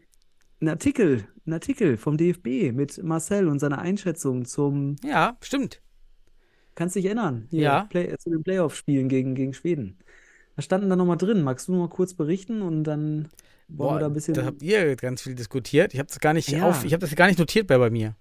einen 0.61 0.69
Artikel, 0.69 1.25
einen 1.45 1.53
Artikel 1.53 1.97
vom 1.97 2.17
DFB 2.17 2.71
mit 2.73 3.01
Marcel 3.03 3.47
und 3.47 3.59
seiner 3.59 3.79
Einschätzung 3.79 4.45
zum, 4.45 4.95
Ja, 5.03 5.37
stimmt. 5.41 5.81
kannst 6.75 6.95
dich 6.95 7.05
erinnern, 7.05 7.47
hier, 7.49 7.61
Ja. 7.61 7.83
Play, 7.85 8.05
äh, 8.07 8.17
zu 8.17 8.29
den 8.29 8.43
Playoff-Spielen 8.43 9.09
gegen, 9.09 9.35
gegen 9.35 9.53
Schweden. 9.53 9.97
Da 10.55 10.61
standen 10.61 10.89
da 10.89 10.95
nochmal 10.97 11.17
drin. 11.17 11.41
Magst 11.43 11.67
du 11.69 11.73
mal 11.73 11.87
kurz 11.89 12.13
berichten 12.13 12.61
und 12.61 12.83
dann 12.83 13.29
wollen 13.69 13.95
wir 13.95 13.99
da 13.99 14.05
ein 14.07 14.13
bisschen. 14.13 14.33
da 14.33 14.43
habt 14.45 14.61
ihr 14.61 14.95
ganz 14.97 15.21
viel 15.21 15.35
diskutiert. 15.35 15.93
Ich 15.93 15.99
habe 15.99 16.07
das 16.07 16.19
gar 16.19 16.33
nicht 16.33 16.49
Ja. 16.49 16.67
auf, 16.67 16.83
ich 16.83 16.91
habe 16.93 16.99
das 17.01 17.15
gar 17.15 17.27
nicht 17.27 17.39
notiert 17.39 17.67
bei, 17.67 17.77
bei 17.77 17.89
mir. 17.89 18.15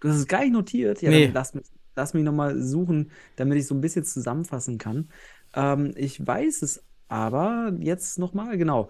Du 0.00 0.08
hast 0.08 0.16
es 0.18 0.26
gar 0.26 0.40
nicht 0.40 0.52
notiert. 0.52 1.00
Ja, 1.02 1.08
Nee. 1.10 1.26
dann 1.26 1.34
lass 1.34 1.54
mich, 1.54 1.64
lass 1.98 2.14
mich 2.14 2.24
nochmal 2.24 2.62
suchen, 2.62 3.10
damit 3.36 3.58
ich 3.58 3.66
so 3.66 3.74
ein 3.74 3.82
bisschen 3.82 4.04
zusammenfassen 4.04 4.78
kann. 4.78 5.10
Ähm, 5.54 5.92
ich 5.96 6.26
weiß 6.26 6.62
es 6.62 6.84
aber 7.08 7.72
jetzt 7.80 8.18
nochmal, 8.18 8.56
genau. 8.58 8.88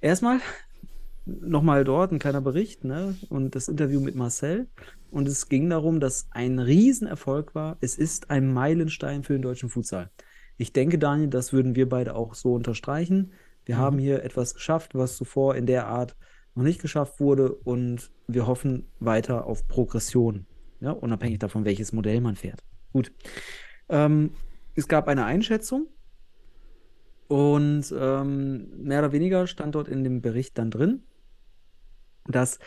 Erstmal 0.00 0.40
nochmal 1.26 1.84
dort 1.84 2.12
ein 2.12 2.18
kleiner 2.18 2.40
Bericht, 2.40 2.84
ne? 2.84 3.16
Und 3.28 3.54
das 3.54 3.68
Interview 3.68 4.00
mit 4.00 4.14
Marcel. 4.16 4.68
Und 5.10 5.28
es 5.28 5.48
ging 5.48 5.70
darum, 5.70 6.00
dass 6.00 6.28
ein 6.32 6.58
Riesenerfolg 6.58 7.54
war. 7.54 7.76
Es 7.80 7.96
ist 7.96 8.30
ein 8.30 8.52
Meilenstein 8.52 9.24
für 9.24 9.34
den 9.34 9.42
deutschen 9.42 9.70
Futsal. 9.70 10.10
Ich 10.56 10.72
denke, 10.72 10.98
Daniel, 10.98 11.28
das 11.30 11.52
würden 11.52 11.76
wir 11.76 11.88
beide 11.88 12.16
auch 12.16 12.34
so 12.34 12.54
unterstreichen. 12.54 13.32
Wir 13.64 13.76
Mhm. 13.76 13.80
haben 13.80 13.98
hier 13.98 14.24
etwas 14.24 14.54
geschafft, 14.54 14.94
was 14.96 15.16
zuvor 15.16 15.54
in 15.56 15.66
der 15.66 15.86
Art 15.86 16.16
noch 16.54 16.64
nicht 16.64 16.82
geschafft 16.82 17.20
wurde. 17.20 17.52
Und 17.54 18.12
wir 18.26 18.46
hoffen 18.48 18.92
weiter 19.00 19.46
auf 19.46 19.68
Progression. 19.68 20.47
Ja, 20.80 20.92
unabhängig 20.92 21.38
davon, 21.38 21.64
welches 21.64 21.92
Modell 21.92 22.20
man 22.20 22.36
fährt. 22.36 22.62
Gut. 22.92 23.12
Ähm, 23.88 24.32
es 24.74 24.86
gab 24.88 25.08
eine 25.08 25.24
Einschätzung 25.24 25.88
und 27.26 27.92
ähm, 27.98 28.84
mehr 28.84 29.00
oder 29.00 29.12
weniger 29.12 29.46
stand 29.46 29.74
dort 29.74 29.88
in 29.88 30.04
dem 30.04 30.22
Bericht 30.22 30.56
dann 30.56 30.70
drin, 30.70 31.02
dass 32.26 32.58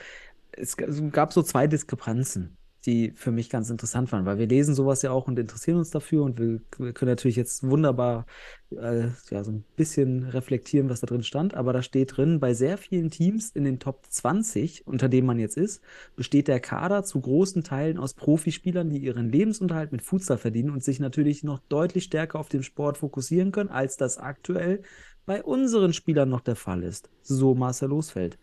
es 0.51 0.75
es 0.75 1.01
gab 1.11 1.33
so 1.33 1.41
zwei 1.41 1.67
Diskrepanzen, 1.67 2.57
die 2.81 3.11
für 3.15 3.31
mich 3.31 3.49
ganz 3.49 3.69
interessant 3.69 4.11
waren, 4.11 4.25
weil 4.25 4.37
wir 4.37 4.47
lesen 4.47 4.75
sowas 4.75 5.01
ja 5.01 5.11
auch 5.11 5.27
und 5.27 5.37
interessieren 5.37 5.77
uns 5.77 5.91
dafür 5.91 6.23
und 6.23 6.39
wir, 6.39 6.61
wir 6.77 6.93
können 6.93 7.11
natürlich 7.11 7.35
jetzt 7.35 7.63
wunderbar 7.63 8.25
äh, 8.71 9.07
ja, 9.29 9.43
so 9.43 9.51
ein 9.51 9.63
bisschen 9.75 10.23
reflektieren, 10.23 10.89
was 10.89 11.01
da 11.01 11.07
drin 11.07 11.23
stand, 11.23 11.53
aber 11.53 11.73
da 11.73 11.81
steht 11.83 12.17
drin, 12.17 12.39
bei 12.39 12.53
sehr 12.53 12.77
vielen 12.77 13.09
Teams 13.11 13.49
in 13.51 13.63
den 13.63 13.79
Top 13.79 14.05
20, 14.09 14.87
unter 14.87 15.09
denen 15.09 15.27
man 15.27 15.39
jetzt 15.39 15.57
ist, 15.57 15.81
besteht 16.15 16.47
der 16.47 16.59
Kader 16.59 17.03
zu 17.03 17.21
großen 17.21 17.63
Teilen 17.63 17.97
aus 17.97 18.13
Profispielern, 18.13 18.89
die 18.89 18.99
ihren 18.99 19.29
Lebensunterhalt 19.29 19.91
mit 19.91 20.01
Futsal 20.01 20.37
verdienen 20.37 20.71
und 20.71 20.83
sich 20.83 20.99
natürlich 20.99 21.43
noch 21.43 21.59
deutlich 21.69 22.05
stärker 22.05 22.39
auf 22.39 22.49
den 22.49 22.63
Sport 22.63 22.97
fokussieren 22.97 23.51
können, 23.51 23.69
als 23.69 23.97
das 23.97 24.17
aktuell 24.17 24.81
bei 25.25 25.43
unseren 25.43 25.93
Spielern 25.93 26.29
noch 26.29 26.41
der 26.41 26.55
Fall 26.55 26.83
ist. 26.83 27.09
So 27.21 27.53
Marcel 27.55 27.89
Losfeld. 27.89 28.39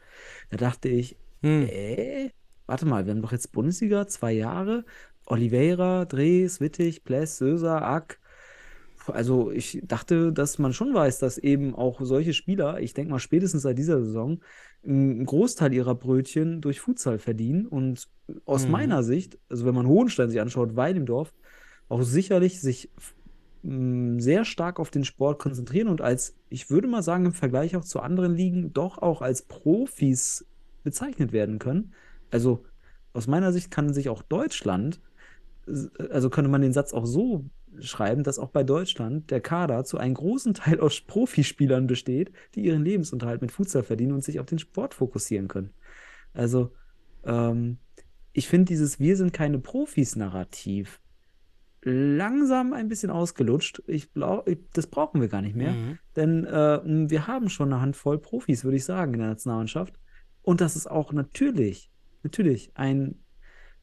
Da 0.51 0.57
dachte 0.57 0.89
ich, 0.89 1.17
Hm. 1.43 1.69
äh, 1.69 2.31
warte 2.69 2.87
mal, 2.87 3.07
wir 3.07 3.13
haben 3.13 3.23
doch 3.23 3.33
jetzt 3.33 3.53
Bundesliga, 3.53 4.07
zwei 4.09 4.33
Jahre. 4.33 4.85
Oliveira, 5.27 6.05
Drees, 6.07 6.61
Wittig, 6.61 7.05
Pless, 7.05 7.39
Söser, 7.39 7.83
Ack. 7.87 8.21
Also 9.07 9.51
ich 9.51 9.81
dachte, 9.85 10.33
dass 10.35 10.59
man 10.59 10.75
schon 10.75 10.93
weiß, 10.95 11.19
dass 11.19 11.39
eben 11.39 11.75
auch 11.75 12.01
solche 12.03 12.35
Spieler, 12.35 12.81
ich 12.81 12.93
denke 12.95 13.11
mal 13.11 13.19
spätestens 13.19 13.63
seit 13.63 13.79
dieser 13.79 14.05
Saison, 14.05 14.41
einen 14.85 15.25
Großteil 15.25 15.73
ihrer 15.73 15.95
Brötchen 15.95 16.61
durch 16.61 16.81
Futsal 16.81 17.19
verdienen. 17.19 17.67
Und 17.67 18.09
aus 18.45 18.67
Mhm. 18.67 18.73
meiner 18.73 19.03
Sicht, 19.03 19.39
also 19.49 19.65
wenn 19.67 19.75
man 19.75 19.87
Hohenstein 19.87 20.31
sich 20.31 20.41
anschaut, 20.41 20.77
Weidendorf, 20.77 21.33
auch 21.89 22.03
sicherlich 22.03 22.61
sich 22.61 22.91
sehr 23.63 24.45
stark 24.45 24.79
auf 24.79 24.91
den 24.91 25.05
Sport 25.05 25.39
konzentrieren 25.41 25.89
und 25.89 26.01
als, 26.01 26.37
ich 26.49 26.71
würde 26.71 26.87
mal 26.89 27.03
sagen, 27.03 27.27
im 27.27 27.33
Vergleich 27.33 27.77
auch 27.77 27.85
zu 27.85 28.01
anderen 28.01 28.35
Ligen, 28.35 28.73
doch 28.73 28.99
auch 28.99 29.21
als 29.21 29.43
Profis 29.43 30.47
bezeichnet 30.85 31.33
werden 31.33 31.59
können. 31.59 31.93
Also 32.31 32.65
aus 33.13 33.27
meiner 33.27 33.53
Sicht 33.53 33.71
kann 33.71 33.93
sich 33.93 34.09
auch 34.09 34.23
Deutschland, 34.23 35.01
also 36.11 36.31
könnte 36.31 36.51
man 36.51 36.63
den 36.63 36.73
Satz 36.73 36.93
auch 36.93 37.07
so 37.07 37.45
schreiben, 37.81 38.23
dass 38.23 38.39
auch 38.39 38.51
bei 38.51 38.65
Deutschland 38.65 39.31
der 39.31 39.41
Kader 39.41 39.85
zu 39.85 39.99
einem 39.99 40.15
großen 40.15 40.55
Teil 40.55 40.81
aus 40.81 41.01
Profispielern 41.01 41.87
besteht, 41.87 42.33
die 42.55 42.65
ihren 42.65 42.85
Lebensunterhalt 42.85 43.43
mit 43.43 43.53
Futsal 43.53 43.83
verdienen 43.83 44.13
und 44.13 44.25
sich 44.25 44.41
auf 44.41 44.47
den 44.47 44.59
Sport 44.59 44.95
fokussieren 44.95 45.49
können. 45.49 45.71
Also, 46.33 46.73
ähm, 47.25 47.79
ich 48.33 48.49
finde 48.49 48.67
dieses 48.67 49.01
Wir 49.01 49.17
sind 49.17 49.33
keine 49.33 49.59
Profis-Narrativ 49.59 51.01
langsam 51.83 52.73
ein 52.73 52.89
bisschen 52.89 53.11
ausgelutscht. 53.11 53.83
Ich 53.87 54.13
glaube, 54.13 54.59
das 54.73 54.87
brauchen 54.87 55.21
wir 55.21 55.29
gar 55.29 55.43
nicht 55.43 55.57
mehr. 55.57 55.73
Mhm. 55.73 55.99
Denn 56.17 56.45
äh, 56.45 56.81
wir 56.85 57.27
haben 57.27 57.49
schon 57.49 57.73
eine 57.73 57.81
Handvoll 57.81 58.19
Profis, 58.19 58.65
würde 58.65 58.77
ich 58.77 58.85
sagen, 58.85 59.15
in 59.15 59.21
der 59.21 59.29
Nationalmannschaft. 59.29 59.95
Und 60.43 60.61
das 60.61 60.77
ist 60.77 60.91
auch 60.91 61.13
natürlich, 61.13 61.91
natürlich 62.23 62.71
ein, 62.75 63.17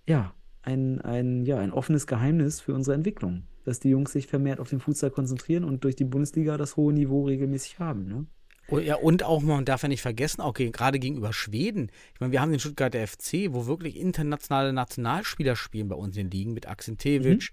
ja, 0.07 0.33
ein, 0.61 1.01
ein, 1.01 1.45
ja, 1.45 1.57
ein 1.59 1.71
offenes 1.71 2.07
Geheimnis 2.07 2.61
für 2.61 2.73
unsere 2.73 2.95
Entwicklung, 2.95 3.43
dass 3.63 3.79
die 3.79 3.89
Jungs 3.89 4.11
sich 4.11 4.27
vermehrt 4.27 4.59
auf 4.59 4.69
den 4.69 4.79
Futsal 4.79 5.11
konzentrieren 5.11 5.63
und 5.63 5.83
durch 5.83 5.95
die 5.95 6.05
Bundesliga 6.05 6.57
das 6.57 6.75
hohe 6.75 6.93
Niveau 6.93 7.25
regelmäßig 7.25 7.79
haben. 7.79 8.07
Ne? 8.07 8.25
Oh, 8.69 8.79
ja, 8.79 8.95
und 8.95 9.21
auch, 9.23 9.43
man 9.43 9.63
darf 9.63 9.83
ja 9.83 9.89
nicht 9.89 10.01
vergessen, 10.01 10.41
auch 10.41 10.55
ge- 10.55 10.71
gerade 10.71 10.97
gegenüber 10.97 11.33
Schweden. 11.33 11.91
Ich 12.15 12.19
meine, 12.19 12.31
wir 12.31 12.41
haben 12.41 12.49
den 12.49 12.59
Stuttgarter 12.59 13.05
FC, 13.05 13.51
wo 13.53 13.67
wirklich 13.67 13.95
internationale 13.99 14.73
Nationalspieler 14.73 15.55
spielen 15.55 15.87
bei 15.87 15.95
uns 15.95 16.17
in 16.17 16.29
den 16.29 16.31
Ligen 16.31 16.53
mit 16.53 16.67
Aksentevic 16.67 17.51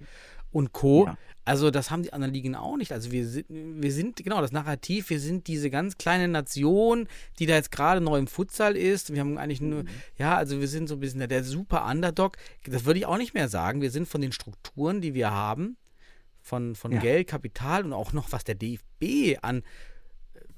und 0.53 0.72
Co. 0.72 1.07
Ja. 1.07 1.18
Also, 1.44 1.70
das 1.70 1.90
haben 1.90 2.03
die 2.03 2.12
anderen 2.12 2.32
Ligen 2.32 2.55
auch 2.55 2.76
nicht. 2.76 2.92
Also, 2.92 3.11
wir 3.11 3.26
sind, 3.26 3.46
wir 3.48 3.92
sind, 3.92 4.16
genau, 4.16 4.40
das 4.40 4.53
Narrativ, 4.53 5.11
wir 5.11 5.18
sind 5.18 5.48
diese 5.48 5.70
ganz 5.70 5.98
kleine 5.98 6.28
Nation, 6.28 7.09
die 7.38 7.46
da 7.46 7.55
jetzt 7.55 7.72
gerade 7.72 8.00
neu 8.00 8.18
im 8.18 8.26
Futsal 8.28 8.76
ist. 8.76 9.12
Wir 9.12 9.20
haben 9.20 9.38
eigentlich 9.38 9.61
nur, 9.61 9.84
ja, 10.16 10.36
also 10.36 10.61
wir 10.61 10.68
sind 10.68 10.88
so 10.88 10.94
ein 10.94 11.00
bisschen 11.00 11.18
der, 11.18 11.28
der 11.28 11.42
super 11.42 11.84
Underdog. 11.86 12.36
Das 12.64 12.84
würde 12.84 13.00
ich 13.00 13.07
auch 13.07 13.18
nicht 13.18 13.34
mehr 13.34 13.48
sagen. 13.48 13.80
Wir 13.80 13.90
sind 13.90 14.07
von 14.07 14.20
den 14.20 14.32
Strukturen, 14.32 15.00
die 15.00 15.14
wir 15.14 15.32
haben, 15.32 15.76
von, 16.40 16.76
von 16.76 16.92
Ja. 16.92 17.00
Geld, 17.00 17.26
Kapital 17.26 17.84
und 17.84 17.92
auch 17.92 18.12
noch, 18.12 18.30
was 18.30 18.44
der 18.44 18.55
DFB 18.55 19.38
an 19.42 19.62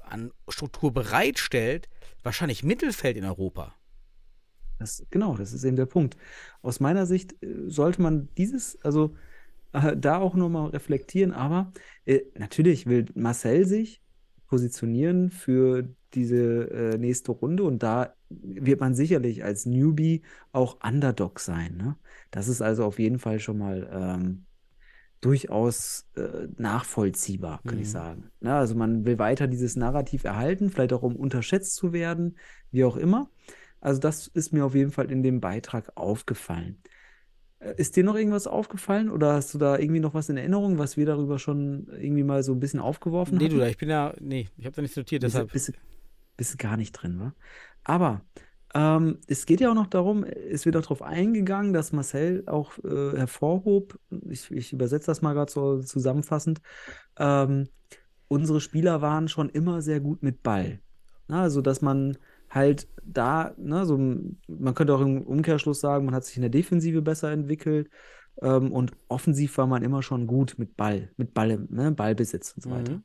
an 0.07 0.31
Struktur 0.49 0.93
bereitstellt, 0.93 1.89
wahrscheinlich 2.23 2.63
Mittelfeld 2.63 3.17
in 3.17 3.25
Europa. 3.25 3.73
Das, 4.79 5.05
genau, 5.09 5.37
das 5.37 5.53
ist 5.53 5.63
eben 5.63 5.77
der 5.77 5.85
Punkt. 5.85 6.17
Aus 6.61 6.79
meiner 6.79 7.05
Sicht 7.05 7.41
äh, 7.41 7.47
sollte 7.67 8.01
man 8.01 8.29
dieses, 8.37 8.81
also 8.83 9.15
äh, 9.75 9.97
da 9.97 10.17
auch 10.19 10.35
nochmal 10.35 10.69
reflektieren, 10.69 11.31
aber 11.33 11.73
äh, 12.05 12.21
natürlich 12.37 12.85
will 12.87 13.05
Marcel 13.15 13.65
sich 13.65 14.01
positionieren 14.47 15.31
für 15.31 15.89
diese 16.13 16.69
äh, 16.95 16.97
nächste 16.97 17.31
Runde 17.33 17.63
und 17.63 17.83
da 17.83 18.15
wird 18.29 18.79
man 18.79 18.95
sicherlich 18.95 19.43
als 19.43 19.65
Newbie 19.65 20.23
auch 20.51 20.77
Underdog 20.83 21.39
sein. 21.39 21.77
Ne? 21.77 21.97
Das 22.31 22.47
ist 22.47 22.61
also 22.61 22.85
auf 22.85 22.99
jeden 22.99 23.19
Fall 23.19 23.39
schon 23.39 23.57
mal 23.57 23.89
ähm, 23.91 24.45
durchaus 25.21 26.07
äh, 26.15 26.47
nachvollziehbar, 26.57 27.63
kann 27.65 27.79
ich 27.79 27.87
Mhm. 27.87 27.91
sagen. 27.91 28.31
Ne? 28.41 28.53
Also 28.53 28.75
man 28.75 29.05
will 29.05 29.17
weiter 29.19 29.47
dieses 29.47 29.75
Narrativ 29.75 30.23
erhalten, 30.23 30.69
vielleicht 30.69 30.93
auch 30.93 31.01
um 31.03 31.15
unterschätzt 31.15 31.75
zu 31.75 31.93
werden, 31.93 32.37
wie 32.71 32.83
auch 32.83 32.97
immer. 32.97 33.31
Also 33.81 33.99
das 33.99 34.27
ist 34.27 34.53
mir 34.53 34.65
auf 34.65 34.75
jeden 34.75 34.91
Fall 34.91 35.11
in 35.11 35.23
dem 35.23 35.41
Beitrag 35.41 35.91
aufgefallen. 35.95 36.81
Äh, 37.59 37.73
Ist 37.77 37.95
dir 37.95 38.03
noch 38.03 38.15
irgendwas 38.15 38.47
aufgefallen 38.47 39.09
oder 39.09 39.33
hast 39.33 39.53
du 39.53 39.57
da 39.57 39.77
irgendwie 39.77 39.99
noch 39.99 40.13
was 40.13 40.29
in 40.29 40.37
Erinnerung, 40.37 40.77
was 40.77 40.97
wir 40.97 41.05
darüber 41.05 41.39
schon 41.39 41.87
irgendwie 41.91 42.23
mal 42.23 42.43
so 42.43 42.53
ein 42.53 42.59
bisschen 42.59 42.79
aufgeworfen 42.79 43.39
Nee, 43.39 43.43
hatten? 43.43 43.57
du, 43.57 43.59
da, 43.59 43.67
ich 43.67 43.77
bin 43.77 43.89
ja, 43.89 44.13
nee, 44.19 44.47
ich 44.57 44.65
habe 44.65 44.75
da 44.75 44.81
nichts 44.81 44.97
notiert, 44.97 45.23
Bist, 45.23 45.35
deshalb. 45.35 45.51
bist, 45.51 45.73
bist 46.37 46.53
du 46.53 46.57
gar 46.57 46.77
nicht 46.77 46.93
drin, 46.93 47.19
wa? 47.19 47.35
Aber 47.83 48.25
ähm, 48.73 49.19
es 49.27 49.45
geht 49.45 49.61
ja 49.61 49.71
auch 49.71 49.75
noch 49.75 49.87
darum, 49.87 50.23
es 50.23 50.65
wird 50.65 50.77
auch 50.77 50.81
darauf 50.83 51.01
eingegangen, 51.01 51.73
dass 51.73 51.93
Marcel 51.93 52.43
auch 52.47 52.77
äh, 52.83 53.17
hervorhob, 53.17 53.99
ich, 54.29 54.51
ich 54.51 54.73
übersetze 54.73 55.07
das 55.07 55.21
mal 55.21 55.33
gerade 55.33 55.51
so 55.51 55.81
zusammenfassend, 55.81 56.61
ähm, 57.17 57.69
unsere 58.27 58.61
Spieler 58.61 59.01
waren 59.01 59.27
schon 59.29 59.49
immer 59.49 59.81
sehr 59.81 59.99
gut 60.01 60.23
mit 60.23 60.43
Ball. 60.43 60.81
Na, 61.27 61.43
also, 61.43 61.61
dass 61.61 61.81
man 61.81 62.17
halt 62.55 62.87
da, 63.03 63.53
ne, 63.57 63.85
so, 63.85 63.97
man 63.97 64.73
könnte 64.73 64.95
auch 64.95 65.01
im 65.01 65.21
Umkehrschluss 65.21 65.79
sagen, 65.79 66.05
man 66.05 66.15
hat 66.15 66.25
sich 66.25 66.37
in 66.37 66.41
der 66.41 66.49
Defensive 66.49 67.01
besser 67.01 67.31
entwickelt 67.31 67.89
ähm, 68.41 68.71
und 68.71 68.93
offensiv 69.07 69.57
war 69.57 69.67
man 69.67 69.83
immer 69.83 70.01
schon 70.01 70.25
gut 70.25 70.55
mit 70.57 70.75
Ball, 70.75 71.11
mit 71.17 71.33
Ball, 71.33 71.67
ne, 71.69 71.91
Ballbesitz 71.91 72.53
und 72.53 72.63
so 72.63 72.71
weiter. 72.71 72.93
Mhm. 72.93 73.03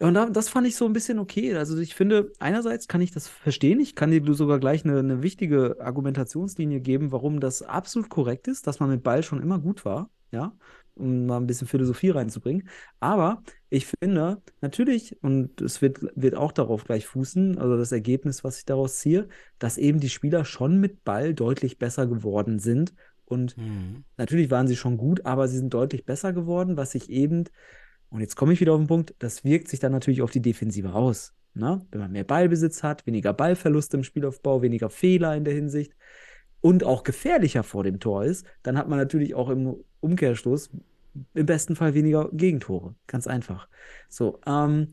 Und 0.00 0.14
da, 0.14 0.28
das 0.28 0.48
fand 0.48 0.66
ich 0.66 0.74
so 0.74 0.84
ein 0.84 0.92
bisschen 0.92 1.20
okay. 1.20 1.54
Also 1.54 1.78
ich 1.78 1.94
finde, 1.94 2.32
einerseits 2.40 2.88
kann 2.88 3.00
ich 3.00 3.12
das 3.12 3.28
verstehen. 3.28 3.78
Ich 3.78 3.94
kann 3.94 4.10
dir 4.10 4.34
sogar 4.34 4.58
gleich 4.58 4.84
eine, 4.84 4.98
eine 4.98 5.22
wichtige 5.22 5.76
Argumentationslinie 5.80 6.80
geben, 6.80 7.12
warum 7.12 7.38
das 7.38 7.62
absolut 7.62 8.08
korrekt 8.08 8.48
ist, 8.48 8.66
dass 8.66 8.80
man 8.80 8.90
mit 8.90 9.04
Ball 9.04 9.22
schon 9.22 9.40
immer 9.40 9.60
gut 9.60 9.84
war, 9.84 10.10
ja, 10.32 10.56
um 10.94 11.26
mal 11.26 11.38
ein 11.38 11.46
bisschen 11.46 11.66
Philosophie 11.66 12.10
reinzubringen. 12.10 12.68
Aber 13.00 13.42
ich 13.70 13.86
finde, 13.86 14.42
natürlich, 14.60 15.22
und 15.22 15.60
es 15.60 15.80
wird, 15.82 16.00
wird 16.14 16.34
auch 16.36 16.52
darauf 16.52 16.84
gleich 16.84 17.06
fußen, 17.06 17.58
also 17.58 17.76
das 17.76 17.92
Ergebnis, 17.92 18.44
was 18.44 18.58
ich 18.58 18.64
daraus 18.64 18.98
ziehe, 18.98 19.28
dass 19.58 19.78
eben 19.78 20.00
die 20.00 20.10
Spieler 20.10 20.44
schon 20.44 20.78
mit 20.80 21.04
Ball 21.04 21.34
deutlich 21.34 21.78
besser 21.78 22.06
geworden 22.06 22.58
sind. 22.58 22.94
Und 23.24 23.56
Mhm. 23.56 24.04
Natürlich 24.16 24.50
waren 24.50 24.68
sie 24.68 24.76
schon 24.76 24.96
gut, 24.96 25.24
aber 25.24 25.48
sie 25.48 25.56
sind 25.56 25.72
deutlich 25.72 26.04
besser 26.04 26.32
geworden, 26.32 26.76
was 26.76 26.92
sich 26.92 27.10
eben, 27.10 27.44
und 28.10 28.20
jetzt 28.20 28.36
komme 28.36 28.52
ich 28.52 28.60
wieder 28.60 28.72
auf 28.74 28.80
den 28.80 28.86
Punkt, 28.88 29.14
das 29.18 29.44
wirkt 29.44 29.68
sich 29.68 29.80
dann 29.80 29.92
natürlich 29.92 30.22
auf 30.22 30.30
die 30.30 30.42
Defensive 30.42 30.92
aus. 30.92 31.34
Ne? 31.54 31.84
Wenn 31.90 32.00
man 32.00 32.12
mehr 32.12 32.24
Ballbesitz 32.24 32.82
hat, 32.82 33.06
weniger 33.06 33.32
Ballverluste 33.32 33.96
im 33.96 34.04
Spielaufbau, 34.04 34.62
weniger 34.62 34.90
Fehler 34.90 35.36
in 35.36 35.44
der 35.44 35.54
Hinsicht 35.54 35.94
und 36.62 36.84
auch 36.84 37.02
gefährlicher 37.02 37.62
vor 37.62 37.84
dem 37.84 38.00
Tor 38.00 38.24
ist, 38.24 38.46
dann 38.62 38.78
hat 38.78 38.88
man 38.88 38.98
natürlich 38.98 39.34
auch 39.34 39.50
im 39.50 39.76
Umkehrschluss 40.00 40.70
im 41.34 41.44
besten 41.44 41.76
Fall 41.76 41.92
weniger 41.92 42.30
Gegentore. 42.32 42.94
Ganz 43.06 43.26
einfach. 43.26 43.68
So, 44.08 44.40
ähm, 44.46 44.88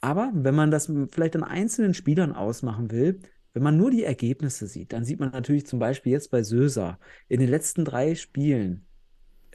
aber 0.00 0.30
wenn 0.34 0.54
man 0.54 0.70
das 0.70 0.92
vielleicht 1.10 1.34
an 1.34 1.42
einzelnen 1.42 1.94
Spielern 1.94 2.32
ausmachen 2.32 2.92
will, 2.92 3.18
wenn 3.54 3.62
man 3.62 3.76
nur 3.76 3.90
die 3.90 4.04
Ergebnisse 4.04 4.66
sieht, 4.66 4.92
dann 4.92 5.04
sieht 5.04 5.18
man 5.18 5.30
natürlich 5.30 5.66
zum 5.66 5.78
Beispiel 5.78 6.12
jetzt 6.12 6.30
bei 6.30 6.42
Söser, 6.42 7.00
in 7.28 7.40
den 7.40 7.48
letzten 7.48 7.84
drei 7.84 8.14
Spielen 8.14 8.86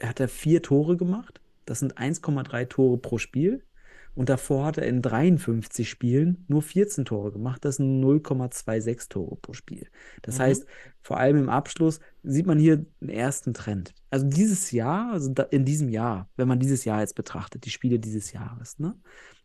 hat 0.00 0.20
er 0.20 0.28
vier 0.28 0.60
Tore 0.60 0.96
gemacht. 0.96 1.40
Das 1.64 1.78
sind 1.78 1.96
1,3 1.96 2.68
Tore 2.68 2.98
pro 2.98 3.18
Spiel. 3.18 3.64
Und 4.14 4.28
davor 4.28 4.66
hat 4.66 4.78
er 4.78 4.86
in 4.86 5.00
53 5.00 5.88
Spielen 5.88 6.44
nur 6.48 6.62
14 6.62 7.04
Tore 7.04 7.32
gemacht. 7.32 7.64
Das 7.64 7.76
sind 7.76 8.00
0,26 8.00 9.08
Tore 9.08 9.36
pro 9.36 9.52
Spiel. 9.54 9.88
Das 10.22 10.38
Mhm. 10.38 10.42
heißt, 10.42 10.66
vor 11.00 11.18
allem 11.18 11.38
im 11.38 11.48
Abschluss 11.48 12.00
sieht 12.22 12.46
man 12.46 12.58
hier 12.58 12.84
einen 13.00 13.10
ersten 13.10 13.54
Trend. 13.54 13.94
Also 14.10 14.26
dieses 14.26 14.70
Jahr, 14.70 15.12
also 15.12 15.32
in 15.50 15.64
diesem 15.64 15.88
Jahr, 15.88 16.28
wenn 16.36 16.48
man 16.48 16.58
dieses 16.60 16.84
Jahr 16.84 17.00
jetzt 17.00 17.14
betrachtet, 17.14 17.64
die 17.64 17.70
Spiele 17.70 17.98
dieses 17.98 18.32
Jahres, 18.32 18.78
ne? 18.78 18.94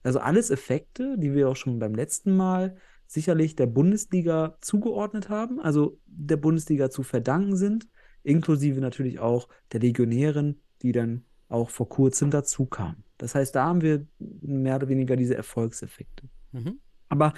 Also 0.03 0.19
alles 0.19 0.51
Effekte, 0.51 1.15
die 1.17 1.33
wir 1.33 1.49
auch 1.49 1.55
schon 1.55 1.79
beim 1.79 1.95
letzten 1.95 2.35
Mal 2.35 2.75
sicherlich 3.07 3.55
der 3.55 3.67
Bundesliga 3.67 4.57
zugeordnet 4.61 5.29
haben, 5.29 5.59
also 5.59 5.99
der 6.05 6.37
Bundesliga 6.37 6.89
zu 6.89 7.03
verdanken 7.03 7.55
sind, 7.55 7.87
inklusive 8.23 8.81
natürlich 8.81 9.19
auch 9.19 9.47
der 9.71 9.79
Legionären, 9.79 10.61
die 10.81 10.91
dann 10.91 11.23
auch 11.49 11.69
vor 11.69 11.87
kurzem 11.87 12.29
dazu 12.31 12.65
kamen. 12.65 13.03
Das 13.17 13.33
heißt, 13.33 13.55
da 13.55 13.65
haben 13.65 13.81
wir 13.81 14.05
mehr 14.47 14.77
oder 14.77 14.89
weniger 14.89 15.15
diese 15.15 15.35
Erfolgseffekte. 15.35 16.23
Mhm. 16.51 16.79
Aber 17.09 17.33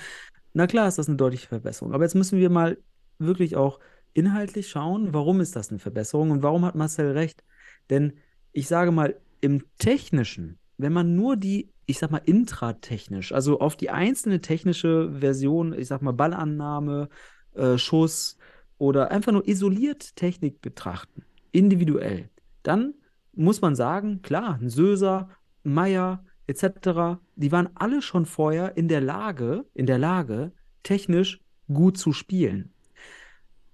na 0.54 0.68
klar 0.68 0.88
ist 0.88 0.98
das 0.98 1.08
eine 1.08 1.18
deutliche 1.18 1.48
Verbesserung. 1.48 1.94
Aber 1.94 2.04
jetzt 2.04 2.16
müssen 2.16 2.40
wir 2.40 2.50
mal 2.50 2.78
wirklich 3.18 3.56
auch 3.56 3.80
inhaltlich 4.14 4.70
schauen, 4.70 5.14
warum 5.14 5.42
ist 5.42 5.56
das 5.56 5.70
eine 5.70 5.80
Verbesserung 5.80 6.32
und 6.32 6.44
warum 6.44 6.66
hat 6.66 6.76
Marcel 6.76 7.12
recht? 7.12 7.44
Denn 7.90 8.14
ich 8.52 8.68
sage 8.68 8.92
mal, 8.92 9.16
im 9.42 9.64
Technischen, 9.78 10.58
wenn 10.78 10.94
man 10.94 11.16
nur 11.16 11.38
die, 11.38 11.72
ich 11.86 12.00
sag 12.00 12.12
mal, 12.12 12.22
intratechnisch, 12.26 13.32
also 13.32 13.60
auf 13.60 13.76
die 13.76 13.90
einzelne 13.90 14.42
technische 14.42 15.12
Version, 15.20 15.74
ich 15.74 15.88
sag 15.88 16.02
mal, 16.02 16.12
Ballannahme, 16.12 17.10
äh, 17.54 17.78
Schuss 17.78 18.38
oder 18.78 19.12
einfach 19.12 19.32
nur 19.32 19.48
isoliert 19.48 20.16
Technik 20.16 20.62
betrachten, 20.62 21.24
individuell, 21.52 22.30
dann 22.64 22.94
muss 23.34 23.62
man 23.62 23.76
sagen, 23.76 24.22
klar, 24.22 24.58
ein 24.62 24.70
Söser, 24.70 25.30
Meier 25.64 26.26
etc., 26.50 27.20
die 27.36 27.52
waren 27.52 27.70
alle 27.76 28.02
schon 28.02 28.26
vorher 28.26 28.76
in 28.76 28.88
der 28.88 29.02
Lage, 29.02 29.66
in 29.74 29.86
der 29.86 29.98
Lage, 29.98 30.52
technisch 30.84 31.40
gut 31.72 31.98
zu 31.98 32.12
spielen. 32.12 32.74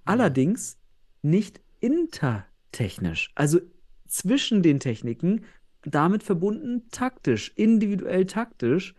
Allerdings 0.03 0.77
nicht 1.21 1.61
intertechnisch, 1.79 3.31
also 3.35 3.59
zwischen 4.07 4.61
den 4.61 4.79
Techniken, 4.79 5.45
damit 5.83 6.23
verbunden 6.23 6.89
taktisch, 6.91 7.51
individuell 7.55 8.25
taktisch, 8.25 8.95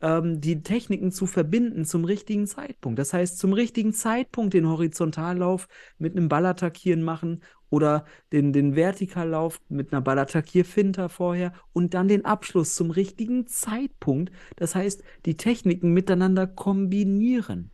ähm, 0.00 0.40
die 0.40 0.62
Techniken 0.62 1.10
zu 1.12 1.26
verbinden 1.26 1.84
zum 1.84 2.04
richtigen 2.04 2.46
Zeitpunkt. 2.46 2.98
Das 2.98 3.12
heißt, 3.12 3.38
zum 3.38 3.52
richtigen 3.52 3.92
Zeitpunkt 3.92 4.54
den 4.54 4.68
Horizontallauf 4.68 5.68
mit 5.98 6.16
einem 6.16 6.28
Ballattackieren 6.28 7.02
machen 7.02 7.42
oder 7.70 8.04
den, 8.32 8.52
den 8.52 8.74
Vertikallauf 8.74 9.60
mit 9.68 9.92
einer 9.92 10.00
Ballattackierfinter 10.02 11.08
vorher 11.08 11.52
und 11.72 11.94
dann 11.94 12.08
den 12.08 12.24
Abschluss 12.24 12.74
zum 12.74 12.90
richtigen 12.90 13.46
Zeitpunkt. 13.46 14.32
Das 14.56 14.74
heißt, 14.74 15.02
die 15.26 15.36
Techniken 15.36 15.92
miteinander 15.92 16.46
kombinieren. 16.46 17.70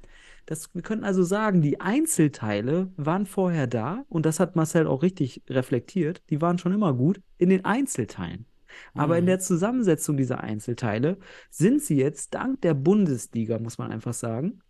Das, 0.46 0.74
wir 0.74 0.82
können 0.82 1.04
also 1.04 1.22
sagen, 1.22 1.62
die 1.62 1.80
Einzelteile 1.80 2.90
waren 2.96 3.26
vorher 3.26 3.66
da 3.66 4.04
und 4.08 4.26
das 4.26 4.40
hat 4.40 4.56
Marcel 4.56 4.86
auch 4.86 5.02
richtig 5.02 5.42
reflektiert. 5.48 6.22
Die 6.30 6.40
waren 6.40 6.58
schon 6.58 6.72
immer 6.72 6.94
gut 6.94 7.20
in 7.38 7.50
den 7.50 7.64
Einzelteilen. 7.64 8.46
Aber 8.94 9.18
in 9.18 9.24
Mhm. 9.24 9.26
der 9.26 9.38
Zusammensetzung 9.38 10.16
dieser 10.16 10.40
Einzelteile 10.40 11.18
sind 11.50 11.82
sie 11.82 11.96
jetzt 11.96 12.34
dank 12.34 12.62
der 12.62 12.74
Bundesliga, 12.74 13.58
muss 13.58 13.78
man 13.78 13.92
einfach 13.92 14.14
sagen, 14.14 14.62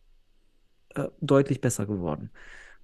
äh, 0.95 1.09
deutlich 1.21 1.61
besser 1.61 1.87
geworden. 1.87 2.31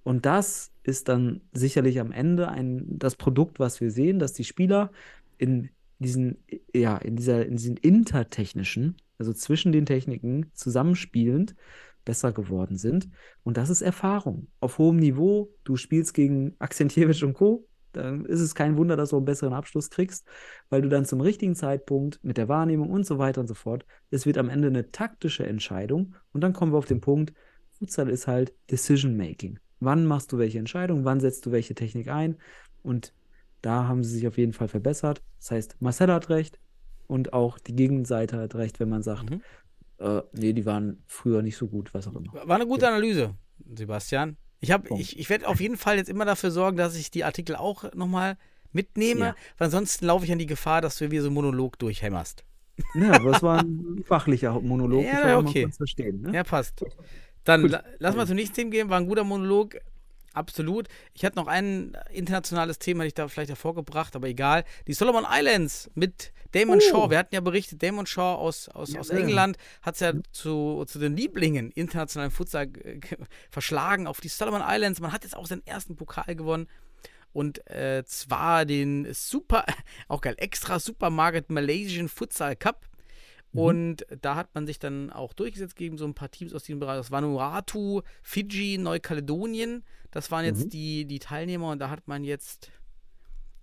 Und 0.03 0.25
das 0.25 0.68
ist 0.89 1.07
dann 1.07 1.41
sicherlich 1.53 1.99
am 1.99 2.11
Ende 2.11 2.49
ein, 2.49 2.85
das 2.87 3.15
Produkt, 3.15 3.59
was 3.59 3.79
wir 3.79 3.91
sehen, 3.91 4.19
dass 4.19 4.33
die 4.33 4.43
Spieler 4.43 4.91
in 5.37 5.69
diesen, 5.99 6.43
ja, 6.73 6.97
in 6.97 7.15
dieser, 7.15 7.45
in 7.45 7.57
diesen 7.57 7.77
intertechnischen, 7.77 8.97
also 9.17 9.33
zwischen 9.33 9.71
den 9.71 9.85
Techniken 9.85 10.51
zusammenspielend, 10.53 11.55
besser 12.05 12.31
geworden 12.31 12.77
sind. 12.77 13.09
Und 13.43 13.57
das 13.57 13.69
ist 13.69 13.81
Erfahrung. 13.81 14.47
Auf 14.59 14.77
hohem 14.77 14.97
Niveau, 14.97 15.53
du 15.63 15.75
spielst 15.75 16.13
gegen 16.13 16.55
Akzentjewitsch 16.59 17.23
und 17.23 17.33
Co., 17.33 17.65
dann 17.91 18.25
ist 18.25 18.39
es 18.39 18.53
kein 18.53 18.77
Wunder, 18.77 18.95
dass 18.95 19.09
du 19.09 19.17
einen 19.17 19.25
besseren 19.25 19.53
Abschluss 19.53 19.89
kriegst, 19.89 20.27
weil 20.69 20.81
du 20.81 20.89
dann 20.89 21.05
zum 21.05 21.21
richtigen 21.21 21.55
Zeitpunkt 21.55 22.19
mit 22.23 22.37
der 22.37 22.47
Wahrnehmung 22.47 22.89
und 22.89 23.05
so 23.05 23.17
weiter 23.17 23.41
und 23.41 23.47
so 23.47 23.55
fort, 23.55 23.85
es 24.11 24.25
wird 24.27 24.37
am 24.37 24.49
Ende 24.49 24.67
eine 24.67 24.91
taktische 24.91 25.45
Entscheidung 25.45 26.15
und 26.31 26.41
dann 26.41 26.53
kommen 26.53 26.71
wir 26.71 26.77
auf 26.77 26.85
den 26.85 27.01
Punkt, 27.01 27.33
Futsal 27.79 28.09
ist 28.09 28.27
halt 28.27 28.53
Decision 28.69 29.17
Making. 29.17 29.59
Wann 29.79 30.05
machst 30.05 30.31
du 30.31 30.37
welche 30.37 30.59
Entscheidung, 30.59 31.05
wann 31.05 31.19
setzt 31.19 31.45
du 31.45 31.51
welche 31.51 31.73
Technik 31.75 32.09
ein 32.09 32.35
und 32.83 33.13
da 33.61 33.87
haben 33.87 34.03
sie 34.03 34.11
sich 34.15 34.27
auf 34.27 34.37
jeden 34.37 34.53
Fall 34.53 34.67
verbessert. 34.67 35.21
Das 35.39 35.51
heißt, 35.51 35.75
Marcel 35.79 36.11
hat 36.11 36.29
recht 36.29 36.59
und 37.07 37.33
auch 37.33 37.59
die 37.59 37.75
Gegenseite 37.75 38.37
hat 38.37 38.55
recht, 38.55 38.79
wenn 38.79 38.89
man 38.89 39.03
sagt, 39.03 39.29
Mhm. 39.29 39.41
äh, 39.99 40.21
nee, 40.33 40.53
die 40.53 40.65
waren 40.65 41.03
früher 41.07 41.41
nicht 41.41 41.57
so 41.57 41.67
gut, 41.67 41.93
was 41.93 42.07
auch 42.07 42.15
immer. 42.15 42.33
War 42.33 42.55
eine 42.55 42.67
gute 42.67 42.87
Analyse, 42.87 43.35
Sebastian. 43.75 44.37
Ich, 44.61 44.71
hab- 44.71 44.85
Punkt. 44.85 45.01
ich, 45.01 45.17
ich 45.19 45.29
werde 45.29 45.47
auf 45.47 45.59
jeden 45.61 45.77
Fall 45.77 45.97
jetzt 45.97 46.09
immer 46.09 46.25
dafür 46.25 46.51
sorgen, 46.51 46.77
dass 46.77 46.95
ich 46.95 47.11
die 47.11 47.23
Artikel 47.23 47.55
auch 47.55 47.93
nochmal 47.93 48.37
mitnehme, 48.73 49.19
Ja. 49.21 49.35
weil 49.57 49.65
ansonsten 49.65 50.05
laufe 50.05 50.25
ich 50.25 50.31
an 50.31 50.39
die 50.39 50.45
Gefahr, 50.45 50.81
dass 50.81 50.97
du 50.97 51.09
wie 51.11 51.19
so 51.19 51.27
einen 51.27 51.33
Monolog 51.35 51.79
durchhämmerst. 51.79 52.43
Ja, 52.95 53.13
aber 53.13 53.35
es 53.35 53.43
war 53.43 53.59
ein 53.59 54.03
fachlicher 54.05 54.59
Monolog, 54.61 55.03
Ja, 55.33 55.37
okay. 55.37 55.67
verstehen. 55.71 56.21
Ne? 56.21 56.33
Ja, 56.35 56.43
passt. 56.43 56.83
Dann 57.49 57.61
Gut. 57.63 57.71
la 57.71 57.83
lass 57.99 58.15
mal 58.15 58.25
zum 58.27 58.35
nächsten 58.35 58.55
Thema 58.55 58.71
gehen. 58.71 58.89
War 58.89 58.99
ein 58.99 59.07
guter 59.07 59.23
Monolog. 59.23 59.77
Absolut. 60.33 60.87
Ich 61.15 61.25
hatte 61.25 61.37
noch 61.37 61.47
ein 61.47 61.97
internationales 62.11 62.77
Thema, 62.79 62.99
hätte 63.01 63.07
ich 63.07 63.13
da 63.15 63.27
vielleicht 63.27 63.49
hervorgebracht, 63.49 64.15
aber 64.15 64.27
egal. 64.27 64.63
Die 64.87 64.93
Solomon 64.93 65.25
Islands 65.29 65.89
mit 65.95 66.31
Damon 66.51 66.77
Oh. 66.77 66.81
Shaw. 66.81 67.09
Wir 67.09 67.17
hatten 67.17 67.33
ja 67.33 67.41
berichtet, 67.41 67.81
Damon 67.81 68.05
Shaw 68.05 68.35
aus, 68.37 68.69
aus, 68.69 68.95
aus 68.95 69.09
Ja. 69.09 69.17
England 69.17 69.57
hat 69.81 69.95
es 69.95 69.99
ja 70.01 70.13
zu, 70.31 70.85
zu 70.87 70.99
den 70.99 71.17
Lieblingen 71.17 71.71
internationalen 71.71 72.31
Futsal 72.31 72.65
äh, 72.83 72.97
ge- 72.99 73.17
verschlagen 73.49 74.05
auf 74.07 74.21
die 74.21 74.27
Solomon 74.29 74.61
Islands. 74.65 74.99
Man 74.99 75.11
hat 75.11 75.23
jetzt 75.23 75.35
auch 75.35 75.47
seinen 75.47 75.65
ersten 75.65 75.95
Pokal 75.95 76.35
gewonnen. 76.35 76.67
Und 77.33 77.67
äh, 77.69 78.03
zwar 78.05 78.65
den 78.65 79.07
Super, 79.13 79.65
auch 80.07 80.21
geil, 80.21 80.35
extra 80.37 80.79
Supermarket 80.79 81.49
Malaysian 81.49 82.07
Futsal 82.07 82.55
Cup. 82.55 82.85
Mhm. 83.51 83.59
Und 83.59 84.05
da 84.21 84.35
hat 84.35 84.53
man 84.53 84.67
sich 84.67 84.79
dann 84.79 85.11
auch 85.11 85.33
durchgesetzt 85.33 85.75
gegen 85.75 85.97
so 85.97 86.05
ein 86.05 86.13
paar 86.13 86.31
Teams 86.31 86.53
aus 86.53 86.63
diesem 86.63 86.79
Bereich. 86.79 86.97
Das 86.97 87.11
Vanuatu, 87.11 88.01
Fiji, 88.21 88.77
Neukaledonien. 88.77 89.83
Das 90.11 90.31
waren 90.31 90.45
jetzt 90.45 90.65
Mhm. 90.65 90.69
die, 90.69 91.05
die 91.05 91.19
Teilnehmer 91.19 91.71
und 91.71 91.79
da 91.79 91.89
hat 91.89 92.07
man 92.07 92.23
jetzt 92.23 92.71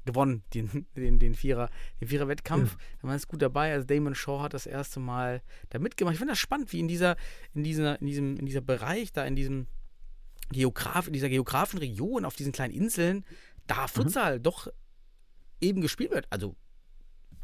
gewonnen, 0.05 0.45
den, 0.55 0.87
den, 0.97 1.19
den 1.19 1.35
Vierer, 1.35 1.69
den 2.01 2.09
Vierer-Wettkampf. 2.09 2.77
Da 3.03 3.09
war 3.09 3.15
es 3.15 3.27
gut 3.29 3.43
dabei. 3.43 3.73
Also 3.73 3.87
Damon 3.87 4.15
Shaw 4.15 4.41
hat 4.43 4.55
das 4.55 4.67
erste 4.67 5.01
Mal 5.01 5.43
da 5.71 5.79
mitgemacht. 5.79 6.15
Ich 6.15 6.19
finde 6.19 6.33
das 6.33 6.39
spannend, 6.39 6.73
wie 6.73 6.81
in 6.81 6.89
dieser, 6.89 7.17
in 7.55 7.65
dieser, 7.65 8.01
in 8.01 8.07
diesem, 8.07 8.37
in 8.37 8.47
dieser 8.47 8.61
Bereich, 8.61 9.13
da 9.13 9.25
in 9.25 9.37
diesem 9.37 9.67
Geograf, 10.51 11.09
in 11.09 11.13
dieser 11.13 11.29
geografischen 11.29 11.81
Region, 11.81 12.25
auf 12.25 12.37
diesen 12.37 12.53
kleinen 12.53 12.73
Inseln, 12.73 13.25
da 13.67 13.89
Futsal 13.89 14.39
doch 14.39 14.69
eben 15.61 15.81
gespielt 15.81 16.13
wird. 16.13 16.27
Also 16.31 16.55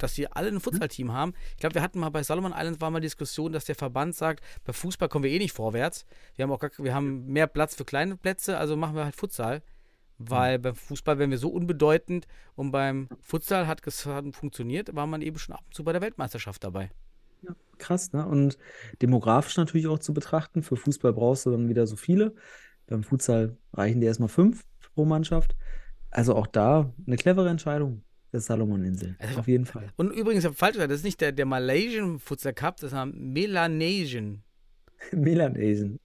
dass 0.02 0.14
sie 0.14 0.26
alle 0.26 0.48
ein 0.48 0.60
Futsal-Team 0.60 1.12
haben. 1.12 1.34
Ich 1.50 1.58
glaube, 1.58 1.74
wir 1.74 1.82
hatten 1.82 2.00
mal 2.00 2.10
bei 2.10 2.22
Solomon 2.22 2.52
Islands 2.52 2.80
war 2.80 2.90
mal 2.90 3.00
Diskussion, 3.00 3.52
dass 3.52 3.64
der 3.64 3.74
Verband 3.74 4.14
sagt, 4.14 4.44
bei 4.64 4.72
Fußball 4.72 5.08
kommen 5.08 5.24
wir 5.24 5.30
eh 5.30 5.38
nicht 5.38 5.52
vorwärts. 5.52 6.04
Wir 6.36 6.44
haben 6.44 6.52
auch 6.52 6.58
gar, 6.58 6.70
wir 6.78 6.94
haben 6.94 7.26
mehr 7.26 7.46
Platz 7.46 7.74
für 7.74 7.84
kleine 7.84 8.16
Plätze, 8.16 8.58
also 8.58 8.76
machen 8.76 8.96
wir 8.96 9.04
halt 9.04 9.16
Futsal. 9.16 9.62
Weil 10.18 10.58
beim 10.58 10.74
Fußball 10.74 11.18
wären 11.18 11.30
wir 11.30 11.38
so 11.38 11.48
unbedeutend 11.48 12.26
und 12.54 12.70
beim 12.70 13.08
Futsal 13.20 13.66
hat 13.66 13.84
es 13.86 14.02
funktioniert, 14.32 14.94
war 14.94 15.06
man 15.06 15.20
eben 15.20 15.38
schon 15.38 15.54
ab 15.54 15.64
und 15.66 15.74
zu 15.74 15.82
bei 15.82 15.92
der 15.92 16.00
Weltmeisterschaft 16.00 16.62
dabei. 16.62 16.90
Krass, 17.78 18.12
ne? 18.12 18.24
Und 18.24 18.56
demografisch 19.00 19.56
natürlich 19.56 19.88
auch 19.88 19.98
zu 19.98 20.14
betrachten. 20.14 20.62
Für 20.62 20.76
Fußball 20.76 21.12
brauchst 21.12 21.46
du 21.46 21.50
dann 21.50 21.68
wieder 21.68 21.86
so 21.86 21.96
viele. 21.96 22.34
Beim 22.86 23.02
Futsal 23.02 23.56
reichen 23.72 24.00
dir 24.00 24.06
erstmal 24.06 24.28
fünf 24.28 24.64
pro 24.94 25.04
Mannschaft. 25.04 25.56
Also 26.10 26.36
auch 26.36 26.46
da 26.46 26.92
eine 27.06 27.16
clevere 27.16 27.48
Entscheidung 27.48 28.04
der 28.32 28.40
Salomon-Insel. 28.40 29.16
Also- 29.18 29.40
Auf 29.40 29.48
jeden 29.48 29.66
Fall. 29.66 29.88
Und 29.96 30.10
übrigens, 30.12 30.40
ich 30.44 30.46
habe 30.46 30.54
falsch 30.56 30.74
gesagt, 30.74 30.90
das 30.90 30.98
ist 30.98 31.04
nicht 31.04 31.20
der, 31.20 31.32
der 31.32 31.46
Malaysian 31.46 32.18
Futsal 32.18 32.54
Cup, 32.54 32.76
das 32.80 32.92
ist 32.92 32.98
ein 32.98 33.32
Melanesian. 33.32 34.42
Melanesen. 35.12 35.98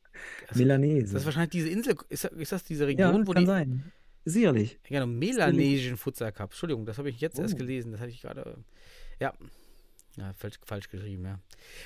Melanesen. 0.55 1.13
Das 1.13 1.21
ist 1.21 1.25
wahrscheinlich 1.25 1.51
diese 1.51 1.69
Insel, 1.69 1.95
ist, 2.09 2.23
das- 2.23 2.32
ist 2.34 2.51
das 2.51 2.63
diese 2.63 2.84
ja, 2.84 2.88
Region, 3.09 3.28
wo 3.28 3.32
kann 3.32 3.43
die. 3.43 3.47
sein. 3.47 3.91
Sicherlich. 4.25 4.73
Ja, 4.89 4.99
Genau, 4.99 5.07
Melanesian 5.07 5.95
Futsal 5.95 6.32
Cup. 6.34 6.49
Entschuldigung, 6.51 6.86
das 6.86 6.97
habe 6.97 7.09
ich 7.09 7.19
jetzt 7.21 7.39
erst 7.39 7.53
Oh. 7.53 7.57
gelesen. 7.57 7.91
Das 7.91 8.01
hatte 8.01 8.09
ich 8.11 8.21
gerade. 8.21 8.57
Ja. 9.21 9.34
Ja, 10.17 10.34
falsch, 10.34 10.55
falsch 10.65 10.89
geschrieben, 10.89 11.23
ja. 11.25 11.39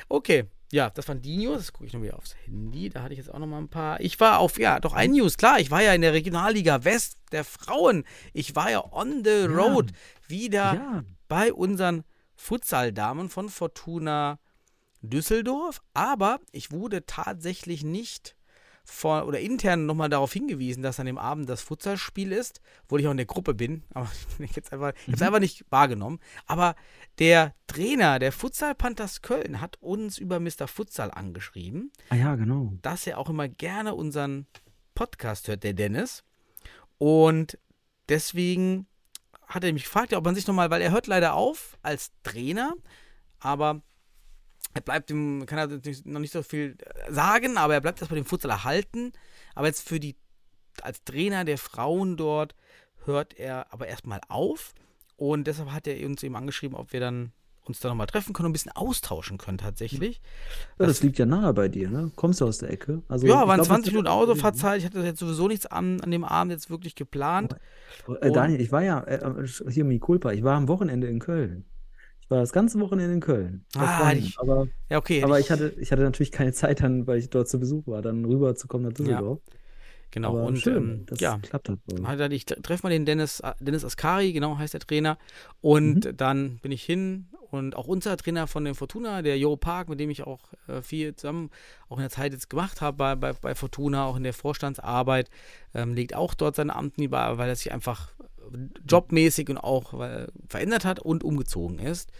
Okay, 0.10 0.46
ja, 0.72 0.90
das 0.90 1.08
waren 1.08 1.22
die 1.22 1.38
News. 1.38 1.58
Jetzt 1.58 1.74
gucke 1.74 1.86
ich 1.88 1.94
noch 1.94 2.02
wieder 2.02 2.18
aufs 2.18 2.36
Handy. 2.46 2.90
Da 2.90 3.04
hatte 3.04 3.14
ich 3.14 3.20
jetzt 3.20 3.34
auch 3.34 3.40
noch 3.40 3.48
mal 3.48 3.60
ein 3.60 3.70
paar. 3.70 4.00
Ich 4.02 4.20
war 4.20 4.40
auf, 4.40 4.58
ja, 4.60 4.80
doch 4.80 4.94
ein 4.94 5.12
News, 5.12 5.38
klar. 5.38 5.60
Ich 5.60 5.70
war 5.72 5.82
ja 5.82 5.94
in 5.94 6.02
der 6.02 6.14
Regionalliga 6.14 6.84
West 6.84 7.18
der 7.32 7.44
Frauen. 7.44 8.04
Ich 8.34 8.56
war 8.56 8.72
ja 8.72 8.84
on 8.94 9.24
the 9.24 9.46
road. 9.46 9.92
Wieder 10.28 10.74
Ja. 10.76 11.04
bei 11.28 11.54
unseren 11.54 12.04
Futsal-Damen 12.36 13.30
von 13.30 13.50
Fortuna 13.50 14.40
Düsseldorf. 15.02 15.82
Aber 15.94 16.40
ich 16.52 16.72
wurde 16.72 17.06
tatsächlich 17.06 17.84
nicht 17.84 18.36
vor, 18.84 19.28
oder 19.28 19.40
intern 19.40 19.86
nochmal 19.86 20.10
darauf 20.10 20.34
hingewiesen, 20.34 20.84
dass 20.84 21.00
an 21.00 21.06
dem 21.06 21.18
Abend 21.18 21.50
das 21.50 21.62
Futsalspiel 21.62 22.32
ist, 22.32 22.62
obwohl 22.84 23.00
ich 23.00 23.08
auch 23.08 23.12
in 23.12 23.18
der 23.18 23.26
Gruppe 23.26 23.54
bin. 23.54 23.84
Aber 23.94 24.10
ich 24.40 24.56
jetzt 24.56 24.74
einfach, 24.74 24.94
ich 25.08 25.14
es 25.14 25.22
einfach 25.22 25.40
nicht 25.40 25.66
wahrgenommen. 25.70 26.20
Aber 26.46 26.76
der 27.20 27.54
Trainer 27.68 28.20
der 28.20 28.32
Futsal 28.32 28.76
Panthers 28.76 29.22
Köln 29.22 29.62
hat 29.62 29.78
uns 29.82 30.18
über 30.18 30.40
Mr. 30.40 30.68
Futsal 30.68 31.12
angeschrieben 31.12 31.92
Ah 32.10 32.16
ja, 32.16 32.36
genau. 32.36 32.74
dass 32.82 33.08
er 33.08 33.18
auch 33.18 33.30
immer 33.30 33.48
gerne 33.48 33.96
unseren 33.96 34.48
Podcast 34.96 35.48
hört, 35.48 35.64
der 35.64 35.74
Dennis. 35.74 36.24
Und 36.98 37.58
deswegen 38.10 38.88
hat 39.48 39.64
er 39.64 39.74
mich 39.74 39.84
gefragt, 39.84 40.14
ob 40.14 40.24
man 40.24 40.36
sich 40.36 40.48
nochmal, 40.48 40.70
weil 40.70 40.82
er 40.82 40.92
hört 40.92 41.08
leider 41.08 41.34
auf 41.34 41.78
als 41.82 42.12
Trainer, 42.24 42.74
aber 43.40 43.82
er 44.74 44.82
bleibt 44.82 45.10
dem, 45.10 45.46
kann 45.46 45.58
er 45.60 45.68
nicht- 45.68 46.06
noch 46.06 46.20
nicht 46.20 46.34
so 46.34 46.44
viel 46.44 46.78
sagen, 47.10 47.58
aber 47.58 47.74
er 47.74 47.82
bleibt 47.82 48.00
erst 48.02 48.10
bei 48.10 48.16
dem 48.16 48.26
Futsal 48.26 48.52
erhalten. 48.52 49.12
Aber 49.56 49.68
jetzt 49.68 49.88
für 49.88 50.00
die, 50.00 50.16
als 50.82 51.04
Trainer 51.04 51.44
der 51.46 51.58
Frauen 51.58 52.18
dort 52.18 52.56
hört 53.06 53.34
er 53.38 53.72
aber 53.74 53.88
erstmal 53.88 54.22
auf. 54.30 54.74
Und 55.18 55.46
deshalb 55.46 55.72
hat 55.72 55.88
er 55.88 56.06
uns 56.08 56.24
eben 56.24 56.36
angeschrieben, 56.36 56.76
ob 56.76 56.94
wir 56.94 57.00
dann 57.00 57.32
uns 57.64 57.80
da 57.80 57.90
nochmal 57.90 58.08
treffen 58.08 58.34
können 58.34 58.48
und 58.48 58.50
ein 58.52 58.54
bisschen 58.54 58.72
austauschen 58.72 59.38
können 59.38 59.60
tatsächlich. 59.60 60.20
Ja, 60.80 60.88
das 60.88 61.04
liegt 61.04 61.20
ja 61.20 61.28
nahe 61.28 61.54
bei 61.54 61.68
dir, 61.68 61.90
ne? 61.92 62.12
Kommst 62.16 62.42
du 62.42 62.46
aus 62.48 62.58
der 62.58 62.72
Ecke? 62.72 63.04
Also, 63.08 63.28
Ja, 63.28 63.48
waren 63.48 63.58
glaub, 63.58 63.68
20 63.68 63.86
das- 63.86 63.92
Minuten 63.94 64.08
Autofahrzeit. 64.08 64.80
Ich 64.80 64.86
hatte 64.86 65.00
jetzt 65.02 65.20
sowieso 65.20 65.48
nichts 65.48 65.68
an, 65.68 66.02
an 66.02 66.10
dem 66.10 66.24
Abend 66.24 66.52
jetzt 66.54 66.72
wirklich 66.72 66.96
geplant. 66.96 67.56
Äh, 68.22 68.32
Daniel, 68.32 68.60
ich 68.60 68.72
war 68.72 68.82
ja, 68.84 69.04
äh, 69.04 69.48
hier 69.70 69.84
mi 69.86 70.00
culpa, 70.00 70.32
ich 70.32 70.44
war 70.44 70.56
am 70.58 70.68
Wochenende 70.68 71.06
in 71.08 71.20
Köln. 71.20 71.66
Ich 72.32 72.34
war 72.34 72.40
das 72.40 72.54
ganze 72.54 72.80
Wochenende 72.80 73.14
in 73.14 73.20
Köln. 73.20 73.66
Ah, 73.76 74.14
ich- 74.14 74.40
aber 74.40 74.70
Ja, 74.90 75.00
okay. 75.00 75.22
aber 75.22 75.34
hätte 75.36 75.42
ich 75.42 75.52
hatte, 75.52 75.74
ich 75.82 75.92
hatte 75.92 76.04
natürlich 76.04 76.32
keine 76.32 76.54
Zeit 76.54 76.82
dann, 76.82 77.06
weil 77.06 77.20
ich 77.20 77.30
dort 77.30 77.50
zu 77.50 77.60
Besuch 77.60 77.86
war, 77.88 78.02
dann 78.02 78.24
rüber 78.24 78.56
zu 78.56 78.70
kommen 78.70 78.86
nach 78.86 78.94
Düsseldorf. 78.94 79.40
genau. 80.12 80.30
Aber 80.30 80.44
und 80.46 80.58
schön, 80.60 80.78
ähm, 80.78 81.06
das 81.08 81.20
ja, 81.20 81.40
klappt 81.42 81.68
hat. 81.68 81.80
er, 82.22 82.32
ich 82.32 82.46
treffe 82.46 82.84
mal 82.84 82.90
den 82.90 83.06
Dennis, 83.06 83.44
Dennis 83.60 83.84
Askari, 83.84 84.32
genau 84.32 84.58
heißt 84.58 84.74
der 84.74 84.80
Trainer. 84.80 85.18
Und 85.60 86.06
Mhm. 86.06 86.16
dann 86.16 86.60
bin 86.60 86.72
ich 86.72 86.84
hin 86.86 87.28
und 87.50 87.76
auch 87.76 87.88
unser 87.88 88.16
Trainer 88.16 88.48
von 88.48 88.64
dem 88.64 88.76
Fortuna, 88.76 89.22
der 89.24 89.38
Jo 89.38 89.58
Park, 89.58 89.90
mit 89.90 90.00
dem 90.00 90.10
ich 90.10 90.24
auch 90.24 90.40
äh, 90.70 90.82
viel 90.82 91.14
zusammen 91.14 91.50
auch 91.90 91.98
in 91.98 92.04
der 92.04 92.12
Zeit 92.12 92.32
jetzt 92.32 92.50
gemacht 92.50 92.80
habe 92.80 92.96
bei, 92.96 93.16
bei, 93.16 93.34
bei 93.34 93.56
Fortuna, 93.56 94.06
auch 94.06 94.16
in 94.16 94.24
der 94.24 94.34
Vorstandsarbeit, 94.34 95.30
ähm, 95.74 95.94
legt 95.96 96.16
auch 96.16 96.34
dort 96.34 96.56
seine 96.56 96.78
Amt 96.78 96.98
nie 96.98 97.10
bei, 97.10 97.38
weil 97.38 97.50
er 97.50 97.58
sich 97.58 97.74
einfach 97.74 98.14
jobmäßig 98.88 99.50
und 99.50 99.58
auch 99.58 99.94
verändert 100.48 100.86
hat 100.86 101.00
und 101.00 101.24
umgezogen 101.24 101.80
ist. 101.80 102.12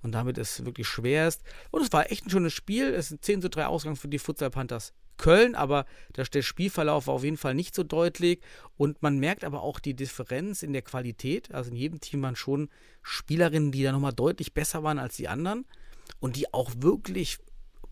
Und 0.00 0.12
damit 0.12 0.38
es 0.38 0.64
wirklich 0.64 0.86
schwer 0.86 1.26
ist. 1.26 1.42
Und 1.72 1.82
es 1.82 1.92
war 1.92 2.12
echt 2.12 2.24
ein 2.24 2.30
schönes 2.30 2.52
Spiel. 2.52 2.86
Es 2.94 3.06
ist 3.06 3.18
ein 3.18 3.22
10 3.22 3.42
zu 3.42 3.50
3 3.50 3.66
Ausgang 3.66 3.96
für 3.96 4.06
die 4.06 4.20
Futsal 4.20 4.50
Panthers 4.50 4.92
Köln, 5.18 5.54
aber 5.54 5.84
der, 6.16 6.42
Spielverlauf 6.42 7.08
war 7.08 7.14
auf 7.14 7.24
jeden 7.24 7.36
Fall 7.36 7.54
nicht 7.54 7.74
so 7.74 7.82
deutlich. 7.82 8.40
Und 8.76 9.02
man 9.02 9.18
merkt 9.18 9.44
aber 9.44 9.62
auch 9.62 9.80
die 9.80 9.94
Differenz 9.94 10.62
in 10.62 10.72
der 10.72 10.82
Qualität. 10.82 11.52
Also 11.52 11.70
in 11.70 11.76
jedem 11.76 12.00
Team 12.00 12.22
waren 12.22 12.36
schon 12.36 12.70
Spielerinnen, 13.02 13.72
die 13.72 13.82
da 13.82 13.92
nochmal 13.92 14.12
deutlich 14.12 14.54
besser 14.54 14.82
waren 14.82 14.98
als 14.98 15.16
die 15.16 15.28
anderen. 15.28 15.66
Und 16.20 16.36
die 16.36 16.54
auch 16.54 16.70
wirklich 16.78 17.38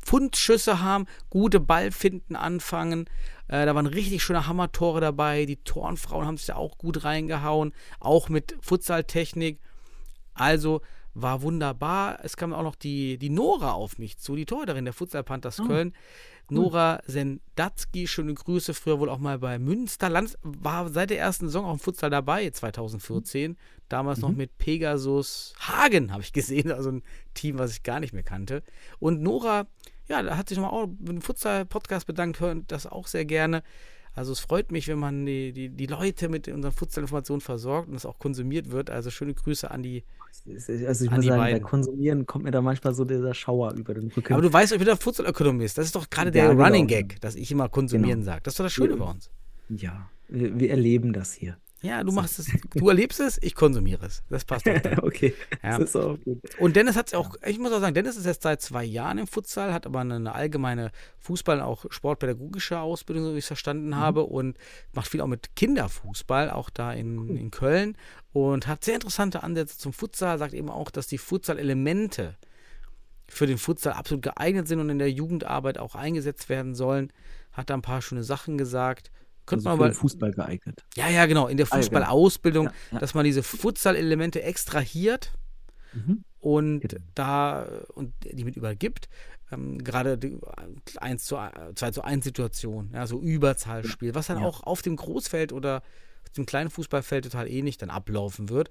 Pfundschüsse 0.00 0.80
haben, 0.80 1.06
gute 1.28 1.60
Ballfinden 1.60 2.36
anfangen. 2.36 3.10
Äh, 3.48 3.66
da 3.66 3.74
waren 3.74 3.86
richtig 3.86 4.22
schöne 4.22 4.46
Hammertore 4.46 5.00
dabei. 5.00 5.46
Die 5.46 5.56
Torenfrauen 5.56 6.26
haben 6.26 6.36
sich 6.36 6.46
da 6.46 6.56
auch 6.56 6.78
gut 6.78 7.04
reingehauen, 7.04 7.72
auch 8.00 8.28
mit 8.28 8.56
Futsaltechnik. 8.60 9.60
Also 10.34 10.82
war 11.14 11.40
wunderbar. 11.42 12.18
Es 12.22 12.36
kam 12.36 12.52
auch 12.52 12.62
noch 12.62 12.74
die, 12.74 13.16
die 13.18 13.30
Nora 13.30 13.72
auf 13.72 13.98
mich 13.98 14.18
zu, 14.18 14.36
die 14.36 14.44
Torhüterin 14.46 14.84
der 14.84 14.92
Futsal 14.92 15.24
Panthers 15.24 15.60
Oh, 15.60 15.64
Köln. 15.64 15.94
Nora 16.48 17.00
Sendatzki, 17.06 18.06
schöne 18.06 18.34
Grüße, 18.34 18.72
früher 18.72 19.00
wohl 19.00 19.08
auch 19.08 19.18
mal 19.18 19.38
bei 19.38 19.58
Münster. 19.58 20.08
Lands 20.08 20.38
war 20.42 20.88
seit 20.90 21.10
der 21.10 21.18
ersten 21.18 21.46
Saison 21.46 21.64
auch 21.64 21.72
im 21.72 21.78
Futsal 21.80 22.10
dabei, 22.10 22.48
2014. 22.50 23.56
Damals 23.88 24.20
noch 24.20 24.30
mit 24.30 24.56
Pegasus 24.58 25.54
Hagen, 25.58 26.12
habe 26.12 26.22
ich 26.22 26.32
gesehen, 26.32 26.70
also 26.70 26.90
ein 26.90 27.02
Team, 27.34 27.58
was 27.58 27.72
ich 27.72 27.82
gar 27.82 27.98
nicht 27.98 28.12
mehr 28.12 28.22
kannte. 28.22 28.62
Und 29.00 29.22
Nora, 29.22 29.66
ja, 30.08 30.22
da 30.22 30.36
hat 30.36 30.48
sich 30.48 30.58
nochmal 30.58 30.72
auch 30.72 30.86
mit 30.86 31.08
dem 31.08 31.20
Futsal-Podcast 31.22 32.06
bedankt, 32.06 32.40
hören 32.40 32.64
das 32.68 32.86
auch 32.86 33.06
sehr 33.06 33.24
gerne. 33.24 33.62
Also 34.14 34.32
es 34.32 34.40
freut 34.40 34.72
mich, 34.72 34.88
wenn 34.88 34.98
man 34.98 35.26
die, 35.26 35.52
die, 35.52 35.68
die 35.68 35.86
Leute 35.86 36.28
mit 36.30 36.48
unseren 36.48 36.72
Futsal-Informationen 36.72 37.42
versorgt 37.42 37.88
und 37.88 37.94
das 37.94 38.06
auch 38.06 38.18
konsumiert 38.18 38.70
wird. 38.70 38.88
Also 38.88 39.10
schöne 39.10 39.34
Grüße 39.34 39.70
an 39.70 39.82
die. 39.82 40.04
Also 40.46 41.04
ich 41.04 41.10
An 41.10 41.16
muss 41.16 41.22
die 41.22 41.28
sagen, 41.28 41.40
beiden. 41.40 41.62
bei 41.62 41.68
Konsumieren 41.68 42.24
kommt 42.24 42.44
mir 42.44 42.50
da 42.50 42.62
manchmal 42.62 42.94
so 42.94 43.04
dieser 43.04 43.34
Schauer 43.34 43.74
über 43.74 43.92
den 43.94 44.08
Rücken. 44.10 44.32
Aber 44.32 44.42
du 44.42 44.50
weißt, 44.52 44.72
ich 44.72 44.78
bin 44.78 44.86
der 44.86 44.96
Futsal-Ökonomist. 44.96 45.76
Das 45.76 45.84
ist 45.86 45.94
doch 45.96 46.08
gerade 46.08 46.28
Ja, 46.28 46.44
der 46.46 46.48
genau. 46.54 46.64
Running 46.64 46.86
Gag, 46.86 47.20
dass 47.20 47.34
ich 47.34 47.50
immer 47.52 47.68
konsumieren 47.68 48.20
Genau. 48.20 48.32
sage. 48.32 48.40
Das 48.44 48.54
ist 48.54 48.60
doch 48.60 48.64
das 48.64 48.72
Schöne 48.72 48.90
Ja. 48.94 48.96
bei 49.04 49.10
uns. 49.10 49.30
ja, 49.68 50.08
wir, 50.28 50.58
wir 50.58 50.70
erleben 50.70 51.12
das 51.12 51.32
hier. 51.34 51.58
Ja, 51.82 52.02
du 52.02 52.10
machst 52.10 52.38
es, 52.38 52.50
du 52.74 52.88
erlebst 52.88 53.20
es, 53.20 53.40
ich 53.42 53.54
konsumiere 53.54 54.06
es. 54.06 54.22
Das 54.30 54.44
passt 54.44 54.66
doch. 54.66 54.78
dann. 54.80 54.98
okay, 55.02 55.34
Ja. 55.62 55.78
das 55.78 55.90
ist 55.90 55.96
auch 55.96 56.16
gut. 56.18 56.38
Und 56.58 56.74
Dennis 56.74 56.96
hat 56.96 57.08
es 57.08 57.14
auch, 57.14 57.36
ich 57.46 57.58
muss 57.58 57.70
auch 57.70 57.80
sagen, 57.80 57.94
Dennis 57.94 58.16
ist 58.16 58.24
jetzt 58.24 58.42
seit 58.42 58.62
zwei 58.62 58.82
Jahren 58.82 59.18
im 59.18 59.26
Futsal, 59.26 59.72
hat 59.72 59.86
aber 59.86 60.00
eine, 60.00 60.16
eine 60.16 60.34
allgemeine 60.34 60.90
Fußball- 61.24 61.56
und 61.58 61.62
auch 61.62 61.84
sportpädagogische 61.90 62.80
Ausbildung, 62.80 63.24
so 63.24 63.34
wie 63.34 63.38
ich 63.38 63.44
es 63.44 63.48
verstanden 63.48 63.94
habe, 63.96 64.22
und 64.24 64.56
macht 64.94 65.08
viel 65.08 65.20
auch 65.20 65.26
mit 65.26 65.54
Kinderfußball, 65.54 66.50
auch 66.50 66.70
da 66.70 66.92
in, 66.92 67.36
in 67.36 67.50
Köln. 67.50 67.96
Und 68.32 68.66
hat 68.66 68.82
sehr 68.84 68.94
interessante 68.94 69.42
Ansätze 69.42 69.78
zum 69.78 69.92
Futsal, 69.92 70.38
sagt 70.38 70.54
eben 70.54 70.70
auch, 70.70 70.90
dass 70.90 71.06
die 71.06 71.18
Futsal-Elemente 71.18 72.36
für 73.28 73.46
den 73.46 73.58
Futsal 73.58 73.92
absolut 73.92 74.22
geeignet 74.22 74.66
sind 74.68 74.80
und 74.80 74.88
in 74.88 74.98
der 74.98 75.10
Jugendarbeit 75.10 75.78
auch 75.78 75.94
eingesetzt 75.94 76.48
werden 76.48 76.74
sollen. 76.74 77.12
Hat 77.52 77.70
da 77.70 77.74
ein 77.74 77.82
paar 77.82 78.02
schöne 78.02 78.22
Sachen 78.24 78.56
gesagt. 78.56 79.10
Könnte 79.46 79.68
Also 79.68 79.78
man 79.78 79.86
aber 79.90 79.94
Fußball 79.94 80.32
geeignet. 80.32 80.84
ja, 80.96 81.08
ja, 81.08 81.26
genau. 81.26 81.46
In 81.46 81.56
der 81.56 81.66
Ah, 81.66 81.70
genau. 81.70 81.82
Fußballausbildung, 81.82 82.66
Ja, 82.66 82.72
ja. 82.92 82.98
dass 82.98 83.14
man 83.14 83.24
diese 83.24 83.42
Futsal-Elemente 83.42 84.42
extrahiert 84.42 85.32
Mhm. 85.92 86.24
und 86.40 86.80
Bitte. 86.80 87.00
da 87.14 87.66
und 87.94 88.12
die 88.24 88.44
mit 88.44 88.56
übergibt. 88.56 89.08
Ähm, 89.52 89.78
gerade 89.82 90.18
die 90.18 90.36
1 91.00 91.24
zu 91.24 91.36
2 91.76 91.90
zu 91.92 92.02
1 92.02 92.24
Situation, 92.24 92.90
ja, 92.92 93.06
so 93.06 93.20
Überzahlspiel, 93.20 94.14
was 94.16 94.26
dann 94.26 94.40
Ja. 94.40 94.44
auch 94.46 94.64
auf 94.64 94.82
dem 94.82 94.96
Großfeld 94.96 95.52
oder 95.52 95.82
auf 96.24 96.32
dem 96.32 96.44
kleinen 96.46 96.68
Fußballfeld 96.68 97.24
total 97.24 97.48
ähnlich 97.48 97.78
dann 97.78 97.88
ablaufen 97.90 98.48
wird. 98.48 98.70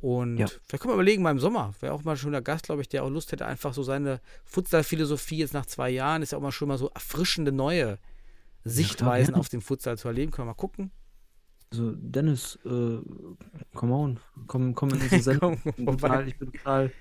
Und 0.00 0.38
Ja. 0.38 0.46
vielleicht 0.46 0.82
können 0.82 0.90
wir 0.90 0.94
überlegen, 0.96 1.22
mal 1.22 1.30
im 1.30 1.38
Sommer, 1.38 1.74
wäre 1.80 1.92
auch 1.94 2.02
mal 2.02 2.12
ein 2.12 2.16
schöner 2.18 2.42
Gast, 2.42 2.64
glaube 2.66 2.82
ich, 2.82 2.88
der 2.88 3.04
auch 3.04 3.08
Lust 3.08 3.30
hätte, 3.32 3.46
einfach 3.46 3.72
so 3.72 3.82
seine 3.84 4.20
Futsal-Philosophie 4.44 5.38
jetzt 5.38 5.54
nach 5.54 5.66
zwei 5.66 5.88
Jahren, 5.90 6.22
ist 6.22 6.32
ja 6.32 6.38
auch 6.38 6.42
mal 6.42 6.52
schon 6.52 6.68
mal 6.68 6.76
so 6.78 6.90
erfrischende 6.90 7.52
neue 7.52 7.98
Sichtweisen 8.68 9.32
gerne. 9.32 9.40
auf 9.40 9.48
den 9.48 9.60
Futsal 9.60 9.96
zu 9.98 10.08
erleben. 10.08 10.30
Können 10.32 10.46
wir 10.48 10.52
mal 10.52 10.54
gucken. 10.56 10.90
Also 11.72 11.92
Dennis, 11.96 12.58
äh, 12.64 12.98
come 13.74 13.92
on, 13.94 14.20
komm, 14.46 14.74
komm 14.74 14.90
in 14.90 15.00
diese 15.00 15.18
Sendung. 15.22 15.58
Komm 15.62 15.70
Ich 15.70 15.76
bin 15.76 15.98
vorbei. 15.98 16.08
total, 16.08 16.28
ich 16.28 16.38
bin 16.38 16.52
total, 16.52 16.92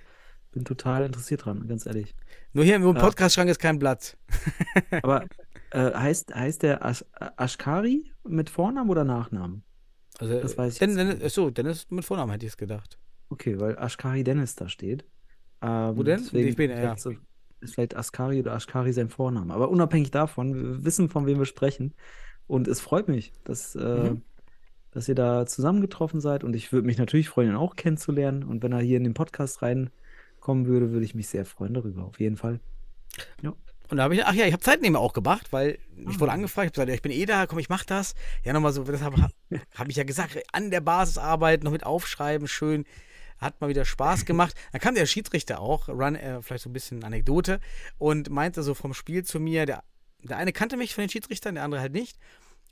bin 0.52 0.66
total 0.66 1.06
interessiert 1.06 1.46
dran, 1.46 1.68
ganz 1.68 1.86
ehrlich. 1.86 2.16
Nur 2.54 2.64
hier 2.66 2.76
im 2.78 2.84
Ja. 2.84 2.94
Podcast-Schrank 2.94 3.50
ist 3.50 3.60
kein 3.60 3.78
Blatt. 3.80 4.18
Aber 5.04 5.26
äh, 5.72 5.92
heißt, 5.94 6.34
heißt 6.34 6.64
der 6.64 6.82
Ash 6.84 7.06
Ashkari 7.38 8.12
mit 8.24 8.50
Vornamen 8.50 8.90
oder 8.90 9.04
Nachnamen? 9.04 9.64
Also, 10.18 10.40
Das 10.40 10.58
weiß 10.58 10.74
ich 10.74 10.80
Den, 10.80 10.96
Dennis, 10.96 11.16
nicht. 11.16 11.26
achso, 11.26 11.50
Dennis 11.52 11.88
mit 11.92 12.06
Vornamen 12.06 12.32
hätte 12.32 12.46
ich 12.46 12.54
es 12.54 12.58
gedacht. 12.58 12.98
Okay, 13.30 13.60
weil 13.60 13.78
Ashkari 13.78 14.24
Dennis 14.24 14.56
da 14.56 14.70
steht. 14.70 15.06
Ähm, 15.62 15.98
Wo 15.98 16.04
denn? 16.04 16.22
Deswegen 16.22 16.48
Ich 16.50 16.56
bin- 16.56 16.72
ja. 16.72 16.96
so, 16.98 17.14
ist 17.66 17.76
vielleicht 17.76 17.96
Askari 17.98 18.40
oder 18.40 18.54
Ashkari 18.56 18.94
sein 18.94 19.10
Vorname. 19.10 19.54
Aber 19.54 19.70
unabhängig 19.70 20.12
davon, 20.12 20.56
wir 20.56 20.86
wissen, 20.86 21.10
von 21.10 21.26
wem 21.26 21.38
wir 21.40 21.46
sprechen. 21.46 21.94
Und 22.48 22.68
es 22.68 22.80
freut 22.80 23.08
mich, 23.08 23.34
dass, 23.44 23.76
äh, 23.76 24.12
Mhm. 24.12 24.22
dass 24.92 25.08
ihr 25.10 25.16
da 25.16 25.46
zusammengetroffen 25.46 26.22
seid. 26.22 26.44
Und 26.44 26.56
ich 26.56 26.72
würde 26.72 26.86
mich 26.88 26.98
natürlich 26.98 27.28
freuen, 27.30 27.50
ihn 27.50 27.56
auch 27.56 27.76
kennenzulernen. 27.76 28.44
Und 28.44 28.64
wenn 28.64 28.72
er 28.72 28.80
hier 28.80 28.98
in 28.98 29.04
den 29.04 29.14
Podcast 29.14 29.62
reinkommen 29.62 30.66
würde, 30.68 30.92
würde 30.92 31.06
ich 31.06 31.16
mich 31.16 31.28
sehr 31.28 31.46
freuen 31.46 31.74
darüber. 31.74 32.04
Auf 32.06 32.20
jeden 32.20 32.38
Fall. 32.38 32.60
Und 33.88 33.98
da 33.98 34.04
habe 34.04 34.16
ich, 34.16 34.26
ach 34.26 34.34
ja, 34.34 34.46
ich 34.48 34.54
habe 34.54 34.64
Zeitnehmer 34.64 35.00
auch 35.00 35.14
gemacht, 35.14 35.54
weil 35.54 35.78
ich 35.96 36.18
Ah. 36.18 36.20
wurde 36.20 36.32
angefragt, 36.32 36.66
ich 36.66 36.70
habe 36.70 36.72
gesagt, 36.72 36.90
ja, 36.90 36.96
ich 36.96 37.02
bin 37.04 37.12
eh 37.12 37.26
da, 37.28 37.46
komm, 37.46 37.60
ich 37.60 37.70
mach 37.70 37.86
das. 37.86 38.16
Ja, 38.44 38.52
nochmal 38.52 38.74
so, 38.74 38.84
das 38.84 39.02
habe 39.04 39.18
hab 39.76 39.90
ich 39.90 39.96
ja 39.96 40.04
gesagt, 40.04 40.38
an 40.54 40.72
der 40.72 40.82
Basis 40.82 41.20
arbeiten, 41.20 41.66
noch 41.66 41.72
mit 41.72 41.86
aufschreiben, 41.86 42.48
schön. 42.48 42.86
Hat 43.46 43.62
mal 43.62 43.70
wieder 43.70 43.86
Spaß 43.86 44.26
gemacht. 44.26 44.56
Dann 44.72 44.82
kam 44.82 44.96
der 44.96 45.06
Schiedsrichter 45.06 45.60
auch, 45.60 45.88
Run, 45.88 46.16
äh, 46.16 46.42
vielleicht 46.42 46.64
so 46.64 46.70
ein 46.70 46.74
bisschen 46.74 47.04
Anekdote, 47.04 47.60
und 47.98 48.30
meinte 48.30 48.64
so 48.64 48.74
vom 48.74 48.94
Spiel 48.94 49.24
zu 49.24 49.40
mir, 49.40 49.66
der, 49.66 49.84
der 50.24 50.38
eine 50.38 50.52
kannte 50.52 50.78
mich 50.78 50.96
von 50.96 51.04
den 51.04 51.10
Schiedsrichtern, 51.10 51.56
der 51.56 51.64
andere 51.64 51.82
halt 51.82 51.94
nicht. 51.94 52.18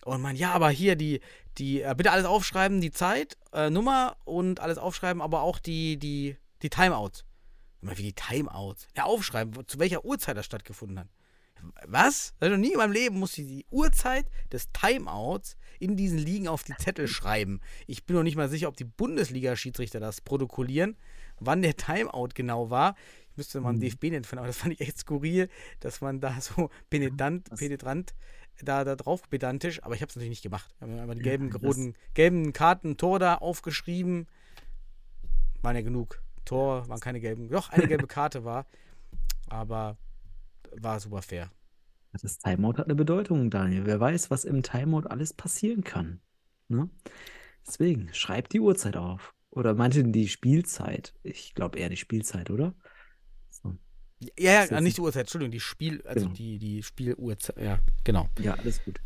Und 0.03 0.21
meint, 0.21 0.37
ja, 0.37 0.51
aber 0.51 0.69
hier 0.69 0.95
die, 0.95 1.21
die, 1.57 1.81
äh, 1.81 1.93
bitte 1.95 2.11
alles 2.11 2.25
aufschreiben, 2.25 2.81
die 2.81 2.91
Zeit, 2.91 3.37
äh, 3.53 3.69
Nummer 3.69 4.17
und 4.25 4.59
alles 4.59 4.77
aufschreiben, 4.77 5.21
aber 5.21 5.41
auch 5.41 5.59
die, 5.59 5.97
die, 5.97 6.35
die 6.61 6.69
Timeouts. 6.69 7.23
Wie 7.81 8.03
die 8.03 8.13
Timeouts. 8.13 8.87
Ja, 8.95 9.03
aufschreiben, 9.03 9.67
zu 9.67 9.79
welcher 9.79 10.03
Uhrzeit 10.03 10.37
das 10.37 10.45
stattgefunden 10.45 10.99
hat. 10.99 11.07
Was? 11.85 12.33
Also 12.39 12.57
nie 12.57 12.71
in 12.71 12.77
meinem 12.77 12.91
Leben 12.91 13.19
musste 13.19 13.41
ich 13.41 13.47
die 13.47 13.65
Uhrzeit 13.69 14.25
des 14.51 14.71
Timeouts 14.71 15.57
in 15.79 15.95
diesen 15.95 16.17
Ligen 16.17 16.47
auf 16.47 16.63
die 16.63 16.75
Zettel 16.77 17.07
schreiben. 17.07 17.61
Ich 17.87 18.05
bin 18.05 18.15
noch 18.15 18.23
nicht 18.23 18.35
mal 18.35 18.49
sicher, 18.49 18.67
ob 18.67 18.77
die 18.77 18.83
Bundesliga-Schiedsrichter 18.83 19.99
das 19.99 20.21
protokollieren, 20.21 20.97
wann 21.39 21.61
der 21.61 21.75
Timeout 21.75 22.29
genau 22.35 22.69
war. 22.69 22.95
Ich 23.31 23.37
müsste 23.37 23.61
mal 23.61 23.69
einen 23.69 23.79
DFB 23.79 24.03
nennen, 24.03 24.25
aber 24.31 24.47
das 24.47 24.57
fand 24.57 24.73
ich 24.73 24.81
echt 24.81 24.97
skurril, 24.99 25.49
dass 25.79 26.01
man 26.01 26.19
da 26.19 26.39
so 26.39 26.69
penetrant, 26.89 27.49
penetrant 27.57 28.13
da, 28.61 28.83
da 28.83 28.95
drauf 28.95 29.29
pedantisch, 29.29 29.83
aber 29.83 29.95
ich 29.95 30.01
habe 30.01 30.09
es 30.09 30.15
natürlich 30.15 30.29
nicht 30.29 30.43
gemacht. 30.43 30.69
Ich 30.75 30.81
habe 30.81 31.01
einfach 31.01 31.15
die 31.15 31.21
gelben, 31.21 31.51
roten, 31.51 31.95
gelben 32.13 32.53
Karten 32.53 32.97
Tor 32.97 33.19
da 33.19 33.35
aufgeschrieben. 33.35 34.27
Waren 35.61 35.75
ja 35.75 35.81
genug. 35.81 36.21
Tor 36.45 36.87
waren 36.87 36.99
keine 36.99 37.19
gelben. 37.19 37.49
Doch, 37.49 37.69
eine 37.69 37.87
gelbe 37.87 38.07
Karte 38.07 38.43
war. 38.43 38.65
Aber 39.47 39.97
war 40.79 40.99
super 40.99 41.21
fair. 41.21 41.51
Das 42.21 42.37
Timeout 42.37 42.77
hat 42.77 42.85
eine 42.85 42.95
Bedeutung, 42.95 43.49
Daniel. 43.49 43.85
Wer 43.85 43.99
weiß, 43.99 44.29
was 44.29 44.45
im 44.45 44.61
Timeout 44.61 45.07
alles 45.07 45.33
passieren 45.33 45.83
kann. 45.83 46.21
Ne? 46.67 46.89
Deswegen, 47.65 48.09
schreibt 48.13 48.53
die 48.53 48.59
Uhrzeit 48.59 48.97
auf. 48.97 49.33
Oder 49.49 49.73
meinte 49.73 50.03
die 50.03 50.27
Spielzeit? 50.27 51.13
Ich 51.23 51.53
glaube 51.53 51.79
eher 51.79 51.89
die 51.89 51.97
Spielzeit, 51.97 52.49
oder? 52.49 52.75
So. 53.49 53.75
Ja, 54.37 54.53
ja, 54.53 54.61
jetzt 54.61 54.81
nicht 54.81 54.97
die 54.97 55.01
Uhrzeit, 55.01 55.21
Entschuldigung, 55.21 55.51
die 55.51 55.59
Spiel, 55.59 56.01
also 56.05 56.25
Genau. 56.25 56.35
die, 56.35 56.57
die 56.57 56.83
Spieluhrzeit, 56.83 57.57
ja, 57.57 57.79
genau. 58.03 58.29
Ja, 58.39 58.53
alles 58.55 58.83
gut. 58.83 58.99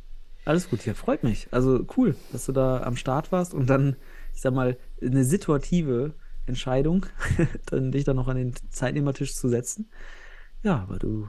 Alles 0.46 0.70
gut, 0.70 0.86
ja, 0.86 0.94
freut 0.94 1.24
mich. 1.24 1.48
Also 1.52 1.86
cool, 1.98 2.16
dass 2.32 2.46
du 2.46 2.54
da 2.54 2.84
am 2.84 2.96
Start 2.96 3.32
warst 3.32 3.54
und 3.54 3.70
dann, 3.70 3.98
ich 4.34 4.42
sag 4.42 4.54
mal, 4.54 4.78
eine 5.02 5.26
situative 5.26 6.14
Entscheidung, 6.46 7.06
dann 7.66 7.92
dich 7.92 8.06
dann 8.06 8.16
noch 8.16 8.30
an 8.30 8.38
den 8.38 8.54
Zeitnehmertisch 8.70 9.36
zu 9.36 9.50
setzen. 9.50 9.92
Ja, 10.64 10.80
aber 10.80 11.00
du 11.00 11.28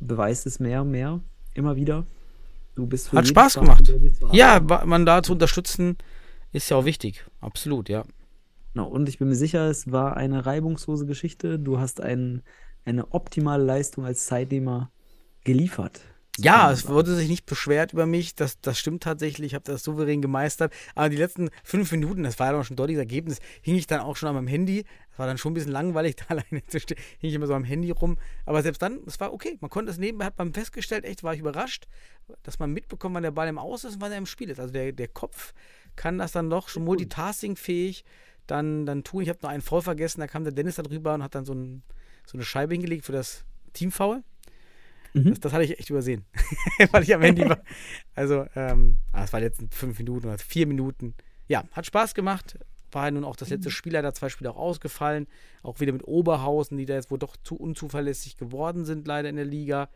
beweist 0.00 0.46
es 0.46 0.60
mehr 0.60 0.82
und 0.82 0.90
mehr, 0.90 1.20
immer 1.54 1.76
wieder. 1.76 2.06
Du 2.74 2.86
bist 2.86 3.12
Hat 3.12 3.28
Spaß 3.28 3.54
gemacht. 3.54 3.92
Ja, 4.32 4.60
man 4.60 5.06
da 5.06 5.22
zu 5.22 5.32
unterstützen, 5.32 5.96
ist 6.52 6.70
ja 6.70 6.76
auch 6.76 6.84
wichtig. 6.84 7.24
Absolut, 7.40 7.88
ja. 7.88 8.04
Genau, 8.72 8.88
und 8.88 9.08
ich 9.08 9.18
bin 9.18 9.28
mir 9.28 9.36
sicher, 9.36 9.70
es 9.70 9.92
war 9.92 10.16
eine 10.16 10.46
reibungslose 10.46 11.06
Geschichte. 11.06 11.60
Du 11.60 11.78
hast 11.78 12.00
ein, 12.00 12.42
eine 12.84 13.12
optimale 13.12 13.62
Leistung 13.62 14.04
als 14.04 14.26
Zeitnehmer 14.26 14.90
geliefert. 15.44 16.00
Ja, 16.36 16.72
es 16.72 16.88
wurde 16.88 17.14
sich 17.14 17.28
nicht 17.28 17.46
beschwert 17.46 17.92
über 17.92 18.06
mich. 18.06 18.34
Das, 18.34 18.60
das 18.60 18.78
stimmt 18.78 19.04
tatsächlich. 19.04 19.52
Ich 19.52 19.54
habe 19.54 19.64
das 19.64 19.84
souverän 19.84 20.20
gemeistert. 20.20 20.72
Aber 20.96 21.08
die 21.08 21.16
letzten 21.16 21.50
fünf 21.62 21.92
Minuten, 21.92 22.24
das 22.24 22.40
war 22.40 22.48
ja 22.48 22.52
noch 22.58 22.64
schon 22.64 22.74
ein 22.74 22.78
deutliches 22.78 23.00
Ergebnis, 23.00 23.38
hing 23.62 23.76
ich 23.76 23.86
dann 23.86 24.00
auch 24.00 24.16
schon 24.16 24.28
an 24.28 24.34
meinem 24.34 24.48
Handy. 24.48 24.84
Das 25.14 25.20
war 25.20 25.26
dann 25.28 25.38
schon 25.38 25.52
ein 25.52 25.54
bisschen 25.54 25.70
langweilig, 25.70 26.16
da 26.28 26.34
alleine 26.34 26.66
zu 26.66 26.80
stehen. 26.80 26.98
Hing 27.18 27.30
ich 27.30 27.34
immer 27.34 27.46
so 27.46 27.54
am 27.54 27.62
Handy 27.62 27.92
rum. 27.92 28.18
Aber 28.46 28.62
selbst 28.62 28.82
dann, 28.82 29.00
es 29.06 29.20
war 29.20 29.32
okay. 29.32 29.56
Man 29.60 29.70
konnte 29.70 29.92
es 29.92 29.98
nebenbei, 29.98 30.24
hat 30.24 30.38
man 30.38 30.52
festgestellt, 30.52 31.04
echt 31.04 31.22
war 31.22 31.34
ich 31.34 31.40
überrascht, 31.40 31.86
dass 32.42 32.58
man 32.58 32.72
mitbekommt, 32.72 33.14
wann 33.14 33.22
der 33.22 33.30
Ball 33.30 33.46
im 33.46 33.58
Aus 33.58 33.84
ist 33.84 33.94
und 33.94 34.00
wann 34.00 34.10
er 34.10 34.18
im 34.18 34.26
Spiel 34.26 34.50
ist. 34.50 34.58
Also 34.58 34.72
der, 34.72 34.90
der 34.90 35.06
Kopf 35.06 35.54
kann 35.94 36.18
das 36.18 36.32
dann 36.32 36.50
doch 36.50 36.68
schon 36.68 36.84
multitaskingfähig 36.84 38.04
dann, 38.48 38.86
dann 38.86 39.04
tun. 39.04 39.22
Ich 39.22 39.28
habe 39.28 39.38
noch 39.42 39.50
einen 39.50 39.62
Foul 39.62 39.82
vergessen, 39.82 40.20
da 40.20 40.26
kam 40.26 40.42
der 40.42 40.52
Dennis 40.52 40.74
da 40.74 40.82
drüber 40.82 41.14
und 41.14 41.22
hat 41.22 41.36
dann 41.36 41.44
so, 41.44 41.54
ein, 41.54 41.84
so 42.26 42.36
eine 42.36 42.44
Scheibe 42.44 42.74
hingelegt 42.74 43.04
für 43.04 43.12
das 43.12 43.44
Teamfoul. 43.72 44.24
Mhm. 45.12 45.30
Das, 45.30 45.40
das 45.40 45.52
hatte 45.52 45.62
ich 45.62 45.78
echt 45.78 45.90
übersehen, 45.90 46.24
weil 46.90 47.04
ich 47.04 47.14
am 47.14 47.22
Handy 47.22 47.48
war. 47.48 47.62
Also, 48.16 48.46
ähm, 48.56 48.98
ah, 49.12 49.22
es 49.22 49.32
war 49.32 49.40
jetzt 49.40 49.62
fünf 49.70 49.96
Minuten 49.98 50.26
oder 50.26 50.38
vier 50.38 50.66
Minuten. 50.66 51.14
Ja, 51.46 51.62
hat 51.70 51.86
Spaß 51.86 52.14
gemacht. 52.14 52.58
War 52.94 53.06
ja 53.06 53.10
nun 53.10 53.24
auch 53.24 53.36
das 53.36 53.50
letzte 53.50 53.70
Spiel 53.70 53.92
leider, 53.92 54.14
zwei 54.14 54.28
Spiele 54.28 54.50
auch 54.50 54.56
ausgefallen. 54.56 55.26
Auch 55.62 55.80
wieder 55.80 55.92
mit 55.92 56.06
Oberhausen, 56.06 56.78
die 56.78 56.86
da 56.86 56.94
jetzt 56.94 57.10
wohl 57.10 57.18
doch 57.18 57.36
zu 57.42 57.56
unzuverlässig 57.56 58.36
geworden 58.36 58.84
sind, 58.84 59.06
leider 59.06 59.28
in 59.28 59.36
der 59.36 59.44
Liga. 59.44 59.88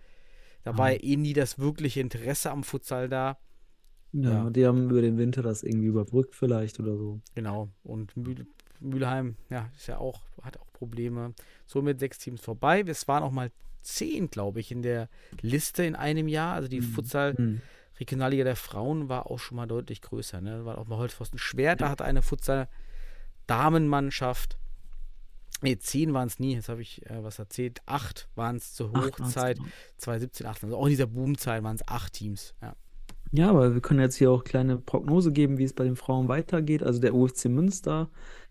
Da 0.65 0.77
war 0.77 0.91
ja 0.93 0.99
eh 1.03 1.17
nie 1.17 1.33
das 1.33 1.59
wirkliche 1.59 2.01
Interesse 2.01 2.51
am 2.51 2.65
Futsal 2.65 3.09
da. 3.09 3.39
Ja, 4.13 4.31
Ja. 4.45 4.51
die 4.51 4.67
haben 4.67 4.91
über 4.91 5.01
den 5.03 5.17
Winter 5.19 5.43
das 5.43 5.63
irgendwie 5.63 5.87
überbrückt 5.89 6.35
vielleicht 6.35 6.81
oder 6.81 6.97
so. 6.97 7.21
Genau. 7.35 7.69
Und 7.85 8.17
Mühl, 8.17 8.47
Mülheim, 8.81 9.37
ja, 9.51 9.71
ist 9.77 9.87
ja 9.87 9.99
auch, 9.99 10.23
hat 10.43 10.57
auch 10.59 10.69
Verletzungsprobleme. 10.79 11.35
Somit 11.67 11.99
sechs 12.01 12.19
Teams 12.19 12.41
vorbei. 12.41 12.85
Es 12.87 13.09
waren 13.09 13.23
auch 13.23 13.33
mal 13.33 13.51
zehn, 13.83 14.31
glaube 14.31 14.61
ich, 14.61 14.71
in 14.73 14.83
der 14.83 15.09
Liste 15.41 15.85
in 15.85 15.97
einem 15.97 16.29
Jahr. 16.29 16.55
Also 16.55 16.69
die 16.69 16.81
Futsal 16.81 17.35
Mhm. 17.39 17.61
Regionalliga 18.01 18.45
der 18.45 18.55
Frauen 18.57 19.09
war 19.09 19.29
auch 19.29 19.39
schon 19.41 19.57
mal 19.57 19.67
deutlich 19.67 20.03
größer. 20.03 20.41
Ne? 20.41 20.65
War 20.65 20.79
auch 20.79 20.87
mal 20.87 20.99
Holzpfosten 20.99 21.39
Schwert, 21.39 21.81
da 21.81 21.89
hatte 21.89 22.05
eine 22.05 22.23
Futsal 22.23 22.69
Damenmannschaft. 23.49 24.59
Ne, 25.61 25.77
zehn 25.79 26.15
waren 26.15 26.29
es 26.29 26.39
nie, 26.39 26.55
jetzt 26.55 26.69
habe 26.69 26.83
ich 26.83 27.05
äh, 27.11 27.25
was 27.25 27.41
erzählt. 27.41 27.81
Acht 27.87 28.29
waren 28.37 28.57
es 28.57 28.75
zur 28.75 28.93
Hochzeit, 28.93 29.59
waren's, 29.59 29.73
2017, 29.99 30.47
18. 30.47 30.69
Also 30.69 30.79
auch 30.79 30.87
in 30.87 30.91
dieser 30.91 31.09
Boomzeit 31.09 31.65
waren 31.65 31.75
es 31.75 31.89
acht 31.89 32.13
Teams. 32.13 32.55
Ja. 32.63 32.77
Ja, 33.31 33.51
aber 33.51 33.75
wir 33.75 33.81
können 33.83 34.01
jetzt 34.01 34.17
hier 34.17 34.31
auch 34.31 34.45
kleine 34.45 34.79
Prognose 34.79 35.33
geben, 35.33 35.59
wie 35.59 35.65
es 35.65 35.75
bei 35.75 35.85
den 35.85 35.97
Frauen 35.97 36.29
weitergeht. 36.29 36.83
Also 36.83 37.01
der 37.01 37.15
UFC 37.15 37.47
Münster 37.47 38.09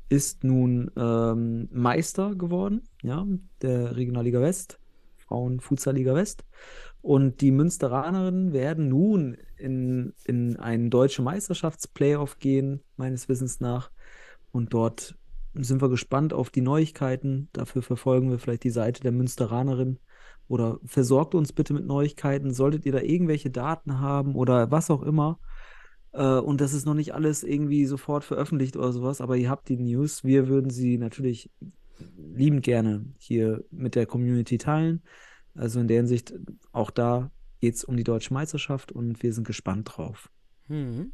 ist 0.09 0.43
nun 0.43 0.91
ähm, 0.95 1.67
Meister 1.71 2.35
geworden, 2.35 2.83
ja, 3.01 3.25
der 3.61 3.95
Regionalliga 3.95 4.39
West, 4.39 4.79
Frauen 5.17 5.59
Futsal-Liga 5.59 6.13
West. 6.13 6.45
Und 7.01 7.41
die 7.41 7.51
Münsteranerinnen 7.51 8.53
werden 8.53 8.89
nun 8.89 9.37
in, 9.57 10.13
in 10.25 10.57
einen 10.57 10.89
deutschen 10.89 11.25
Meisterschaftsplayoff 11.25 12.39
gehen, 12.39 12.81
meines 12.97 13.29
Wissens 13.29 13.59
nach. 13.59 13.91
Und 14.57 14.73
dort 14.73 15.15
sind 15.53 15.83
wir 15.83 15.89
gespannt 15.89 16.33
auf 16.33 16.49
die 16.49 16.61
Neuigkeiten. 16.61 17.47
Dafür 17.53 17.83
verfolgen 17.83 18.31
wir 18.31 18.39
vielleicht 18.39 18.63
die 18.63 18.71
Seite 18.71 19.03
der 19.03 19.11
Münsteranerin 19.11 19.99
oder 20.47 20.79
versorgt 20.83 21.35
uns 21.35 21.53
bitte 21.53 21.75
mit 21.75 21.85
Neuigkeiten. 21.85 22.51
Solltet 22.51 22.83
ihr 22.87 22.91
da 22.91 23.01
irgendwelche 23.01 23.51
Daten 23.51 23.99
haben 23.99 24.33
oder 24.33 24.71
was 24.71 24.89
auch 24.89 25.03
immer. 25.03 25.39
Äh, 26.11 26.39
und 26.39 26.59
das 26.59 26.73
ist 26.73 26.87
noch 26.87 26.95
nicht 26.95 27.13
alles 27.13 27.43
irgendwie 27.43 27.85
sofort 27.85 28.23
veröffentlicht 28.23 28.75
oder 28.75 28.91
sowas, 28.91 29.21
aber 29.21 29.37
ihr 29.37 29.51
habt 29.51 29.69
die 29.69 29.77
News. 29.77 30.23
Wir 30.23 30.47
würden 30.47 30.71
sie 30.71 30.97
natürlich 30.97 31.51
liebend 32.17 32.63
gerne 32.63 33.05
hier 33.19 33.63
mit 33.69 33.93
der 33.93 34.07
Community 34.07 34.57
teilen. 34.57 35.03
Also 35.53 35.79
in 35.79 35.87
der 35.87 35.97
Hinsicht, 35.97 36.33
auch 36.71 36.89
da 36.89 37.29
geht 37.61 37.75
es 37.75 37.83
um 37.83 37.95
die 37.95 38.03
deutsche 38.03 38.33
Meisterschaft 38.33 38.91
und 38.91 39.21
wir 39.21 39.33
sind 39.33 39.45
gespannt 39.45 39.91
drauf. 39.93 40.31
Hm. 40.65 41.11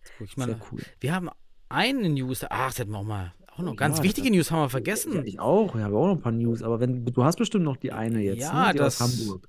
Jetzt 0.00 0.12
guck 0.16 0.26
ich 0.26 0.36
mal. 0.38 0.58
Cool. 0.70 0.80
Wir 1.00 1.14
haben 1.14 1.28
eine 1.72 2.08
News. 2.08 2.44
Ach, 2.48 2.68
das 2.68 2.78
hätten 2.78 2.90
wir 2.92 2.98
auch 2.98 3.04
mal. 3.04 3.32
Auch 3.54 3.58
noch 3.58 3.76
ganz 3.76 3.98
Ja, 3.98 4.04
wichtige 4.04 4.28
das- 4.28 4.36
News 4.36 4.50
haben 4.50 4.60
wir 4.62 4.68
vergessen. 4.70 5.14
Ja, 5.14 5.22
ich 5.24 5.38
auch. 5.40 5.74
Ich 5.76 5.82
habe 5.82 5.96
auch 5.96 6.06
noch 6.06 6.16
ein 6.16 6.22
paar 6.22 6.32
News, 6.32 6.62
aber 6.62 6.80
wenn 6.80 7.04
du 7.04 7.24
hast 7.24 7.36
bestimmt 7.36 7.64
noch 7.64 7.76
die 7.76 7.92
eine 7.92 8.20
jetzt, 8.20 8.40
Ja, 8.40 8.68
ne? 8.68 8.72
Die 8.74 8.80
aus 8.80 8.98
das- 8.98 9.18
Hamburg. 9.20 9.48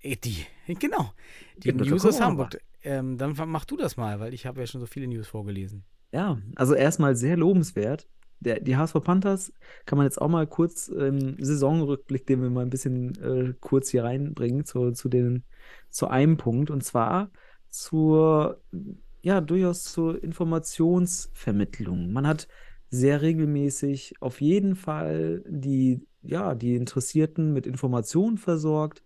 Äh, 0.00 0.16
Die, 0.16 0.36
genau. 0.78 1.12
Die 1.58 1.68
Ja, 1.68 1.74
News 1.74 2.06
aus 2.06 2.20
Hamburg. 2.20 2.58
Ähm, 2.84 3.16
dann 3.18 3.34
mach 3.46 3.64
du 3.64 3.76
das 3.76 3.96
mal, 3.96 4.18
weil 4.20 4.34
ich 4.34 4.46
habe 4.46 4.60
ja 4.60 4.66
schon 4.66 4.80
so 4.80 4.86
viele 4.86 5.06
News 5.06 5.28
vorgelesen. 5.28 5.84
Ja, 6.12 6.38
also 6.56 6.74
erstmal 6.74 7.14
sehr 7.14 7.36
lobenswert. 7.36 8.08
Der, 8.40 8.58
die 8.58 8.76
HSV 8.76 8.94
Panthers 9.04 9.52
kann 9.86 9.98
man 9.98 10.06
jetzt 10.06 10.20
auch 10.20 10.28
mal 10.28 10.48
kurz 10.48 10.88
im 10.88 11.36
Saisonrückblick, 11.42 12.26
den 12.26 12.42
wir 12.42 12.50
mal 12.50 12.62
ein 12.62 12.70
bisschen 12.70 13.14
äh, 13.22 13.54
kurz 13.60 13.90
hier 13.90 14.02
reinbringen, 14.02 14.64
zu, 14.64 14.90
zu, 14.90 15.08
den, 15.08 15.44
zu 15.90 16.08
einem 16.08 16.36
Punkt. 16.38 16.68
Und 16.70 16.82
zwar 16.82 17.30
zur, 17.68 18.60
ja, 19.22 19.40
durchaus 19.40 19.84
zur 19.84 20.22
Informationsvermittlung. 20.22 22.12
Man 22.12 22.26
hat 22.26 22.48
sehr 22.90 23.22
regelmäßig 23.22 24.14
auf 24.20 24.40
jeden 24.40 24.76
Fall 24.76 25.42
die, 25.48 26.06
ja, 26.22 26.54
die 26.54 26.76
Interessierten 26.76 27.52
mit 27.52 27.66
Informationen 27.66 28.38
versorgt 28.38 29.02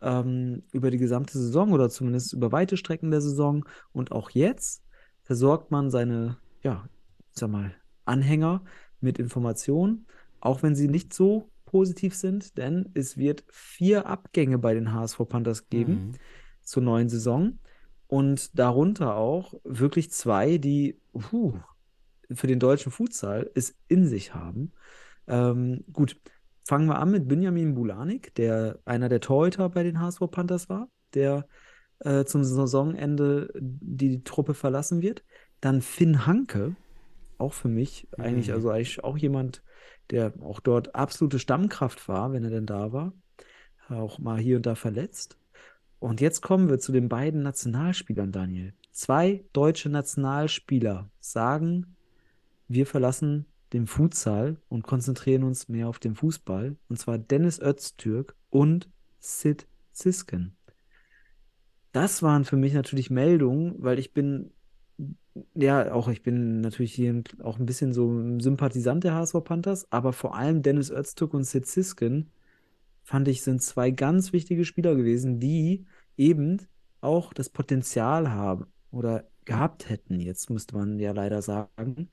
ähm, 0.00 0.64
über 0.72 0.90
die 0.90 0.98
gesamte 0.98 1.38
Saison 1.38 1.72
oder 1.72 1.88
zumindest 1.90 2.32
über 2.32 2.52
weite 2.52 2.76
Strecken 2.76 3.10
der 3.10 3.20
Saison. 3.20 3.64
Und 3.92 4.12
auch 4.12 4.30
jetzt 4.30 4.82
versorgt 5.22 5.70
man 5.70 5.90
seine, 5.90 6.38
ja, 6.62 6.88
ich 7.32 7.38
sag 7.40 7.50
mal, 7.50 7.74
Anhänger 8.04 8.64
mit 9.00 9.18
Informationen, 9.18 10.06
auch 10.40 10.62
wenn 10.62 10.74
sie 10.74 10.88
nicht 10.88 11.12
so 11.12 11.50
positiv 11.64 12.14
sind, 12.14 12.58
denn 12.58 12.90
es 12.94 13.16
wird 13.16 13.44
vier 13.50 14.06
Abgänge 14.06 14.58
bei 14.58 14.74
den 14.74 14.92
HSV 14.92 15.20
Panthers 15.28 15.68
geben 15.68 15.92
Mhm. 15.92 16.12
zur 16.62 16.82
neuen 16.82 17.08
Saison 17.08 17.58
und 18.12 18.58
darunter 18.58 19.16
auch 19.16 19.54
wirklich 19.64 20.10
zwei, 20.10 20.58
die 20.58 21.00
puh, 21.14 21.54
für 22.30 22.46
den 22.46 22.60
deutschen 22.60 22.92
Futsal 22.92 23.50
es 23.54 23.74
in 23.88 24.06
sich 24.06 24.34
haben. 24.34 24.72
Ähm, 25.26 25.84
gut, 25.92 26.20
fangen 26.66 26.88
wir 26.88 26.98
an 26.98 27.10
mit 27.12 27.28
Benjamin 27.28 27.74
Bulanik, 27.74 28.34
der 28.34 28.80
einer 28.84 29.08
der 29.08 29.20
Torhüter 29.20 29.70
bei 29.70 29.82
den 29.82 30.00
HSV 30.00 30.20
Panthers 30.30 30.68
war, 30.68 30.90
der 31.14 31.48
äh, 32.00 32.24
zum 32.26 32.44
Saisonende 32.44 33.50
die 33.56 34.24
Truppe 34.24 34.54
verlassen 34.54 35.02
wird. 35.02 35.24
Dann 35.60 35.82
Finn 35.82 36.26
Hanke, 36.26 36.76
auch 37.38 37.54
für 37.54 37.68
mich 37.68 38.08
eigentlich, 38.18 38.48
Mhm. 38.48 38.54
also 38.54 38.70
eigentlich 38.70 39.04
auch 39.04 39.18
jemand, 39.18 39.62
der 40.10 40.34
auch 40.42 40.60
dort 40.60 40.94
absolute 40.94 41.38
Stammkraft 41.38 42.08
war, 42.08 42.32
wenn 42.32 42.44
er 42.44 42.50
denn 42.50 42.66
da 42.66 42.92
war. 42.92 43.14
Auch 43.88 44.18
mal 44.20 44.38
hier 44.40 44.56
und 44.56 44.66
da 44.66 44.74
verletzt. 44.76 45.38
Und 46.02 46.20
jetzt 46.20 46.40
kommen 46.40 46.68
wir 46.68 46.80
zu 46.80 46.90
den 46.90 47.08
beiden 47.08 47.42
Nationalspielern, 47.44 48.32
Daniel. 48.32 48.74
Zwei 48.90 49.44
deutsche 49.52 49.88
Nationalspieler 49.88 51.08
sagen, 51.20 51.94
wir 52.66 52.86
verlassen 52.86 53.46
den 53.72 53.86
Futsal 53.86 54.56
und 54.68 54.82
konzentrieren 54.82 55.44
uns 55.44 55.68
mehr 55.68 55.88
auf 55.88 56.00
den 56.00 56.16
Fußball. 56.16 56.74
Und 56.88 56.98
zwar 56.98 57.18
Dennis 57.18 57.60
Öztürk 57.60 58.34
und 58.50 58.90
Sid 59.20 59.68
Zisken. 59.92 60.56
Das 61.92 62.20
waren 62.20 62.44
für 62.44 62.56
mich 62.56 62.72
natürlich 62.72 63.08
Meldungen, 63.08 63.76
weil 63.78 64.00
ich 64.00 64.12
bin, 64.12 64.50
ja, 65.54 65.92
auch 65.92 66.08
ich 66.08 66.24
bin 66.24 66.62
natürlich 66.62 66.94
hier 66.94 67.22
auch 67.44 67.60
ein 67.60 67.66
bisschen 67.66 67.92
so 67.92 68.10
ein 68.10 68.40
Sympathisant 68.40 69.04
der 69.04 69.14
HSV 69.14 69.36
Panthers, 69.44 69.86
aber 69.92 70.12
vor 70.12 70.34
allem 70.34 70.62
Dennis 70.62 70.90
Öztürk 70.90 71.32
und 71.32 71.44
Sid 71.44 71.64
Zisken 71.66 72.32
fand 73.04 73.28
ich, 73.28 73.42
sind 73.42 73.62
zwei 73.62 73.90
ganz 73.90 74.32
wichtige 74.32 74.64
Spieler 74.64 74.94
gewesen, 74.94 75.40
die 75.40 75.86
eben 76.16 76.66
auch 77.00 77.32
das 77.32 77.50
Potenzial 77.50 78.30
haben 78.30 78.66
oder 78.90 79.28
gehabt 79.44 79.88
hätten, 79.88 80.20
jetzt 80.20 80.50
müsste 80.50 80.76
man 80.76 80.98
ja 80.98 81.12
leider 81.12 81.42
sagen, 81.42 82.10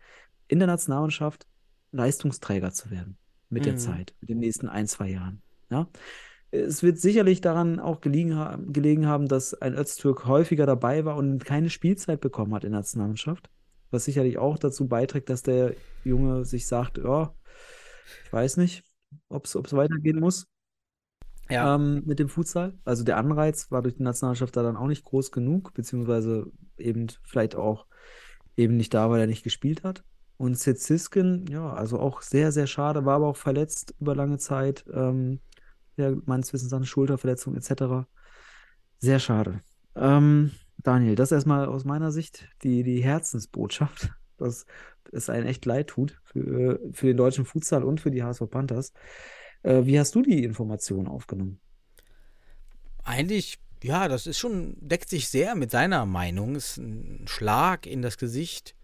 in 0.47 0.59
der 0.59 0.67
Nationalmannschaft 0.67 1.47
Leistungsträger 1.91 2.71
zu 2.71 2.89
werden 2.89 3.17
mit 3.49 3.65
der 3.65 3.73
Mhm. 3.73 3.77
Zeit, 3.77 4.15
mit 4.21 4.29
den 4.29 4.39
nächsten 4.39 4.67
ein, 4.67 4.87
zwei 4.87 5.09
Jahren. 5.09 5.41
Ja? 5.69 5.87
Es 6.51 6.81
wird 6.81 6.97
sicherlich 6.99 7.41
daran 7.41 7.79
auch 7.79 8.01
gelegen, 8.01 8.35
ha 8.35 8.57
gelegen 8.59 9.05
haben, 9.05 9.27
dass 9.27 9.53
ein 9.53 9.75
Öztürk 9.75 10.25
häufiger 10.25 10.65
dabei 10.65 11.05
war 11.05 11.15
und 11.15 11.45
keine 11.45 11.69
Spielzeit 11.69 12.21
bekommen 12.21 12.53
hat 12.55 12.63
in 12.63 12.71
der 12.71 12.79
Nationalmannschaft, 12.79 13.49
was 13.91 14.05
sicherlich 14.05 14.39
auch 14.39 14.57
dazu 14.57 14.87
beiträgt, 14.87 15.29
dass 15.29 15.43
der 15.43 15.75
Junge 16.03 16.45
sich 16.45 16.65
sagt, 16.65 16.97
ja, 16.97 17.35
ich 18.25 18.33
weiß 18.33 18.57
nicht, 18.57 18.83
ob 19.29 19.45
es 19.45 19.55
weitergehen 19.55 20.19
muss 20.19 20.47
Ja. 21.49 21.75
ähm, 21.75 22.03
mit 22.05 22.19
dem 22.19 22.29
Futsal. 22.29 22.77
Also 22.85 23.03
der 23.03 23.17
Anreiz 23.17 23.71
war 23.71 23.81
durch 23.81 23.95
die 23.95 24.03
Nationalmannschaft 24.03 24.55
da 24.55 24.63
dann 24.63 24.77
auch 24.77 24.87
nicht 24.87 25.03
groß 25.03 25.31
genug, 25.31 25.73
beziehungsweise 25.73 26.51
eben 26.77 27.07
vielleicht 27.23 27.55
auch 27.55 27.85
eben 28.55 28.77
nicht 28.77 28.93
da, 28.93 29.09
weil 29.09 29.21
er 29.21 29.27
nicht 29.27 29.43
gespielt 29.43 29.83
hat. 29.83 30.03
Und 30.37 30.57
Sid 30.57 30.79
Siskin, 30.79 31.45
ja, 31.49 31.73
also 31.73 31.99
auch 31.99 32.21
sehr, 32.21 32.51
sehr 32.51 32.67
schade, 32.67 33.05
war 33.05 33.15
aber 33.15 33.27
auch 33.27 33.35
verletzt 33.35 33.93
über 33.99 34.15
lange 34.15 34.37
Zeit. 34.37 34.85
Ähm, 34.93 35.39
ja, 35.97 36.13
meines 36.25 36.53
Wissens 36.53 36.71
eine 36.71 36.85
Schulterverletzung 36.85 37.55
etc. 37.55 38.07
Sehr 38.99 39.19
schade. 39.19 39.61
Ähm, 39.95 40.51
Daniel, 40.77 41.15
das 41.15 41.31
erstmal 41.31 41.65
aus 41.65 41.83
meiner 41.83 42.11
Sicht 42.11 42.47
die, 42.63 42.83
die 42.83 43.01
Herzensbotschaft, 43.01 44.11
dass 44.37 44.65
es 45.11 45.29
einen 45.29 45.45
echt 45.45 45.65
leid 45.65 45.87
tut 45.87 46.21
für, 46.23 46.79
für 46.93 47.07
den 47.07 47.17
deutschen 47.17 47.45
Futsal 47.45 47.83
und 47.83 47.99
für 47.99 48.11
die 48.11 48.23
HSV 48.23 48.49
Panthers. 48.49 48.93
Äh, 49.63 49.85
wie 49.85 49.99
hast 49.99 50.15
du 50.15 50.21
die 50.21 50.43
Information 50.43 51.07
aufgenommen? 51.07 51.59
Eigentlich, 53.03 53.59
ja, 53.83 54.07
das 54.07 54.27
ist 54.27 54.37
schon, 54.37 54.75
deckt 54.79 55.09
sich 55.09 55.29
sehr 55.29 55.55
mit 55.55 55.71
seiner 55.71 56.05
Meinung. 56.05 56.55
Ist 56.55 56.77
ein 56.77 57.25
Schlag 57.27 57.85
in 57.85 58.01
das 58.01 58.17
Gesicht 58.17 58.75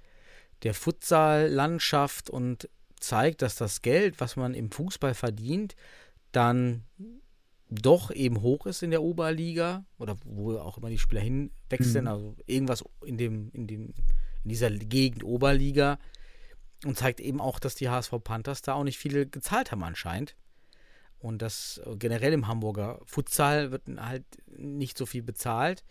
der 0.63 0.73
Futsal-Landschaft 0.73 2.29
und 2.29 2.69
zeigt, 2.99 3.41
dass 3.41 3.55
das 3.55 3.81
Geld, 3.81 4.19
was 4.19 4.35
man 4.35 4.53
im 4.53 4.71
Fußball 4.71 5.13
verdient, 5.13 5.75
dann 6.31 6.85
doch 7.69 8.11
eben 8.11 8.41
hoch 8.41 8.65
ist 8.65 8.83
in 8.83 8.91
der 8.91 9.01
Oberliga 9.01 9.85
oder 9.97 10.15
wo 10.23 10.57
auch 10.57 10.77
immer 10.77 10.89
die 10.89 10.97
Spieler 10.99 11.21
hinwechseln, 11.21 12.05
Mhm. 12.05 12.09
also 12.11 12.35
irgendwas 12.45 12.83
in 13.03 13.17
dem, 13.17 13.49
in 13.53 13.67
dem, 13.67 13.93
in 14.43 14.49
dieser 14.49 14.69
Gegend 14.69 15.23
Oberliga 15.23 15.97
und 16.85 16.97
zeigt 16.97 17.19
eben 17.19 17.41
auch, 17.41 17.59
dass 17.59 17.75
die 17.75 17.89
HSV 17.89 18.13
Panthers 18.23 18.61
da 18.61 18.73
auch 18.73 18.83
nicht 18.83 18.97
viele 18.99 19.25
gezahlt 19.25 19.71
haben 19.71 19.83
anscheinend. 19.83 20.35
Und 21.19 21.41
das 21.41 21.81
äh, 21.85 21.95
generell 21.95 22.33
im 22.33 22.47
Hamburger 22.47 23.01
Futsal 23.05 23.71
wird 23.71 23.83
halt 23.97 24.25
nicht 24.47 24.97
so 24.97 25.05
viel 25.05 25.23
bezahlt. 25.23 25.83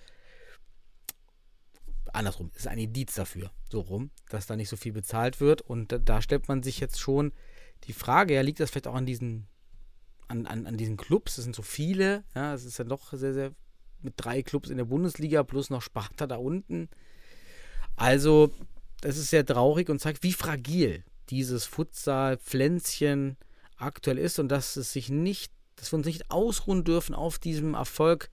Andersrum, 2.12 2.50
ist 2.54 2.68
ein 2.68 2.78
Indiz 2.78 3.14
dafür, 3.14 3.50
so 3.70 3.80
rum, 3.80 4.10
dass 4.28 4.46
da 4.46 4.54
nicht 4.54 4.68
so 4.68 4.76
viel 4.76 4.92
bezahlt 4.92 5.40
wird. 5.40 5.62
Und 5.62 5.90
da, 5.90 5.98
da 5.98 6.22
stellt 6.22 6.48
man 6.48 6.62
sich 6.62 6.78
jetzt 6.78 7.00
schon 7.00 7.32
die 7.84 7.92
Frage, 7.92 8.34
ja, 8.34 8.42
liegt 8.42 8.60
das 8.60 8.70
vielleicht 8.70 8.86
auch 8.86 8.94
an 8.94 9.06
diesen, 9.06 9.48
an, 10.28 10.46
an, 10.46 10.66
an 10.66 10.76
diesen 10.76 10.96
Clubs? 10.96 11.38
Es 11.38 11.44
sind 11.44 11.56
so 11.56 11.62
viele, 11.62 12.24
ja, 12.34 12.54
es 12.54 12.64
ist 12.64 12.78
ja 12.78 12.84
doch 12.84 13.12
sehr, 13.12 13.34
sehr 13.34 13.52
mit 14.00 14.14
drei 14.16 14.42
Clubs 14.42 14.70
in 14.70 14.76
der 14.76 14.84
Bundesliga 14.84 15.42
plus 15.42 15.70
noch 15.70 15.82
Sparta 15.82 16.26
da 16.26 16.36
unten. 16.36 16.88
Also, 17.96 18.52
das 19.00 19.16
ist 19.16 19.30
sehr 19.30 19.44
traurig 19.44 19.88
und 19.88 20.00
zeigt, 20.00 20.22
wie 20.22 20.32
fragil 20.32 21.04
dieses 21.30 21.64
Futsal-Pflänzchen 21.64 23.36
aktuell 23.84 24.18
ist 24.18 24.38
und 24.38 24.48
dass 24.48 24.76
es 24.76 24.92
sich 24.92 25.08
nicht, 25.10 25.52
dass 25.76 25.92
wir 25.92 25.96
uns 25.98 26.06
nicht 26.06 26.30
ausruhen 26.30 26.84
dürfen 26.84 27.14
auf 27.14 27.38
diesem 27.38 27.74
Erfolg 27.74 28.30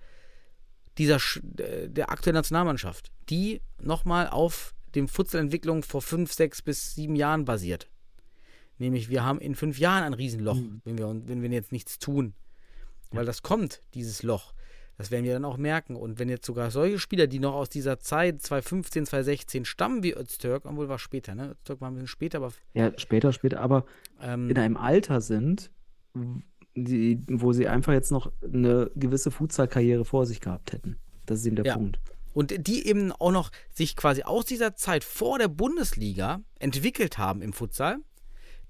dieser 0.97 1.19
äh, 1.57 1.89
der 1.89 2.11
aktuellen 2.11 2.35
Nationalmannschaft, 2.35 3.11
die 3.29 3.61
nochmal 3.79 4.27
auf 4.27 4.73
dem 4.95 5.07
Futsalentwicklung 5.07 5.83
vor 5.83 6.01
fünf, 6.01 6.33
sechs 6.33 6.61
bis 6.61 6.95
sieben 6.95 7.15
Jahren 7.15 7.45
basiert. 7.45 7.89
Nämlich, 8.77 9.09
wir 9.09 9.23
haben 9.23 9.39
in 9.39 9.55
fünf 9.55 9.77
Jahren 9.77 10.03
ein 10.03 10.13
Riesenloch, 10.13 10.57
wenn, 10.83 10.97
wir, 10.97 11.07
wenn 11.07 11.41
wir 11.41 11.49
jetzt 11.49 11.71
nichts 11.71 11.99
tun. 11.99 12.33
Weil 13.11 13.25
das 13.25 13.43
kommt, 13.43 13.81
dieses 13.93 14.23
Loch. 14.23 14.53
Das 14.97 15.09
werden 15.09 15.23
wir 15.25 15.33
dann 15.33 15.45
auch 15.45 15.57
merken. 15.57 15.95
Und 15.95 16.19
wenn 16.19 16.29
jetzt 16.29 16.45
sogar 16.45 16.69
solche 16.69 16.99
Spieler, 16.99 17.25
die 17.27 17.39
noch 17.39 17.53
aus 17.55 17.69
dieser 17.69 17.99
Zeit 17.99 18.41
2015, 18.41 19.05
2016 19.07 19.65
stammen 19.65 20.03
wie 20.03 20.13
Öztürk, 20.13 20.65
obwohl 20.65 20.89
war 20.89 20.99
später, 20.99 21.33
ne? 21.33 21.51
Öztürk 21.51 21.81
war 21.81 21.89
ein 21.89 21.95
bisschen 21.95 22.07
später, 22.07 22.37
aber 22.37 22.51
Ja, 22.73 22.91
später, 22.97 23.33
später, 23.33 23.61
aber 23.61 23.85
ähm, 24.21 24.49
in 24.49 24.57
einem 24.57 24.77
Alter 24.77 25.21
sind, 25.21 25.71
die, 26.75 27.19
wo 27.27 27.53
sie 27.53 27.67
einfach 27.67 27.93
jetzt 27.93 28.11
noch 28.11 28.31
eine 28.43 28.91
gewisse 28.95 29.31
Futsal-Karriere 29.31 30.05
vor 30.05 30.25
sich 30.25 30.39
gehabt 30.39 30.71
hätten. 30.73 30.97
Das 31.25 31.39
ist 31.39 31.45
eben 31.45 31.55
der 31.55 31.65
Ja. 31.65 31.73
Punkt. 31.75 31.99
Und 32.33 32.65
die 32.67 32.87
eben 32.87 33.11
auch 33.11 33.31
noch 33.31 33.51
sich 33.73 33.95
quasi 33.97 34.23
aus 34.23 34.45
dieser 34.45 34.75
Zeit 34.75 35.03
vor 35.03 35.37
der 35.37 35.49
Bundesliga 35.49 36.39
entwickelt 36.59 37.17
haben 37.17 37.41
im 37.41 37.51
Futsal, 37.51 37.97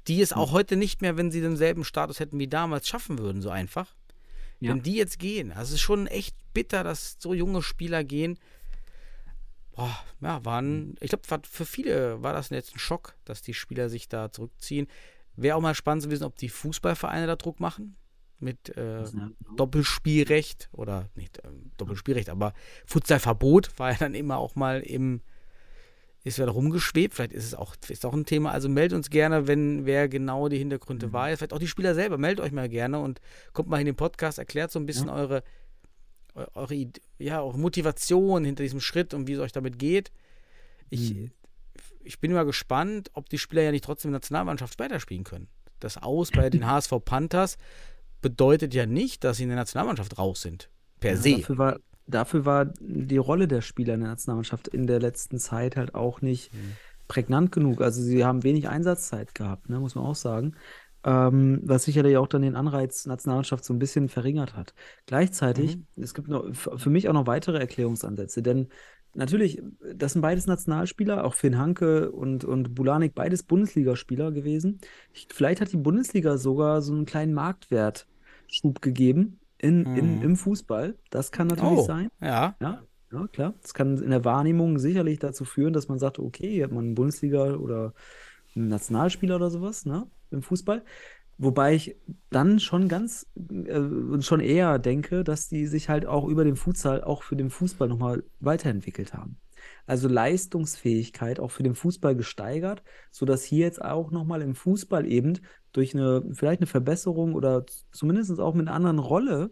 die 0.08 0.20
es 0.20 0.34
auch 0.34 0.52
heute 0.52 0.78
nicht 0.78 1.04
mehr, 1.04 1.16
wenn 1.16 1.30
sie 1.30 1.42
denselben 1.42 1.84
Status 1.84 2.20
hätten 2.20 2.40
wie 2.40 2.48
damals, 2.48 2.88
schaffen 2.88 3.20
würden, 3.20 3.44
so 3.44 3.52
einfach. 3.52 3.94
Ja. 4.62 4.70
Wenn 4.70 4.84
die 4.84 4.96
jetzt 4.96 5.20
gehen. 5.20 5.52
Also 5.52 5.70
es 5.70 5.74
ist 5.74 5.82
schon 5.82 6.08
echt 6.08 6.36
bitter, 6.54 6.84
dass 6.84 7.18
so 7.20 7.34
junge 7.34 7.64
Spieler 7.64 8.04
gehen. 8.04 8.38
Boah, 9.76 10.00
ja, 10.22 10.46
waren, 10.46 10.96
ich 11.02 11.10
glaube, 11.10 11.48
für 11.50 11.66
viele 11.66 12.22
war 12.22 12.34
das 12.34 12.50
jetzt 12.50 12.76
ein 12.76 12.80
Schock, 12.80 13.16
dass 13.26 13.42
die 13.42 13.56
Spieler 13.56 13.90
sich 13.90 14.08
da 14.08 14.32
zurückziehen. 14.32 14.88
Wäre 15.36 15.56
auch 15.56 15.62
mal 15.62 15.74
spannend 15.74 16.04
zu 16.04 16.12
wissen, 16.12 16.26
ob 16.26 16.36
die 16.36 16.50
Fußballvereine 16.50 17.26
da 17.26 17.36
Druck 17.36 17.60
machen. 17.60 17.96
Mit 18.38 18.76
äh. 18.76 19.04
Doppelspielrecht 19.56 20.70
oder 20.72 21.10
nicht 21.16 21.42
ähm, 21.44 21.72
Doppelspielrecht, 21.78 22.30
aber 22.30 22.54
Futsalverbot 22.86 23.78
war 23.78 23.92
ja 23.92 23.98
dann 23.98 24.16
immer 24.16 24.38
auch 24.38 24.56
mal 24.56 24.82
im, 24.82 25.22
ist 26.24 26.38
ja 26.38 26.46
da 26.46 26.52
rumgeschwebt. 26.52 27.14
Vielleicht 27.16 27.34
ist 27.34 27.46
es 27.46 27.56
auch, 27.56 27.76
ist 27.90 28.06
auch 28.06 28.14
ein 28.14 28.26
Thema. 28.26 28.52
Also 28.52 28.70
meldet 28.70 28.96
uns 28.96 29.10
gerne, 29.10 29.48
wenn 29.48 29.86
wer 29.86 30.08
genau 30.08 30.50
die 30.50 30.58
Hintergründe 30.58 31.08
Mhm. 31.08 31.14
weiß. 31.14 31.40
Vielleicht 31.40 31.54
auch 31.54 31.60
die 31.60 31.68
Spieler 31.68 31.96
selber, 31.96 32.18
meldet 32.18 32.46
euch 32.46 32.52
mal 32.52 32.70
gerne 32.70 33.00
und 33.00 33.20
kommt 33.54 33.70
mal 33.70 33.80
in 33.80 33.86
den 33.88 33.96
Podcast, 33.96 34.38
erklärt 34.38 34.72
so 34.72 34.80
ein 34.80 34.86
bisschen 34.86 35.10
eure, 35.10 35.44
eu- 36.36 36.46
eure, 36.54 36.74
Id- 36.76 37.02
ja, 37.18 37.42
eure 37.42 37.58
Motivation 37.58 38.46
hinter 38.46 38.64
diesem 38.64 38.80
Schritt 38.82 39.14
und 39.14 39.28
wie 39.28 39.34
es 39.34 39.40
euch 39.40 39.52
damit 39.52 39.80
geht. 39.80 40.12
Ich, 40.90 41.14
Mhm. 41.16 41.32
ich 42.04 42.20
bin 42.20 42.32
immer 42.32 42.46
gespannt, 42.46 43.10
ob 43.14 43.30
die 43.30 43.38
Spieler 43.40 43.64
ja 43.64 43.72
nicht 43.72 43.84
trotzdem 43.84 44.10
in 44.10 44.14
der 44.14 44.20
Nationalmannschaft 44.20 44.78
weiterspielen 44.80 45.24
können. 45.24 45.48
Das 45.80 45.98
Aus 45.98 46.30
bei 46.32 46.50
den 46.52 46.66
HSV 46.68 46.94
Panthers 47.04 47.58
bedeutet 48.22 48.76
ja 48.76 48.86
nicht, 48.86 49.24
dass 49.24 49.38
sie 49.38 49.44
in 49.44 49.50
der 49.50 49.58
Nationalmannschaft 49.58 50.20
raus 50.20 50.42
sind. 50.44 50.70
Per 51.00 51.14
Ja, 51.14 51.18
se. 51.18 51.36
Dafür 51.38 51.58
war, 51.58 51.80
dafür 52.14 52.46
war 52.46 52.66
die 52.80 53.18
Rolle 53.18 53.48
der 53.48 53.62
Spieler 53.62 53.96
in 53.96 54.02
der 54.02 54.10
Nationalmannschaft 54.10 54.68
in 54.68 54.88
der 54.88 55.00
letzten 55.00 55.38
Zeit 55.40 55.76
halt 55.76 55.96
auch 55.96 56.22
nicht 56.22 56.52
prägnant 57.08 57.52
genug. 57.52 57.82
Also 57.82 58.02
sie 58.02 58.24
haben 58.24 58.44
wenig 58.44 58.70
Einsatzzeit 58.70 59.36
gehabt, 59.36 59.70
ne, 59.70 59.80
muss 59.80 59.96
man 59.96 60.06
auch 60.06 60.16
sagen. 60.16 60.56
Ähm, 61.04 61.60
was 61.64 61.84
sicherlich 61.84 62.16
auch 62.18 62.28
dann 62.28 62.44
den 62.44 62.56
Anreiz 62.56 63.06
Nationalmannschaft 63.06 63.66
so 63.66 63.74
ein 63.74 63.80
bisschen 63.80 64.08
verringert 64.08 64.56
hat. 64.56 64.74
Gleichzeitig, 65.08 65.80
es 65.98 66.14
gibt 66.14 66.28
noch 66.28 66.46
für 66.54 66.90
mich 66.90 67.10
auch 67.10 67.14
noch 67.14 67.26
weitere 67.26 67.58
Erklärungsansätze, 67.58 68.44
denn 68.44 68.68
natürlich, 69.14 69.62
das 69.96 70.14
sind 70.14 70.22
beides 70.22 70.46
Nationalspieler, 70.46 71.26
auch 71.26 71.34
Finn 71.34 71.58
Hanke 71.58 72.12
und, 72.12 72.46
und 72.46 72.76
Bulanik, 72.76 73.16
beides 73.16 73.44
Bundesligaspieler 73.44 74.32
gewesen. 74.32 74.80
Ich, 75.12 75.28
vielleicht 75.34 75.60
hat 75.60 75.74
die 75.74 75.78
Bundesliga 75.78 76.38
sogar 76.38 76.82
so 76.82 76.94
einen 76.94 77.06
kleinen 77.06 77.34
Marktwertschub 77.34 78.82
gegeben 78.82 79.41
in, 79.62 79.86
in, 79.96 80.16
Mhm. 80.18 80.22
im 80.22 80.36
Fußball. 80.36 80.96
Das 81.10 81.32
kann 81.32 81.48
natürlich 81.48 81.80
Oh, 81.80 81.86
sein. 81.86 82.10
ja. 82.22 82.56
Ja, 82.62 82.84
ja, 83.12 83.28
klar. 83.28 83.54
Das 83.62 83.74
kann 83.74 84.02
in 84.02 84.10
der 84.12 84.26
Wahrnehmung 84.26 84.80
sicherlich 84.80 85.20
dazu 85.20 85.46
führen, 85.46 85.74
dass 85.74 85.88
man 85.88 86.00
sagt, 86.00 86.20
okay, 86.20 86.50
hier 86.52 86.64
hat 86.66 86.72
man 86.72 86.86
einen 86.86 86.96
Bundesliga 86.96 87.56
oder 87.56 87.94
einen 88.56 88.68
Nationalspieler 88.70 89.36
oder 89.38 89.50
sowas, 89.50 89.86
ne, 89.86 90.08
im 90.32 90.42
Fußball. 90.42 90.84
Wobei 91.38 91.74
ich 91.76 91.96
dann 92.30 92.60
schon 92.60 92.88
ganz, 92.88 93.26
äh, 93.66 94.22
schon 94.22 94.42
eher 94.42 94.78
denke, 94.80 95.24
dass 95.24 95.48
die 95.50 95.66
sich 95.68 95.90
halt 95.90 96.06
auch 96.06 96.28
über 96.28 96.44
den 96.44 96.56
Futsal 96.56 97.04
auch 97.04 97.24
für 97.24 97.36
den 97.36 97.50
Fußball 97.50 97.88
nochmal 97.88 98.24
weiterentwickelt 98.40 99.14
haben. 99.14 99.38
Also 99.88 100.08
Leistungsfähigkeit 100.08 101.40
auch 101.40 101.52
für 101.52 101.64
den 101.64 101.76
Fußball 101.76 102.16
gesteigert, 102.16 102.84
sodass 103.12 103.44
hier 103.44 103.66
jetzt 103.66 103.82
auch 103.82 104.12
nochmal 104.12 104.42
im 104.42 104.56
Fußball 104.56 105.06
eben 105.08 105.40
durch 105.72 105.96
eine, 105.96 106.24
vielleicht 106.34 106.62
eine 106.62 106.68
Verbesserung 106.68 107.34
oder 107.34 107.66
zumindest 107.92 108.40
auch 108.40 108.54
mit 108.54 108.68
einer 108.68 108.76
anderen 108.76 109.00
Rolle 109.00 109.52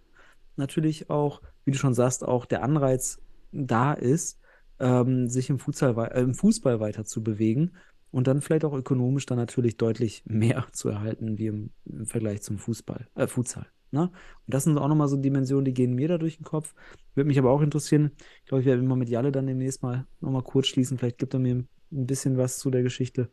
natürlich 0.55 1.09
auch, 1.09 1.41
wie 1.65 1.71
du 1.71 1.77
schon 1.77 1.93
sagst, 1.93 2.23
auch 2.23 2.45
der 2.45 2.63
Anreiz 2.63 3.19
da 3.51 3.93
ist, 3.93 4.39
ähm, 4.79 5.27
sich 5.27 5.49
im 5.49 5.59
wei- 5.59 6.07
äh, 6.07 6.21
im 6.21 6.33
Fußball 6.33 6.79
weiter 6.79 7.05
zu 7.05 7.23
bewegen 7.23 7.71
und 8.11 8.27
dann 8.27 8.41
vielleicht 8.41 8.65
auch 8.65 8.73
ökonomisch 8.73 9.25
dann 9.25 9.37
natürlich 9.37 9.77
deutlich 9.77 10.23
mehr 10.25 10.67
zu 10.71 10.89
erhalten 10.89 11.37
wie 11.37 11.47
im, 11.47 11.71
im 11.85 12.05
Vergleich 12.05 12.41
zum 12.41 12.57
Fußball, 12.57 13.07
äh, 13.15 13.27
Futsal. 13.27 13.67
Ne? 13.91 14.03
Und 14.03 14.11
das 14.45 14.65
sind 14.65 14.77
auch 14.77 14.87
nochmal 14.87 15.07
so 15.07 15.17
Dimensionen, 15.17 15.65
die 15.65 15.73
gehen 15.73 15.95
mir 15.95 16.07
da 16.07 16.17
durch 16.17 16.37
den 16.37 16.45
Kopf. 16.45 16.75
Würde 17.15 17.27
mich 17.27 17.39
aber 17.39 17.49
auch 17.49 17.61
interessieren, 17.61 18.11
ich 18.41 18.45
glaube, 18.45 18.61
ich 18.61 18.67
werde 18.67 18.83
immer 18.83 18.95
mit 18.95 19.09
Jalle 19.09 19.31
dann 19.31 19.47
demnächst 19.47 19.81
mal 19.81 20.05
nochmal 20.21 20.43
kurz 20.43 20.67
schließen. 20.67 20.97
Vielleicht 20.97 21.17
gibt 21.17 21.33
er 21.33 21.39
mir 21.39 21.55
ein 21.55 21.67
bisschen 21.89 22.37
was 22.37 22.59
zu 22.59 22.69
der 22.69 22.83
Geschichte, 22.83 23.31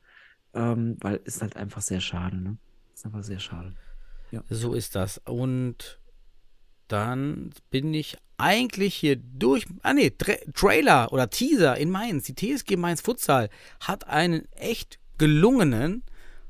ähm, 0.54 0.96
weil 1.00 1.20
ist 1.24 1.42
halt 1.42 1.56
einfach 1.56 1.82
sehr 1.82 2.00
schade, 2.00 2.36
ne? 2.36 2.58
Ist 2.96 3.04
einfach 3.04 3.22
sehr 3.22 3.40
schade. 3.40 3.74
So 4.48 4.72
ist 4.72 4.94
das. 4.94 5.18
Und 5.18 6.00
dann 6.88 7.52
bin 7.70 7.92
ich 7.92 8.16
eigentlich 8.38 8.94
hier 8.94 9.16
durch. 9.16 9.66
Ah, 9.82 9.92
nee, 9.92 10.10
Tra 10.10 10.32
Trailer 10.54 11.12
oder 11.12 11.28
Teaser 11.28 11.76
in 11.76 11.90
Mainz. 11.90 12.24
Die 12.24 12.34
TSG 12.34 12.76
Mainz 12.76 13.02
Futsal 13.02 13.50
hat 13.80 14.08
einen 14.08 14.50
echt 14.52 14.98
gelungenen 15.18 16.04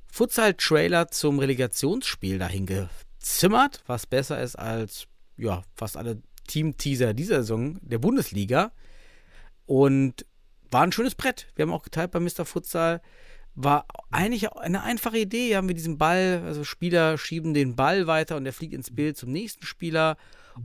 Futsal-Trailer 0.06 1.08
zum 1.08 1.40
Relegationsspiel 1.40 2.38
dahin 2.38 2.66
gezimmert, 2.66 3.82
was 3.86 4.06
besser 4.06 4.40
ist 4.40 4.56
als 4.56 5.06
ja, 5.36 5.62
fast 5.74 5.96
alle 5.96 6.22
Team-Teaser 6.46 7.12
dieser 7.12 7.42
Saison 7.42 7.78
der 7.82 7.98
Bundesliga. 7.98 8.72
Und 9.66 10.24
war 10.70 10.82
ein 10.82 10.92
schönes 10.92 11.16
Brett. 11.16 11.48
Wir 11.56 11.64
haben 11.64 11.72
auch 11.72 11.82
geteilt 11.82 12.12
bei 12.12 12.20
Mr. 12.20 12.44
Futsal. 12.44 13.02
War 13.56 13.86
eigentlich 14.10 14.52
eine 14.52 14.82
einfache 14.82 15.18
Idee. 15.18 15.48
Hier 15.48 15.56
haben 15.56 15.68
wir 15.68 15.74
diesen 15.74 15.98
Ball, 15.98 16.42
also 16.44 16.62
Spieler 16.62 17.16
schieben 17.16 17.54
den 17.54 17.74
Ball 17.74 18.06
weiter 18.06 18.36
und 18.36 18.44
der 18.44 18.52
fliegt 18.52 18.74
ins 18.74 18.94
Bild 18.94 19.16
zum 19.16 19.32
nächsten 19.32 19.64
Spieler 19.64 20.16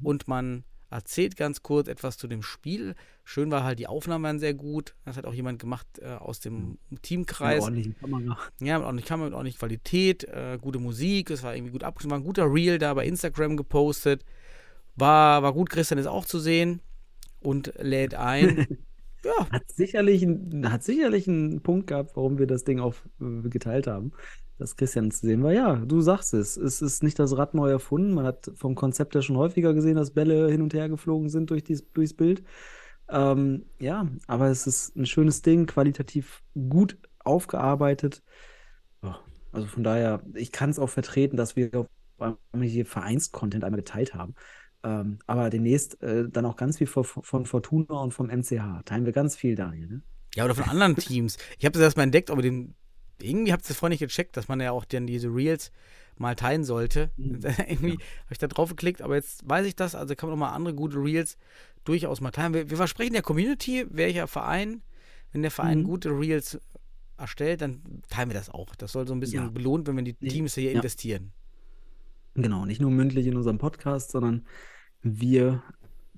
und 0.04 0.28
man 0.28 0.66
erzählt 0.90 1.38
ganz 1.38 1.64
kurz 1.64 1.88
etwas 1.88 2.18
zu 2.18 2.28
dem 2.28 2.44
Spiel. 2.44 2.96
Schön 3.24 3.50
war 3.50 3.64
halt, 3.64 3.80
die 3.80 3.88
Aufnahmen 3.88 4.26
waren 4.26 4.40
sehr 4.40 4.54
gut. 4.54 4.94
Das 5.06 5.16
hat 5.16 5.26
auch 5.26 5.34
jemand 5.34 5.58
gemacht 5.60 5.88
äh, 6.00 6.16
aus 6.16 6.42
dem 6.42 6.78
Teamkreis. 7.02 7.64
ordentlichen 7.64 7.96
Kamera. 7.98 8.38
Ja, 8.60 8.78
mit 8.78 8.86
ordentlich 8.86 9.06
Kamera, 9.06 9.28
mit 9.28 9.34
ordentlich 9.34 9.58
Qualität, 9.58 10.26
äh, 10.26 10.58
gute 10.62 10.80
Musik, 10.80 11.30
es 11.30 11.44
war 11.44 11.56
irgendwie 11.56 11.72
gut 11.72 11.84
abgeschnitten, 11.84 12.12
war 12.12 12.20
ein 12.20 12.26
guter 12.26 12.54
Reel 12.54 12.78
da 12.78 12.94
bei 12.94 13.06
Instagram 13.06 13.56
gepostet. 13.56 14.26
War, 14.96 15.42
war 15.42 15.54
gut, 15.54 15.70
Christian 15.70 15.98
ist 15.98 16.08
auch 16.08 16.26
zu 16.26 16.40
sehen 16.40 16.82
und 17.40 17.74
lädt 17.80 18.14
ein. 18.16 18.68
ja, 19.24 19.50
Hat 19.52 19.64
sicherlich, 19.72 20.26
hat 20.66 20.84
sicherlich 20.84 21.28
einen 21.28 21.62
Punkt 21.62 21.88
gehabt, 21.88 22.16
warum 22.16 22.40
wir 22.40 22.48
das 22.48 22.64
Ding 22.64 22.80
auch 22.80 22.96
äh, 23.20 23.50
geteilt 23.50 23.88
haben, 23.88 24.12
dass 24.58 24.76
Christian 24.76 25.12
zu 25.12 25.26
sehen 25.26 25.44
war. 25.44 25.54
Ja, 25.54 25.76
du 25.76 26.02
sagst 26.02 26.34
es. 26.34 26.58
Es 26.58 26.82
ist 26.82 27.04
nicht 27.04 27.20
das 27.20 27.38
Rad 27.38 27.54
neu 27.54 27.70
erfunden. 27.70 28.14
Man 28.14 28.26
hat 28.26 28.52
vom 28.56 28.76
Konzept 28.76 29.16
her 29.16 29.22
schon 29.22 29.38
häufiger 29.38 29.74
gesehen, 29.74 29.96
dass 29.96 30.12
Bälle 30.12 30.50
hin 30.50 30.62
und 30.62 30.74
her 30.74 30.90
geflogen 30.90 31.30
sind 31.30 31.50
durch 31.50 31.64
dies, 31.64 31.86
durchs 31.94 32.14
Bild. 32.14 32.44
Ähm, 33.10 33.66
ja, 33.80 34.08
aber 34.28 34.48
es 34.48 34.68
ist 34.68 34.96
ein 34.96 35.06
schönes 35.06 35.42
Ding, 35.42 35.66
qualitativ 35.66 36.42
gut 36.56 36.98
aufgearbeitet. 37.20 38.24
Also 39.52 39.68
von 39.68 39.84
daher, 39.84 40.24
ich 40.34 40.52
kann 40.52 40.70
es 40.70 40.80
auch 40.80 40.90
vertreten, 40.90 41.36
dass 41.38 41.56
wir 41.56 41.70
auf 41.76 41.88
einmal 42.54 42.68
hier 42.68 42.86
Vereinscontent 42.86 43.64
einmal 43.64 43.82
geteilt 43.82 44.14
haben. 44.14 44.36
Ähm, 44.84 45.20
aber 45.28 45.50
demnächst 45.50 46.02
äh, 46.02 46.28
dann 46.30 46.46
auch 46.46 46.56
ganz 46.56 46.78
viel 46.80 46.88
von, 46.88 47.04
von 47.04 47.46
Fortuna 47.46 47.96
und 48.00 48.14
vom 48.14 48.28
MCH. 48.28 48.84
Teilen 48.86 49.06
wir 49.06 49.12
ganz 49.14 49.36
viel, 49.36 49.56
Daniel. 49.56 49.88
Ne? 49.88 50.02
ja, 50.36 50.46
oder 50.46 50.56
von 50.56 50.64
anderen 50.66 50.96
Teams. 50.98 51.38
Ich 51.60 51.66
habe 51.66 51.74
das 51.74 51.82
erstmal 51.84 52.06
entdeckt, 52.06 52.32
aber 52.32 52.42
den, 52.42 52.74
irgendwie 53.22 53.52
habt 53.54 53.64
ihr 53.66 53.68
das 53.70 53.78
vorhin 53.78 53.92
nicht 53.92 54.00
gecheckt, 54.00 54.38
dass 54.38 54.48
man 54.48 54.60
ja 54.60 54.72
auch 54.72 54.86
dann 54.86 55.06
diese 55.06 55.28
Reels 55.28 55.72
mal 56.18 56.36
teilen 56.36 56.64
sollte. 56.64 57.12
irgendwie 57.18 57.94
habe 57.94 58.32
ich 58.32 58.38
da 58.38 58.48
drauf 58.48 58.70
geklickt, 58.70 59.02
aber 59.02 59.16
jetzt 59.16 59.48
weiß 59.48 59.66
ich 59.68 59.76
das, 59.76 59.94
also 59.96 60.16
kann 60.16 60.30
man 60.30 60.36
auch 60.36 60.40
mal 60.40 60.54
andere 60.54 60.74
gute 60.74 60.98
Reels 60.98 61.38
durchaus 61.84 62.22
mal 62.22 62.32
teilen. 62.32 62.54
Wir, 62.54 62.70
wir 62.70 62.78
versprechen 62.78 63.14
der 63.14 63.22
Community, 63.22 63.86
welcher 63.90 64.28
Verein, 64.28 64.82
wenn 65.32 65.42
der 65.44 65.52
Verein 65.52 65.80
Mhm. 65.80 65.84
gute 65.84 66.10
Reels 66.10 66.60
erstellt, 67.18 67.62
dann 67.62 67.82
teilen 68.10 68.30
wir 68.30 68.34
das 68.34 68.50
auch. 68.50 68.76
Das 68.76 68.92
soll 68.92 69.08
so 69.08 69.14
ein 69.14 69.20
bisschen 69.20 69.44
Ja. 69.44 69.50
belohnt, 69.50 69.88
wenn 69.88 69.96
wir 69.96 70.04
die 70.04 70.14
Teams 70.14 70.56
hier 70.56 70.72
ja. 70.72 70.78
investieren. 70.78 71.34
Genau, 72.34 72.66
nicht 72.66 72.82
nur 72.82 72.92
mündlich 72.92 73.28
in 73.28 73.36
unserem 73.36 73.58
Podcast, 73.58 74.12
sondern 74.12 74.46
wir 75.02 75.64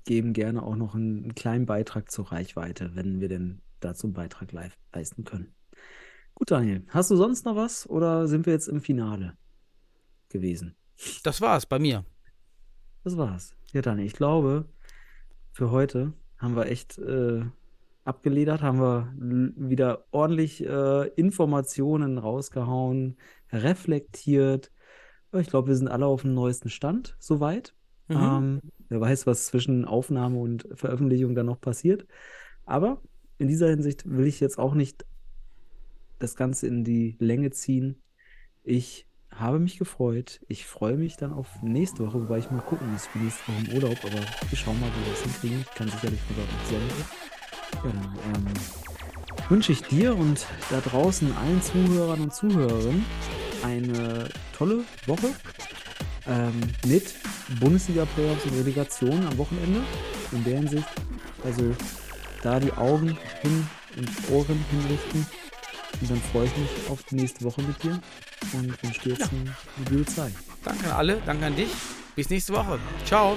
geben 0.04 0.32
gerne 0.32 0.62
auch 0.62 0.76
noch 0.76 0.94
einen, 0.94 1.24
einen 1.24 1.34
kleinen 1.34 1.66
Beitrag 1.66 2.10
zur 2.10 2.30
Reichweite, 2.30 2.94
wenn 2.94 3.20
wir 3.20 3.28
denn 3.28 3.62
dazu 3.80 4.06
einen 4.06 4.14
Beitrag 4.14 4.52
live 4.52 4.76
leisten 4.92 5.24
können. 5.24 5.54
Gut, 6.34 6.50
Daniel, 6.50 6.84
hast 6.88 7.10
du 7.10 7.16
sonst 7.16 7.44
noch 7.44 7.56
was 7.56 7.88
oder 7.88 8.28
sind 8.28 8.46
wir 8.46 8.52
jetzt 8.52 8.68
im 8.68 8.80
Finale? 8.80 9.36
gewesen. 10.34 10.74
Das 11.22 11.40
war's 11.40 11.64
bei 11.64 11.78
mir. 11.78 12.04
Das 13.04 13.16
war's. 13.16 13.54
Ja, 13.72 13.80
Dani, 13.80 14.04
ich 14.04 14.12
glaube, 14.12 14.66
für 15.52 15.70
heute 15.70 16.12
haben 16.38 16.56
wir 16.56 16.66
echt 16.66 16.98
äh, 16.98 17.42
abgeledert, 18.04 18.60
haben 18.60 18.80
wir 18.80 19.12
wieder 19.56 20.04
ordentlich 20.10 20.64
äh, 20.66 21.08
Informationen 21.16 22.18
rausgehauen, 22.18 23.16
reflektiert. 23.52 24.72
Ich 25.40 25.48
glaube, 25.48 25.68
wir 25.68 25.76
sind 25.76 25.88
alle 25.88 26.06
auf 26.06 26.22
dem 26.22 26.34
neuesten 26.34 26.70
Stand, 26.70 27.16
soweit. 27.18 27.74
Mhm. 28.08 28.16
Ähm, 28.16 28.60
wer 28.88 29.00
weiß, 29.00 29.26
was 29.26 29.46
zwischen 29.46 29.84
Aufnahme 29.84 30.38
und 30.38 30.68
Veröffentlichung 30.74 31.34
dann 31.34 31.46
noch 31.46 31.60
passiert. 31.60 32.06
Aber 32.66 33.00
in 33.38 33.48
dieser 33.48 33.68
Hinsicht 33.68 34.08
will 34.08 34.26
ich 34.26 34.40
jetzt 34.40 34.58
auch 34.58 34.74
nicht 34.74 35.04
das 36.18 36.36
Ganze 36.36 36.66
in 36.66 36.84
die 36.84 37.16
Länge 37.18 37.50
ziehen. 37.50 37.96
Ich 38.62 39.06
habe 39.30 39.58
mich 39.58 39.78
gefreut. 39.78 40.40
Ich 40.48 40.66
freue 40.66 40.96
mich 40.96 41.16
dann 41.16 41.32
auf 41.32 41.48
nächste 41.62 42.06
Woche, 42.06 42.22
wobei 42.22 42.38
ich 42.38 42.50
mal 42.50 42.60
gucken 42.60 42.90
muss 42.92 43.06
für 43.06 43.18
nächste 43.18 43.52
Woche 43.52 43.64
im 43.66 43.74
Urlaub, 43.74 43.98
aber 44.04 44.20
wir 44.48 44.58
schauen 44.58 44.78
mal, 44.80 44.88
wie 44.88 45.04
wir 45.04 45.12
das 45.12 45.22
hinkriegen. 45.22 45.60
Ich 45.60 45.74
kann 45.74 45.88
sicherlich 45.88 46.20
von 46.20 46.36
dort 46.36 46.48
senden. 46.68 47.04
Ja, 47.74 47.82
dann 47.82 48.46
ähm, 48.46 49.50
wünsche 49.50 49.72
ich 49.72 49.82
dir 49.82 50.16
und 50.16 50.46
da 50.70 50.80
draußen 50.80 51.32
allen 51.36 51.60
Zuhörern 51.60 52.20
und 52.20 52.32
Zuhörerinnen 52.34 53.04
eine 53.64 54.28
tolle 54.56 54.84
Woche 55.06 55.28
ähm, 56.26 56.60
mit 56.86 57.14
Bundesliga-Playoffs 57.60 58.44
und 58.44 58.58
Relegation 58.58 59.26
am 59.26 59.38
Wochenende. 59.38 59.80
In 60.32 60.44
der 60.44 60.56
Hinsicht, 60.56 60.86
also 61.44 61.74
da 62.42 62.58
die 62.58 62.72
Augen 62.72 63.16
hin 63.42 63.66
und 63.96 64.30
Ohren 64.30 64.64
hinrichten. 64.70 65.26
Und 66.00 66.10
dann 66.10 66.20
freue 66.32 66.46
ich 66.46 66.56
mich 66.56 66.70
auf 66.90 67.02
die 67.04 67.16
nächste 67.16 67.44
Woche 67.44 67.62
mit 67.62 67.82
dir 67.82 68.00
und 68.52 68.82
wünsche 68.82 69.00
dir 69.02 69.12
jetzt 69.14 69.30
eine, 69.30 69.54
eine 69.76 69.96
gute 69.96 70.06
Zeit. 70.06 70.32
Danke 70.64 70.86
an 70.86 70.92
alle, 70.92 71.22
danke 71.24 71.46
an 71.46 71.56
dich. 71.56 71.70
Bis 72.16 72.30
nächste 72.30 72.52
Woche. 72.52 72.78
Ciao. 73.04 73.36